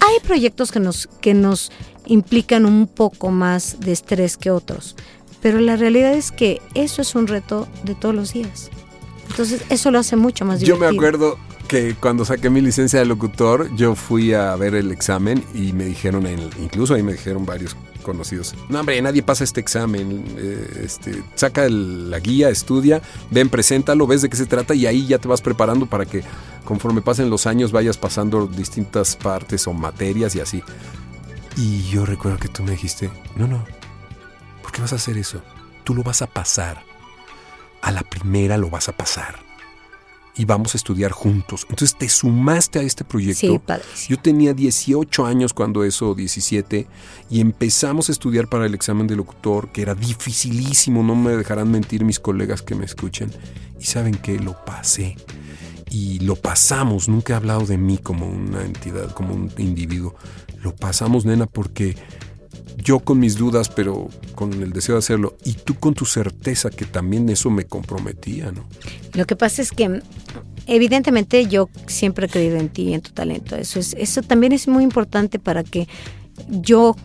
Hay 0.00 0.26
proyectos 0.26 0.72
que 0.72 0.80
nos, 0.80 1.08
que 1.20 1.34
nos 1.34 1.70
implican 2.06 2.64
un 2.64 2.86
poco 2.86 3.30
más 3.30 3.78
de 3.80 3.92
estrés 3.92 4.38
que 4.38 4.50
otros, 4.50 4.96
pero 5.42 5.60
la 5.60 5.76
realidad 5.76 6.14
es 6.14 6.32
que 6.32 6.62
eso 6.74 7.02
es 7.02 7.14
un 7.14 7.26
reto 7.26 7.68
de 7.84 7.94
todos 7.94 8.14
los 8.14 8.32
días. 8.32 8.70
Entonces 9.28 9.60
eso 9.68 9.90
lo 9.90 9.98
hace 9.98 10.16
mucho 10.16 10.46
más 10.46 10.60
Yo 10.60 10.76
divertido. 10.76 10.90
me 10.90 10.96
acuerdo 10.96 11.38
que 11.66 11.94
cuando 11.94 12.24
saqué 12.24 12.50
mi 12.50 12.60
licencia 12.60 12.98
de 12.98 13.04
locutor, 13.04 13.74
yo 13.74 13.94
fui 13.94 14.32
a 14.32 14.54
ver 14.56 14.74
el 14.74 14.90
examen 14.92 15.44
y 15.54 15.72
me 15.72 15.84
dijeron, 15.84 16.26
incluso 16.60 16.94
ahí 16.94 17.02
me 17.02 17.12
dijeron 17.12 17.44
varios 17.44 17.76
conocidos, 18.02 18.54
no 18.68 18.80
hombre, 18.80 19.00
nadie 19.02 19.22
pasa 19.22 19.44
este 19.44 19.60
examen, 19.60 20.24
eh, 20.38 20.82
este, 20.84 21.22
saca 21.34 21.68
la 21.68 22.20
guía, 22.20 22.48
estudia, 22.50 23.02
ven, 23.30 23.48
preséntalo, 23.48 24.06
ves 24.06 24.22
de 24.22 24.28
qué 24.28 24.36
se 24.36 24.46
trata 24.46 24.74
y 24.74 24.86
ahí 24.86 25.06
ya 25.06 25.18
te 25.18 25.28
vas 25.28 25.42
preparando 25.42 25.86
para 25.86 26.06
que 26.06 26.22
conforme 26.64 27.02
pasen 27.02 27.30
los 27.30 27.46
años 27.46 27.72
vayas 27.72 27.98
pasando 27.98 28.46
distintas 28.46 29.16
partes 29.16 29.66
o 29.66 29.72
materias 29.72 30.36
y 30.36 30.40
así. 30.40 30.62
Y 31.56 31.82
yo 31.88 32.06
recuerdo 32.06 32.38
que 32.38 32.48
tú 32.48 32.62
me 32.62 32.72
dijiste, 32.72 33.10
no, 33.34 33.46
no, 33.46 33.64
¿por 34.62 34.72
qué 34.72 34.82
vas 34.82 34.92
a 34.92 34.96
hacer 34.96 35.18
eso? 35.18 35.42
Tú 35.84 35.94
lo 35.94 36.02
vas 36.02 36.22
a 36.22 36.26
pasar. 36.26 36.84
A 37.82 37.92
la 37.92 38.02
primera 38.02 38.56
lo 38.56 38.68
vas 38.68 38.88
a 38.88 38.92
pasar. 38.92 39.45
Y 40.38 40.44
vamos 40.44 40.74
a 40.74 40.76
estudiar 40.76 41.12
juntos. 41.12 41.66
Entonces 41.70 41.96
te 41.96 42.08
sumaste 42.08 42.78
a 42.78 42.82
este 42.82 43.04
proyecto. 43.04 43.62
Sí. 43.94 44.08
Yo 44.10 44.18
tenía 44.18 44.52
18 44.52 45.24
años 45.24 45.54
cuando 45.54 45.82
eso, 45.82 46.14
17, 46.14 46.86
y 47.30 47.40
empezamos 47.40 48.08
a 48.10 48.12
estudiar 48.12 48.48
para 48.48 48.66
el 48.66 48.74
examen 48.74 49.06
de 49.06 49.16
locutor, 49.16 49.72
que 49.72 49.82
era 49.82 49.94
dificilísimo, 49.94 51.02
no 51.02 51.14
me 51.14 51.32
dejarán 51.32 51.70
mentir 51.70 52.04
mis 52.04 52.20
colegas 52.20 52.60
que 52.60 52.74
me 52.74 52.84
escuchen. 52.84 53.30
Y 53.80 53.84
saben 53.84 54.14
que 54.14 54.38
lo 54.38 54.62
pasé. 54.64 55.16
Y 55.90 56.18
lo 56.18 56.36
pasamos, 56.36 57.08
nunca 57.08 57.32
he 57.32 57.36
hablado 57.36 57.64
de 57.64 57.78
mí 57.78 57.96
como 57.96 58.26
una 58.26 58.62
entidad, 58.62 59.12
como 59.12 59.34
un 59.34 59.50
individuo. 59.56 60.14
Lo 60.62 60.74
pasamos, 60.74 61.24
nena, 61.24 61.46
porque 61.46 61.96
yo 62.76 63.00
con 63.00 63.18
mis 63.18 63.36
dudas, 63.36 63.68
pero 63.68 64.08
con 64.34 64.52
el 64.62 64.72
deseo 64.72 64.94
de 64.96 64.98
hacerlo, 65.00 65.36
y 65.44 65.52
tú 65.54 65.74
con 65.74 65.94
tu 65.94 66.04
certeza, 66.04 66.70
que 66.70 66.84
también 66.84 67.28
eso 67.28 67.50
me 67.50 67.64
comprometía, 67.64 68.52
¿no? 68.52 68.64
Lo 69.14 69.24
que 69.26 69.34
pasa 69.36 69.62
es 69.62 69.70
que 69.72 70.00
evidentemente 70.66 71.46
yo 71.46 71.68
siempre 71.86 72.26
he 72.26 72.28
creído 72.28 72.56
en 72.58 72.68
ti 72.68 72.82
y 72.90 72.94
en 72.94 73.00
tu 73.00 73.12
talento. 73.12 73.56
Eso 73.56 73.78
es, 73.80 73.94
eso 73.98 74.22
también 74.22 74.52
es 74.52 74.68
muy 74.68 74.82
importante 74.84 75.38
para 75.38 75.64
que 75.64 75.88
yo, 76.48 76.96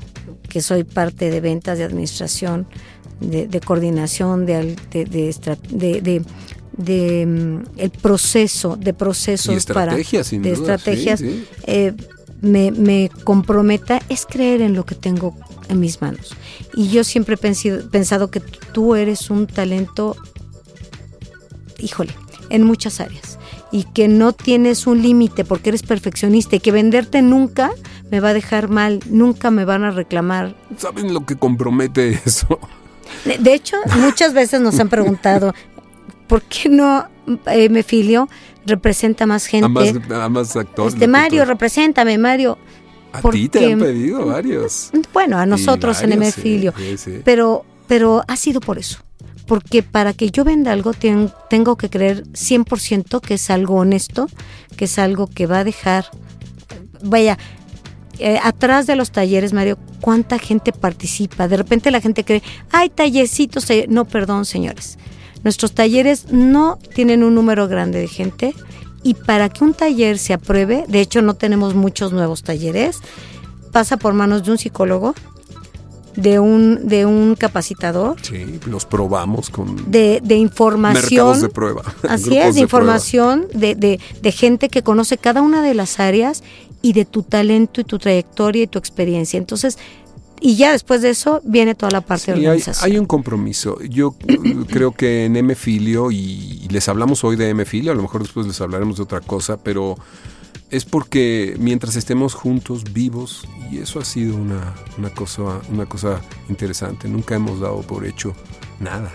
que 0.49 0.61
soy 0.61 0.83
parte 0.83 1.29
de 1.31 1.39
ventas, 1.41 1.77
de 1.77 1.83
administración, 1.85 2.67
de, 3.21 3.47
de 3.47 3.59
coordinación, 3.61 4.45
de, 4.45 4.75
de, 4.91 5.05
de 5.05 5.33
de- 5.69 6.01
de- 6.01 6.25
de, 6.77 7.25
mm, 7.25 7.79
el 7.79 7.89
proceso, 7.91 8.75
de 8.77 8.93
procesos 8.93 9.53
Y 9.53 9.57
estrategias, 9.57 10.21
para 10.21 10.29
sin 10.29 10.41
de 10.41 10.53
duda, 10.55 10.75
estrategias, 10.75 11.19
sí, 11.19 11.27
sí. 11.29 11.45
eh, 11.67 11.93
me, 12.41 12.71
me 12.71 13.09
comprometa 13.23 13.99
es 14.09 14.25
creer 14.25 14.61
en 14.61 14.73
lo 14.73 14.85
que 14.85 14.95
tengo 14.95 15.35
en 15.69 15.79
mis 15.79 16.01
manos. 16.01 16.35
Y 16.73 16.89
yo 16.89 17.03
siempre 17.03 17.35
he 17.35 17.37
pensido- 17.37 17.89
pensado 17.89 18.29
que 18.31 18.39
tú 18.39 18.95
eres 18.95 19.29
un 19.29 19.47
talento 19.47 20.15
híjole, 21.79 22.13
en 22.49 22.63
muchas 22.63 22.99
áreas. 22.99 23.37
Y 23.71 23.83
que 23.85 24.07
no 24.07 24.33
tienes 24.33 24.85
un 24.85 25.01
límite 25.01 25.45
porque 25.45 25.69
eres 25.69 25.83
perfeccionista 25.83 26.55
y 26.57 26.59
que 26.59 26.71
venderte 26.71 27.21
nunca 27.21 27.71
me 28.11 28.19
va 28.19 28.29
a 28.29 28.33
dejar 28.33 28.67
mal, 28.67 28.99
nunca 29.09 29.49
me 29.51 29.63
van 29.65 29.83
a 29.83 29.91
reclamar. 29.91 30.55
¿Saben 30.77 31.13
lo 31.13 31.25
que 31.25 31.37
compromete 31.37 32.09
eso? 32.25 32.59
De, 33.25 33.37
de 33.37 33.53
hecho, 33.53 33.77
muchas 33.99 34.33
veces 34.33 34.59
nos 34.61 34.79
han 34.79 34.89
preguntado, 34.89 35.53
¿por 36.27 36.41
qué 36.43 36.69
no 36.69 37.07
eh, 37.47 37.69
me 37.69 37.83
filio 37.83 38.27
representa 38.65 39.25
más 39.25 39.45
gente? 39.45 39.65
A 39.65 39.69
más, 39.69 39.93
a 40.11 40.29
más 40.29 40.55
actores. 40.55 40.93
este 40.93 41.07
Mario, 41.07 41.45
represéntame, 41.45 42.17
Mario. 42.17 42.57
A 43.13 43.19
porque- 43.21 43.39
ti 43.39 43.49
te 43.49 43.71
han 43.73 43.79
pedido 43.79 44.25
varios. 44.25 44.91
Bueno, 45.13 45.37
a 45.37 45.45
nosotros 45.45 46.01
en 46.01 46.13
Emefilio. 46.13 46.73
sí, 46.77 46.97
sí, 46.97 47.11
sí. 47.15 47.21
Pero, 47.25 47.65
pero 47.87 48.23
ha 48.27 48.35
sido 48.35 48.59
por 48.61 48.77
eso. 48.77 48.99
porque 49.47 49.83
para 49.83 50.13
que 50.13 50.29
yo 50.31 50.45
venda 50.45 50.71
algo 50.71 50.93
tengo 50.93 51.75
que 51.75 51.89
creer 51.89 52.23
100% 52.31 53.19
que 53.19 53.33
es 53.33 53.49
algo 53.49 53.75
honesto, 53.75 54.27
que 54.77 54.85
es 54.85 54.97
algo 54.97 55.27
que 55.27 55.45
va 55.45 55.59
a 55.59 55.63
dejar, 55.65 56.05
vaya, 57.03 57.37
eh, 58.19 58.39
atrás 58.41 58.87
de 58.87 58.95
los 58.95 59.11
talleres, 59.11 59.51
Mario, 59.51 59.77
¿cuánta 59.99 60.39
gente 60.39 60.71
participa? 60.71 61.49
De 61.49 61.57
repente 61.57 61.91
la 61.91 61.99
gente 61.99 62.23
cree, 62.23 62.41
hay 62.71 62.89
tallercitos, 62.89 63.67
no, 63.89 64.05
perdón, 64.05 64.45
señores. 64.45 64.97
Nuestros 65.43 65.73
talleres 65.73 66.31
no 66.31 66.77
tienen 66.93 67.23
un 67.23 67.35
número 67.35 67.67
grande 67.67 67.99
de 67.99 68.07
gente 68.07 68.55
y 69.03 69.15
para 69.15 69.49
que 69.49 69.63
un 69.63 69.73
taller 69.73 70.17
se 70.17 70.33
apruebe, 70.33 70.85
de 70.87 71.01
hecho 71.01 71.21
no 71.21 71.33
tenemos 71.33 71.73
muchos 71.73 72.13
nuevos 72.13 72.43
talleres, 72.43 72.99
pasa 73.71 73.97
por 73.97 74.13
manos 74.13 74.43
de 74.43 74.51
un 74.51 74.57
psicólogo, 74.57 75.15
de 76.15 76.39
un, 76.39 76.87
de 76.87 77.05
un 77.05 77.35
capacitador. 77.35 78.17
Sí, 78.21 78.59
los 78.67 78.85
probamos 78.85 79.49
con... 79.49 79.89
De, 79.89 80.21
de 80.23 80.35
información. 80.35 81.27
Mercados 81.27 81.41
de 81.41 81.49
prueba. 81.49 81.83
Así 82.09 82.37
es, 82.37 82.55
de, 82.55 82.61
información 82.61 83.47
de, 83.53 83.75
de, 83.75 83.99
de, 84.21 84.31
gente 84.31 84.69
que 84.69 84.83
conoce 84.83 85.17
cada 85.17 85.41
una 85.41 85.61
de 85.61 85.73
las 85.73 85.99
áreas 85.99 86.43
y 86.81 86.93
de 86.93 87.05
tu 87.05 87.23
talento 87.23 87.81
y 87.81 87.83
tu 87.83 87.97
trayectoria 87.97 88.63
y 88.63 88.67
tu 88.67 88.77
experiencia. 88.77 89.37
Entonces, 89.37 89.77
y 90.43 90.55
ya 90.55 90.71
después 90.71 91.03
de 91.03 91.11
eso 91.11 91.39
viene 91.43 91.75
toda 91.75 91.91
la 91.91 92.01
parte 92.01 92.33
de 92.33 92.39
organización. 92.39 92.83
Hay, 92.83 92.93
hay, 92.93 92.97
un 92.97 93.05
compromiso. 93.05 93.79
Yo 93.83 94.15
creo 94.67 94.91
que 94.91 95.25
en 95.25 95.37
M-Filio, 95.37 96.09
y, 96.11 96.67
les 96.69 96.89
hablamos 96.89 97.23
hoy 97.23 97.35
de 97.35 97.49
M-Filio, 97.49 97.91
a 97.91 97.95
lo 97.95 98.01
mejor 98.01 98.23
después 98.23 98.47
les 98.47 98.59
hablaremos 98.59 98.97
de 98.97 99.03
otra 99.03 99.21
cosa, 99.21 99.57
pero 99.57 99.97
es 100.71 100.83
porque 100.83 101.55
mientras 101.59 101.95
estemos 101.95 102.33
juntos, 102.33 102.91
vivos, 102.91 103.47
y 103.71 103.77
eso 103.77 103.99
ha 103.99 104.05
sido 104.05 104.35
una, 104.35 104.73
una, 104.97 105.11
cosa, 105.11 105.61
una 105.69 105.85
cosa 105.85 106.21
interesante, 106.49 107.07
nunca 107.07 107.35
hemos 107.35 107.59
dado 107.59 107.81
por 107.81 108.05
hecho 108.07 108.33
nada. 108.79 109.11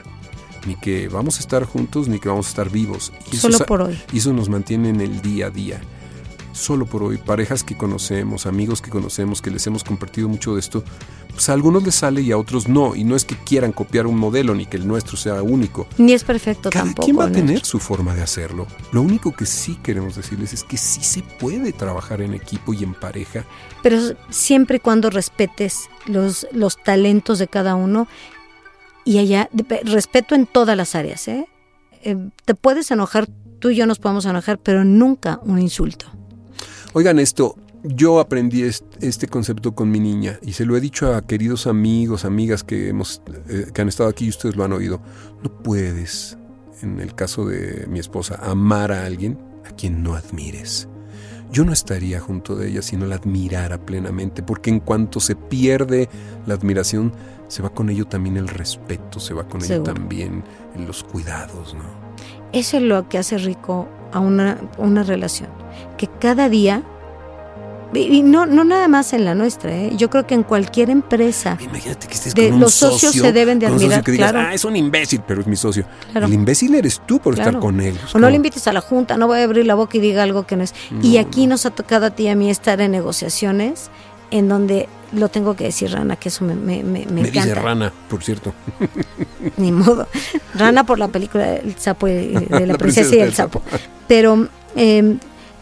Ni 0.64 0.76
que 0.76 1.08
vamos 1.08 1.38
a 1.38 1.40
estar 1.40 1.64
juntos, 1.64 2.06
ni 2.08 2.20
que 2.20 2.28
vamos 2.28 2.46
a 2.46 2.50
estar 2.50 2.70
vivos. 2.70 3.12
Y 3.32 3.36
Solo 3.36 3.58
por 3.60 3.82
hoy. 3.82 4.00
Y 4.12 4.18
eso 4.18 4.32
nos 4.32 4.48
mantiene 4.48 4.90
en 4.90 5.00
el 5.00 5.22
día 5.22 5.46
a 5.46 5.50
día 5.50 5.80
solo 6.56 6.86
por 6.86 7.02
hoy, 7.02 7.18
parejas 7.18 7.62
que 7.62 7.76
conocemos, 7.76 8.46
amigos 8.46 8.80
que 8.82 8.90
conocemos, 8.90 9.42
que 9.42 9.50
les 9.50 9.66
hemos 9.66 9.84
compartido 9.84 10.28
mucho 10.28 10.54
de 10.54 10.60
esto, 10.60 10.82
pues 11.30 11.48
a 11.48 11.52
algunos 11.52 11.84
les 11.84 11.94
sale 11.94 12.22
y 12.22 12.32
a 12.32 12.38
otros 12.38 12.68
no. 12.68 12.96
Y 12.96 13.04
no 13.04 13.14
es 13.14 13.24
que 13.24 13.36
quieran 13.36 13.72
copiar 13.72 14.06
un 14.06 14.18
modelo 14.18 14.54
ni 14.54 14.66
que 14.66 14.76
el 14.76 14.86
nuestro 14.86 15.16
sea 15.16 15.42
único. 15.42 15.86
Ni 15.98 16.12
es 16.12 16.24
perfecto 16.24 16.70
Cada 16.70 16.86
tampoco. 16.86 17.04
quien 17.04 17.18
va 17.18 17.26
a 17.26 17.32
tener 17.32 17.64
su 17.64 17.78
forma 17.78 18.14
de 18.14 18.22
hacerlo. 18.22 18.66
Lo 18.92 19.02
único 19.02 19.32
que 19.32 19.46
sí 19.46 19.78
queremos 19.82 20.16
decirles 20.16 20.52
es 20.52 20.64
que 20.64 20.76
sí 20.76 21.02
se 21.02 21.22
puede 21.22 21.72
trabajar 21.72 22.22
en 22.22 22.34
equipo 22.34 22.72
y 22.72 22.82
en 22.82 22.94
pareja. 22.94 23.44
Pero 23.82 23.98
siempre 24.30 24.78
y 24.78 24.80
cuando 24.80 25.10
respetes 25.10 25.88
los, 26.06 26.46
los 26.52 26.82
talentos 26.82 27.38
de 27.38 27.48
cada 27.48 27.74
uno 27.74 28.08
y 29.04 29.18
allá, 29.18 29.48
respeto 29.84 30.34
en 30.34 30.46
todas 30.46 30.76
las 30.76 30.94
áreas, 30.94 31.28
¿eh? 31.28 31.46
Eh, 32.02 32.16
te 32.44 32.54
puedes 32.54 32.90
enojar, 32.90 33.28
tú 33.58 33.70
y 33.70 33.76
yo 33.76 33.86
nos 33.86 33.98
podemos 33.98 34.26
enojar, 34.26 34.58
pero 34.58 34.84
nunca 34.84 35.40
un 35.44 35.58
insulto. 35.60 36.06
Oigan 36.92 37.18
esto, 37.18 37.56
yo 37.82 38.20
aprendí 38.20 38.62
este 38.62 39.28
concepto 39.28 39.74
con 39.74 39.90
mi 39.90 40.00
niña 40.00 40.38
y 40.42 40.54
se 40.54 40.64
lo 40.64 40.76
he 40.76 40.80
dicho 40.80 41.14
a 41.14 41.22
queridos 41.22 41.66
amigos, 41.66 42.24
amigas 42.24 42.64
que, 42.64 42.88
hemos, 42.88 43.22
eh, 43.48 43.66
que 43.72 43.82
han 43.82 43.88
estado 43.88 44.08
aquí 44.08 44.26
y 44.26 44.30
ustedes 44.30 44.56
lo 44.56 44.64
han 44.64 44.72
oído. 44.72 45.00
No 45.42 45.52
puedes, 45.62 46.36
en 46.82 47.00
el 47.00 47.14
caso 47.14 47.46
de 47.46 47.86
mi 47.88 47.98
esposa, 47.98 48.40
amar 48.42 48.92
a 48.92 49.04
alguien 49.04 49.38
a 49.64 49.70
quien 49.70 50.02
no 50.02 50.14
admires. 50.14 50.88
Yo 51.52 51.64
no 51.64 51.72
estaría 51.72 52.18
junto 52.20 52.56
de 52.56 52.68
ella 52.68 52.82
si 52.82 52.96
no 52.96 53.06
la 53.06 53.16
admirara 53.16 53.78
plenamente, 53.78 54.42
porque 54.42 54.70
en 54.70 54.80
cuanto 54.80 55.20
se 55.20 55.36
pierde 55.36 56.08
la 56.46 56.54
admiración, 56.54 57.12
se 57.46 57.62
va 57.62 57.70
con 57.70 57.88
ello 57.88 58.06
también 58.06 58.36
el 58.36 58.48
respeto, 58.48 59.20
se 59.20 59.32
va 59.32 59.46
con 59.48 59.62
ello 59.62 59.82
también 59.82 60.42
los 60.76 61.04
cuidados, 61.04 61.74
¿no? 61.74 62.05
Eso 62.52 62.76
es 62.76 62.82
lo 62.82 63.08
que 63.08 63.18
hace 63.18 63.38
rico 63.38 63.88
a 64.12 64.20
una, 64.20 64.58
una 64.78 65.02
relación 65.02 65.48
que 65.96 66.06
cada 66.06 66.48
día 66.48 66.82
y 67.94 68.22
no, 68.22 68.46
no 68.46 68.64
nada 68.64 68.88
más 68.88 69.12
en 69.12 69.24
la 69.24 69.34
nuestra, 69.34 69.74
¿eh? 69.74 69.92
yo 69.96 70.10
creo 70.10 70.26
que 70.26 70.34
en 70.34 70.42
cualquier 70.42 70.90
empresa 70.90 71.56
Imagínate 71.60 72.08
que 72.08 72.14
estés 72.14 72.34
de, 72.34 72.46
con 72.46 72.54
un 72.54 72.60
los 72.60 72.74
socios 72.74 73.12
socio, 73.12 73.22
se 73.22 73.32
deben 73.32 73.58
de 73.58 73.66
admirar. 73.66 74.02
que 74.02 74.12
digas, 74.12 74.32
claro. 74.32 74.48
ah, 74.48 74.54
es 74.54 74.64
un 74.64 74.76
imbécil, 74.76 75.22
pero 75.26 75.40
es 75.40 75.46
mi 75.46 75.56
socio. 75.56 75.84
Claro. 76.10 76.26
El 76.26 76.34
imbécil 76.34 76.74
eres 76.74 77.00
tú 77.06 77.20
por 77.20 77.34
estar 77.34 77.58
con 77.58 77.80
él. 77.80 77.98
Es 78.04 78.14
O 78.14 78.18
no 78.18 78.28
le 78.28 78.36
invites 78.36 78.66
a 78.66 78.72
la 78.72 78.80
junta, 78.80 79.16
no 79.16 79.28
voy 79.28 79.38
a 79.38 79.44
abrir 79.44 79.66
la 79.66 79.74
boca 79.74 79.96
y 79.96 80.00
diga 80.00 80.24
algo 80.24 80.46
que 80.46 80.56
no 80.56 80.64
es. 80.64 80.74
y 81.00 81.14
No, 81.14 81.20
aquí 81.20 81.46
nos 81.46 81.64
ha 81.64 81.70
tocado 81.70 82.06
a 82.06 82.10
ti 82.10 82.24
y 82.24 82.28
a 82.28 82.34
mí 82.34 82.50
estar 82.50 82.80
en 82.80 82.90
negociaciones 82.90 83.90
en 84.30 84.48
donde 84.48 84.88
lo 85.12 85.28
tengo 85.28 85.54
que 85.56 85.64
decir, 85.64 85.90
Rana, 85.92 86.16
que 86.16 86.28
eso 86.28 86.44
me, 86.44 86.54
me, 86.54 86.82
me, 86.82 87.06
me 87.06 87.12
Me 87.22 87.22
dice 87.30 87.38
encanta. 87.38 87.60
rana, 87.62 87.92
por 88.08 88.22
cierto. 88.22 88.52
Ni 89.56 89.72
modo. 89.72 90.06
Rana 90.54 90.84
por 90.84 90.98
la 90.98 91.08
película 91.08 91.54
El 91.56 91.76
sapo 91.78 92.06
de 92.06 92.46
la, 92.50 92.60
La 92.66 92.74
princesa 92.78 93.14
y 93.14 93.18
del 93.18 93.28
el 93.28 93.34
sapo. 93.34 93.62
Pero 94.08 94.48
eh, 94.74 95.16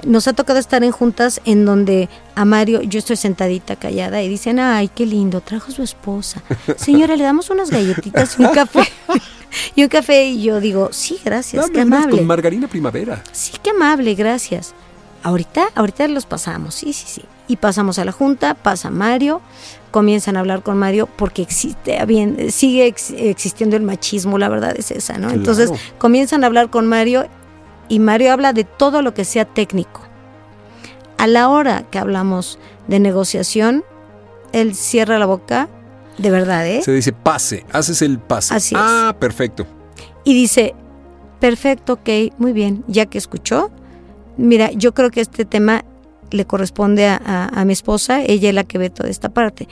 nos 0.06 0.28
ha 0.28 0.32
tocado 0.32 0.58
estar 0.58 0.82
en 0.84 0.90
juntas 0.92 1.40
en 1.44 1.64
donde 1.64 2.08
a 2.34 2.44
Mario, 2.44 2.82
yo 2.82 2.98
estoy 2.98 3.16
sentadita 3.16 3.76
callada 3.76 4.22
y 4.22 4.28
dicen, 4.28 4.58
ay, 4.58 4.88
qué 4.88 5.06
lindo, 5.06 5.40
trajo 5.40 5.70
su 5.70 5.82
esposa. 5.82 6.42
Señora, 6.76 7.16
le 7.16 7.24
damos 7.24 7.50
unas 7.50 7.70
galletitas 7.70 8.36
y 8.38 8.44
un 8.44 8.52
café. 8.52 8.82
y 9.76 9.82
un 9.82 9.88
café 9.88 10.26
y 10.26 10.42
yo 10.42 10.60
digo, 10.60 10.88
sí, 10.92 11.18
gracias, 11.24 11.66
qué 11.70 11.78
Dame 11.78 11.88
unas 11.88 11.98
amable. 12.02 12.16
con 12.18 12.26
margarina 12.26 12.66
primavera. 12.68 13.22
Sí, 13.32 13.52
qué 13.62 13.70
amable, 13.70 14.14
gracias. 14.14 14.74
Ahorita, 15.24 15.64
ahorita 15.74 16.06
los 16.08 16.26
pasamos, 16.26 16.74
sí, 16.76 16.92
sí, 16.92 17.06
sí. 17.08 17.22
Y 17.48 17.56
pasamos 17.56 17.98
a 17.98 18.04
la 18.04 18.12
junta, 18.12 18.54
pasa 18.54 18.90
Mario, 18.90 19.40
comienzan 19.90 20.36
a 20.36 20.40
hablar 20.40 20.62
con 20.62 20.78
Mario 20.78 21.08
porque 21.16 21.42
existe, 21.42 22.02
bien, 22.06 22.52
sigue 22.52 22.86
ex- 22.86 23.10
existiendo 23.16 23.74
el 23.76 23.82
machismo, 23.82 24.38
la 24.38 24.48
verdad 24.48 24.74
es 24.78 24.90
esa, 24.92 25.14
¿no? 25.14 25.28
Claro. 25.28 25.34
Entonces 25.34 25.70
comienzan 25.98 26.44
a 26.44 26.46
hablar 26.46 26.70
con 26.70 26.86
Mario 26.86 27.26
y 27.88 27.98
Mario 27.98 28.32
habla 28.32 28.52
de 28.52 28.64
todo 28.64 29.02
lo 29.02 29.12
que 29.14 29.24
sea 29.24 29.44
técnico. 29.44 30.00
A 31.18 31.26
la 31.26 31.48
hora 31.48 31.84
que 31.90 31.98
hablamos 31.98 32.58
de 32.86 33.00
negociación, 33.00 33.82
él 34.52 34.74
cierra 34.74 35.18
la 35.18 35.26
boca, 35.26 35.68
de 36.18 36.30
verdad, 36.30 36.66
¿eh? 36.66 36.82
Se 36.82 36.92
dice 36.92 37.12
pase, 37.12 37.64
haces 37.72 38.00
el 38.02 38.18
pase. 38.18 38.54
Así 38.54 38.74
es. 38.74 38.80
Ah, 38.82 39.16
perfecto. 39.18 39.66
y 40.24 40.32
dice, 40.34 40.74
perfecto, 41.40 41.94
ok, 41.94 42.08
muy 42.38 42.52
bien, 42.52 42.84
ya 42.88 43.06
que 43.06 43.18
escuchó, 43.18 43.70
mira, 44.36 44.70
yo 44.72 44.92
creo 44.94 45.10
que 45.10 45.20
este 45.20 45.44
tema 45.44 45.84
le 46.30 46.44
corresponde 46.46 47.06
a, 47.06 47.20
a- 47.24 47.60
a 47.60 47.64
mi 47.64 47.72
esposa, 47.72 48.22
ella 48.22 48.48
es 48.48 48.54
la 48.54 48.64
que 48.64 48.78
ve 48.78 48.90
toda 48.90 49.08
esta 49.08 49.28
parte. 49.28 49.68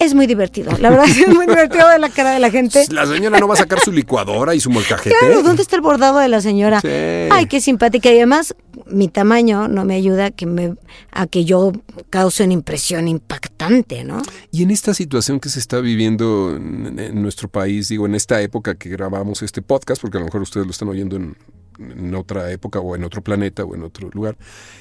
Es 0.00 0.12
muy 0.12 0.26
divertido, 0.26 0.72
la 0.80 0.90
verdad 0.90 1.06
es 1.08 1.28
muy 1.28 1.46
divertido 1.46 1.86
ver 1.86 2.00
la 2.00 2.08
cara 2.08 2.32
de 2.32 2.40
la 2.40 2.50
gente. 2.50 2.84
La 2.90 3.06
señora 3.06 3.38
no 3.38 3.46
va 3.46 3.54
a 3.54 3.58
sacar 3.58 3.78
su 3.78 3.92
licuadora 3.92 4.52
y 4.54 4.58
su 4.60 4.68
molcajete. 4.68 5.14
Claro, 5.20 5.42
¿dónde 5.44 5.62
está 5.62 5.76
el 5.76 5.82
bordado 5.82 6.18
de 6.18 6.28
la 6.28 6.40
señora? 6.40 6.80
Sí. 6.80 6.88
Ay, 7.30 7.46
qué 7.48 7.60
simpática. 7.60 8.10
Y 8.10 8.16
además, 8.16 8.56
mi 8.86 9.06
tamaño 9.06 9.68
no 9.68 9.84
me 9.84 9.94
ayuda 9.94 10.26
a 10.26 10.30
que, 10.32 10.46
me, 10.46 10.74
a 11.12 11.26
que 11.28 11.44
yo 11.44 11.70
cause 12.10 12.42
una 12.42 12.54
impresión 12.54 13.06
impactante, 13.06 14.02
¿no? 14.02 14.20
Y 14.50 14.64
en 14.64 14.72
esta 14.72 14.94
situación 14.94 15.38
que 15.38 15.48
se 15.48 15.60
está 15.60 15.78
viviendo 15.78 16.56
en, 16.56 16.98
en 16.98 17.22
nuestro 17.22 17.48
país, 17.48 17.88
digo, 17.88 18.04
en 18.06 18.16
esta 18.16 18.42
época 18.42 18.74
que 18.74 18.88
grabamos 18.88 19.42
este 19.42 19.62
podcast, 19.62 20.02
porque 20.02 20.16
a 20.18 20.20
lo 20.20 20.26
mejor 20.26 20.42
ustedes 20.42 20.66
lo 20.66 20.72
están 20.72 20.88
oyendo 20.88 21.14
en, 21.16 21.36
en 21.78 22.14
otra 22.14 22.50
época 22.50 22.80
o 22.80 22.94
en 22.94 23.04
otro 23.04 23.22
planeta 23.22 23.64
o 23.64 23.74
en 23.74 23.82
otro 23.82 24.10
lugar, 24.12 24.36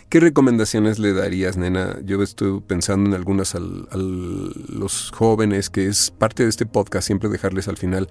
¿qué 0.09 0.19
recomendaciones 0.19 0.99
le 0.99 1.13
darías, 1.13 1.57
nena? 1.57 1.97
Yo 2.03 2.21
estoy 2.21 2.61
pensando 2.61 3.09
en 3.09 3.15
algunas 3.15 3.55
a 3.55 3.59
los 3.59 5.11
jóvenes, 5.11 5.69
que 5.69 5.87
es 5.87 6.11
parte 6.11 6.43
de 6.43 6.49
este 6.49 6.65
podcast, 6.65 7.07
siempre 7.07 7.29
dejarles 7.29 7.67
al 7.67 7.77
final 7.77 8.09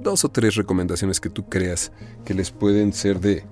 dos 0.00 0.24
o 0.24 0.28
tres 0.28 0.54
recomendaciones 0.54 1.20
que 1.20 1.30
tú 1.30 1.48
creas 1.48 1.92
que 2.24 2.34
les 2.34 2.50
pueden 2.50 2.92
ser 2.92 3.20
de, 3.20 3.44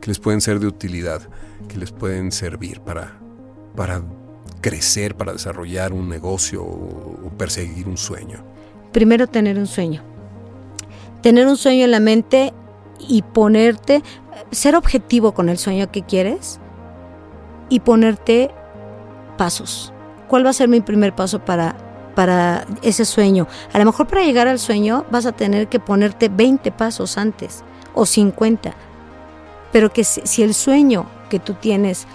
que 0.00 0.08
les 0.08 0.18
pueden 0.18 0.40
ser 0.40 0.60
de 0.60 0.66
utilidad, 0.66 1.22
que 1.68 1.78
les 1.78 1.92
pueden 1.92 2.32
servir 2.32 2.80
para, 2.80 3.18
para 3.76 4.02
crecer, 4.60 5.16
para 5.16 5.32
desarrollar 5.32 5.92
un 5.92 6.08
negocio 6.08 6.62
o, 6.62 7.26
o 7.26 7.30
perseguir 7.36 7.88
un 7.88 7.96
sueño. 7.96 8.44
Primero, 8.92 9.26
tener 9.26 9.58
un 9.58 9.66
sueño. 9.66 10.02
Tener 11.22 11.46
un 11.46 11.56
sueño 11.56 11.84
en 11.84 11.90
la 11.90 12.00
mente 12.00 12.52
y 13.08 13.22
ponerte, 13.22 14.02
ser 14.50 14.76
objetivo 14.76 15.32
con 15.32 15.48
el 15.48 15.58
sueño 15.58 15.90
que 15.90 16.02
quieres 16.02 16.60
y 17.68 17.80
ponerte 17.80 18.50
pasos. 19.36 19.92
¿Cuál 20.28 20.46
va 20.46 20.50
a 20.50 20.54
ser 20.54 20.68
mi 20.68 20.80
primer 20.80 21.14
paso 21.14 21.38
para, 21.44 21.76
para 22.14 22.66
ese 22.82 23.04
sueño? 23.04 23.46
A 23.72 23.78
lo 23.78 23.84
mejor 23.84 24.06
para 24.06 24.22
llegar 24.22 24.48
al 24.48 24.58
sueño 24.58 25.04
vas 25.10 25.26
a 25.26 25.32
tener 25.32 25.68
que 25.68 25.80
ponerte 25.80 26.28
20 26.28 26.72
pasos 26.72 27.18
antes 27.18 27.62
o 27.94 28.06
50. 28.06 28.74
Pero 29.72 29.92
que 29.92 30.04
si, 30.04 30.22
si 30.24 30.42
el 30.42 30.54
sueño 30.54 31.06
que 31.30 31.38
tú 31.38 31.54
tienes 31.54 32.06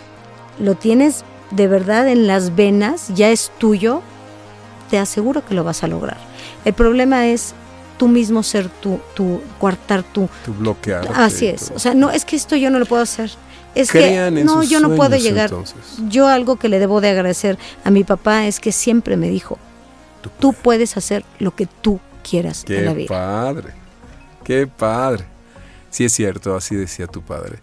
lo 0.60 0.76
tienes 0.76 1.24
de 1.52 1.68
verdad 1.68 2.08
en 2.08 2.28
las 2.28 2.56
venas, 2.56 3.10
ya 3.14 3.30
es 3.30 3.52
tuyo, 3.58 4.02
te 4.90 5.00
aseguro 5.00 5.46
que 5.46 5.54
lo 5.54 5.64
vas 5.64 5.84
a 5.84 5.88
lograr. 5.88 6.18
El 6.66 6.74
problema 6.74 7.28
es 7.28 7.54
tú 7.98 8.08
mismo 8.08 8.44
ser 8.44 8.70
tú, 8.70 9.00
tú 9.16 9.42
coartar 9.60 10.04
tú. 10.04 10.30
Tu 10.46 10.54
bloquear. 10.54 11.08
Así 11.14 11.48
es. 11.48 11.72
O 11.76 11.80
sea, 11.80 11.94
no, 11.94 12.12
es 12.12 12.26
que 12.26 12.36
esto 12.36 12.56
yo 12.56 12.70
no 12.70 12.80
lo 12.80 12.86
puedo 12.86 13.02
hacer. 13.02 13.32
Es 13.76 13.92
Crean 13.92 14.34
que 14.36 14.40
en 14.42 14.46
no, 14.46 14.64
yo 14.64 14.80
no 14.80 14.96
puedo 14.96 15.18
llegar. 15.18 15.50
entonces. 15.50 15.78
Yo 16.10 16.28
algo 16.28 16.56
que 16.56 16.70
le 16.70 16.80
debo 16.80 17.02
de 17.02 17.10
agradecer 17.10 17.58
a 17.84 17.92
mi 17.92 18.04
papá 18.04 18.48
es 18.48 18.60
que 18.60 18.72
siempre 18.72 19.18
me 19.18 19.30
dijo, 19.30 19.60
tú 20.40 20.54
puedes 20.54 20.98
hacer 20.98 21.24
lo 21.40 21.56
que 21.56 21.68
tú 21.68 22.00
quieras 22.28 22.66
en 22.68 22.86
la 22.86 22.92
Qué 22.92 22.98
vida. 22.98 23.08
padre. 23.10 23.74
Qué 24.44 24.68
padre. 24.68 25.26
Sí 25.90 26.06
es 26.06 26.14
cierto, 26.14 26.56
así 26.56 26.76
decía 26.76 27.08
tu 27.08 27.22
padre. 27.22 27.60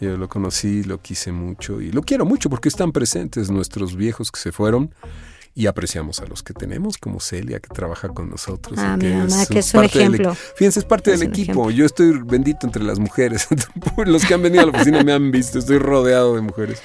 Yo 0.00 0.16
lo 0.16 0.28
conocí, 0.28 0.82
lo 0.82 1.00
quise 1.02 1.30
mucho 1.30 1.80
y 1.82 1.92
lo 1.92 2.02
quiero 2.02 2.24
mucho 2.24 2.48
porque 2.48 2.70
están 2.70 2.90
presentes 2.90 3.50
nuestros 3.50 3.96
viejos 3.96 4.32
que 4.32 4.40
se 4.40 4.50
fueron 4.52 4.94
y 5.54 5.66
apreciamos 5.66 6.20
a 6.20 6.26
los 6.26 6.42
que 6.42 6.54
tenemos, 6.54 6.96
como 6.98 7.20
Celia, 7.20 7.60
que 7.60 7.68
trabaja 7.68 8.08
con 8.08 8.30
nosotros. 8.30 8.78
Ah, 8.78 8.96
y 9.00 9.04
mi 9.04 9.12
mamá, 9.14 9.44
que 9.46 9.58
es 9.58 9.74
un 9.74 9.80
del 9.82 9.90
ejemplo. 9.90 10.34
Fíjense, 10.56 10.78
es 10.80 10.84
parte 10.84 11.12
Es 11.12 11.20
del 11.20 11.28
equipo. 11.30 11.52
ejemplo. 11.52 11.70
Yo 11.70 11.86
estoy 11.86 12.12
bendito 12.24 12.66
entre 12.66 12.82
las 12.84 12.98
mujeres. 12.98 13.48
los 14.06 14.24
que 14.24 14.34
han 14.34 14.42
venido 14.42 14.62
a 14.62 14.66
la 14.66 14.72
oficina 14.72 15.02
me 15.02 15.12
han 15.12 15.30
visto, 15.30 15.58
estoy 15.58 15.78
rodeado 15.78 16.34
de 16.36 16.40
mujeres. 16.42 16.80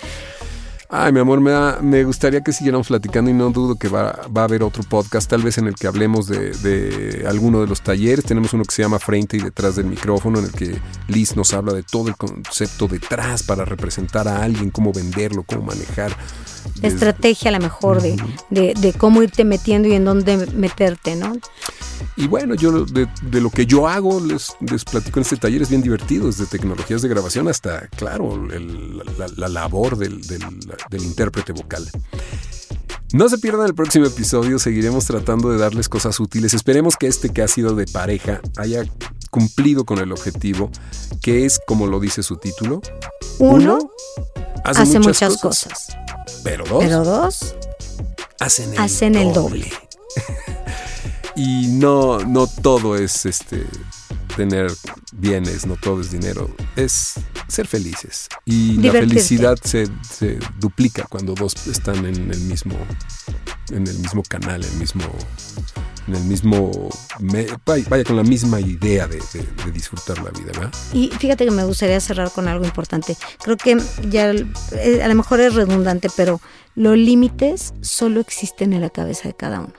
Ay, 0.88 1.11
mi 1.11 1.20
amor, 1.20 1.41
me, 1.41 1.49
da- 1.51 1.80
me 1.82 2.03
gustaría 2.03 2.41
que 2.41 2.53
siguiéramos 2.53 2.88
platicando 2.88 3.30
y 3.30 3.34
no 3.34 3.49
dudo 3.49 3.76
que 3.76 3.88
va, 3.88 4.20
va 4.36 4.41
a 4.41 4.43
haber 4.45 4.61
otro 4.61 4.84
podcast, 4.84 5.28
tal 5.30 5.41
vez 5.41 5.57
en 5.57 5.66
el 5.68 5.74
que 5.76 5.88
hablemos 5.88 6.28
de, 6.28 6.51
de 6.51 7.26
alguno 7.28 7.59
de 7.61 7.68
los 7.68 7.82
talleres. 7.82 8.24
Tenemos 8.24 8.53
uno 8.53 8.63
que 8.63 8.74
se 8.74 8.84
llama 8.84 8.99
Frente 8.99 9.36
y 9.38 9.41
detrás 9.41 9.76
del 9.76 9.86
micrófono, 9.88 10.38
en 10.39 10.45
el 10.45 10.51
que 10.51 10.80
Liz 11.07 11.36
nos 11.36 11.53
habla 11.53 11.74
de 11.74 11.82
todo 11.84 12.07
el 12.07 12.16
concepto 12.16 12.88
detrás 12.88 13.41
para 13.43 13.66
representar 13.66 14.28
a 14.28 14.43
alguien, 14.43 14.70
cómo 14.70 14.93
venderlo, 14.93 15.43
cómo 15.43 15.63
manejar. 15.63 16.16
La 16.82 16.88
estrategia 16.88 17.49
a 17.49 17.53
lo 17.53 17.59
mejor 17.59 18.01
de, 18.01 18.16
de, 18.49 18.74
de 18.80 18.93
cómo 18.93 19.22
irte 19.24 19.43
metiendo 19.43 19.88
y 19.88 19.93
en 19.93 20.05
dónde 20.05 20.38
meterte, 20.53 21.16
¿no? 21.16 21.34
Y 22.18 22.28
bueno, 22.28 22.55
yo 22.55 22.86
de, 22.86 23.07
de 23.24 23.41
lo 23.41 23.49
que 23.49 23.66
yo 23.66 23.88
hago 23.88 24.20
les, 24.20 24.55
les 24.59 24.84
platico 24.86 25.20
en 25.20 25.24
este 25.24 25.38
taller, 25.38 25.61
es 25.61 25.70
bien 25.70 25.82
divertido, 25.82 26.28
desde 26.28 26.45
tecnologías 26.45 27.01
de 27.01 27.07
grabación 27.09 27.47
hasta, 27.47 27.88
claro, 27.89 28.34
el- 28.51 28.97
la, 29.18 29.28
la 29.36 29.47
labor 29.49 29.97
del, 29.97 30.22
del- 30.28 30.59
del 30.89 31.03
intérprete 31.03 31.51
vocal. 31.53 31.89
No 33.13 33.30
se 33.30 33.38
pierdan 33.38 33.68
el 33.68 33.76
próximo 33.76 34.05
episodio, 34.05 34.59
seguiremos 34.59 35.05
tratando 35.05 35.49
de 35.49 35.57
darles 35.57 35.88
cosas 35.88 36.20
útiles. 36.20 36.53
Esperemos 36.53 36.97
que 36.97 37.07
este 37.07 37.30
que 37.30 37.41
ha 37.43 37.47
sido 37.47 37.76
de 37.76 37.86
pareja 37.86 38.41
haya 38.57 38.84
cumplido 39.30 39.86
con 39.86 39.99
el 39.99 40.11
objetivo, 40.11 40.70
que 41.22 41.45
es, 41.45 41.59
como 41.66 41.88
lo 41.88 41.99
dice 41.99 42.24
su 42.24 42.38
título, 42.38 42.82
Uno 43.39 43.80
hace, 44.63 44.82
hace 44.82 44.99
muchas 44.99 45.38
cosas, 45.38 45.88
pero 46.46 46.64
dos 46.64 46.84
pero 46.84 47.04
dos 47.04 47.56
hacen 48.39 48.72
el 48.72 48.80
hacen 48.80 49.16
el 49.16 49.34
doble. 49.34 49.70
y 51.36 51.68
no, 51.68 52.20
no 52.20 52.46
todo 52.48 52.96
es 52.96 53.26
este 53.26 53.66
tener 54.36 54.72
bienes, 55.14 55.66
no 55.66 55.76
todo 55.76 56.02
es 56.02 56.12
dinero, 56.12 56.54
es 56.76 57.16
ser 57.48 57.68
felices. 57.68 58.28
Y 58.46 58.74
la 58.78 58.91
felicidad 58.91 59.58
se, 59.64 59.88
se 60.08 60.38
duplica 60.60 61.06
cuando 61.10 61.34
dos 61.34 61.68
están 61.68 62.06
en 62.06 62.32
el 62.32 62.39
mismo, 62.41 62.76
en 63.72 63.88
el 63.88 63.98
mismo 63.98 64.22
canal, 64.24 64.64
en 64.64 64.72
el 64.72 64.78
mismo, 64.78 65.06
en 66.08 66.16
el 66.16 66.24
mismo, 66.24 66.89
me- 67.20 67.47
vaya, 67.66 68.03
con 68.03 68.16
la 68.18 68.24
misma 68.24 68.60
idea 68.60 69.08
de, 69.08 69.18
de- 69.34 69.64
de 69.66 69.72
disfrutar 69.72 70.18
la 70.20 70.30
vida, 70.32 70.47
¿verdad? 70.53 70.72
Y 70.93 71.10
fíjate 71.20 71.45
que 71.45 71.51
me 71.51 71.64
gustaría 71.64 71.99
cerrar 71.99 72.32
con 72.32 72.47
algo 72.47 72.66
importante. 72.66 73.18
Creo 73.43 73.58
que 73.58 73.78
ya 74.10 74.30
eh, 74.32 75.01
a 75.03 75.08
lo 75.08 75.16
mejor 75.16 75.39
es 75.39 75.53
redundante, 75.56 76.10
pero 76.16 76.39
los 76.76 76.97
límites 76.97 77.74
solo 77.82 78.20
existen 78.20 78.74
en 78.74 78.82
la 78.82 78.89
cabeza 78.89 79.28
de 79.30 79.34
cada 79.36 79.62
uno. 79.62 79.74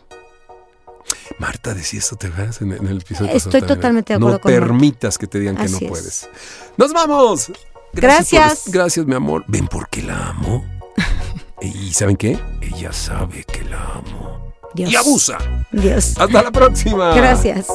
Marta 1.38 1.74
decía 1.74 2.00
esto, 2.00 2.16
¿te 2.16 2.28
acuerdas? 2.28 2.60
En, 2.62 2.72
en 2.72 2.86
el 2.88 2.98
episodio 2.98 3.30
Estoy 3.32 3.60
pasado 3.60 3.76
totalmente 3.76 4.12
de 4.12 4.16
acuerdo 4.16 4.36
No 4.36 4.40
con 4.40 4.52
Marta. 4.52 4.66
permitas 4.66 5.18
que 5.18 5.26
te 5.26 5.38
digan 5.38 5.56
que 5.56 5.62
Así 5.64 5.72
no 5.72 5.78
es. 5.78 5.88
puedes. 5.88 6.28
¡Nos 6.76 6.92
vamos! 6.92 7.52
Gracias. 7.92 8.62
por- 8.64 8.72
gracias, 8.72 9.06
mi 9.06 9.14
amor. 9.14 9.44
¿Ven 9.46 9.68
por 9.68 9.88
qué 9.88 10.02
la 10.02 10.30
amo? 10.30 10.64
¿Y 11.62 11.92
saben 11.92 12.16
qué? 12.16 12.38
Ella 12.60 12.92
sabe 12.92 13.44
que 13.44 13.64
la 13.64 13.80
amo. 13.94 14.45
Dios. 14.76 14.92
¡Y 14.92 14.96
abusa! 14.96 15.38
Dios. 15.72 16.14
¡Hasta 16.18 16.42
la 16.42 16.52
próxima! 16.52 17.14
Gracias. 17.14 17.66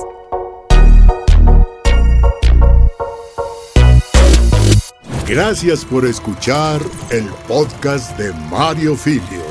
Gracias 5.27 5.83
por 5.85 6.05
escuchar 6.05 6.79
el 7.09 7.25
podcast 7.47 8.17
de 8.17 8.31
Mario 8.51 8.95
Filio. 8.95 9.50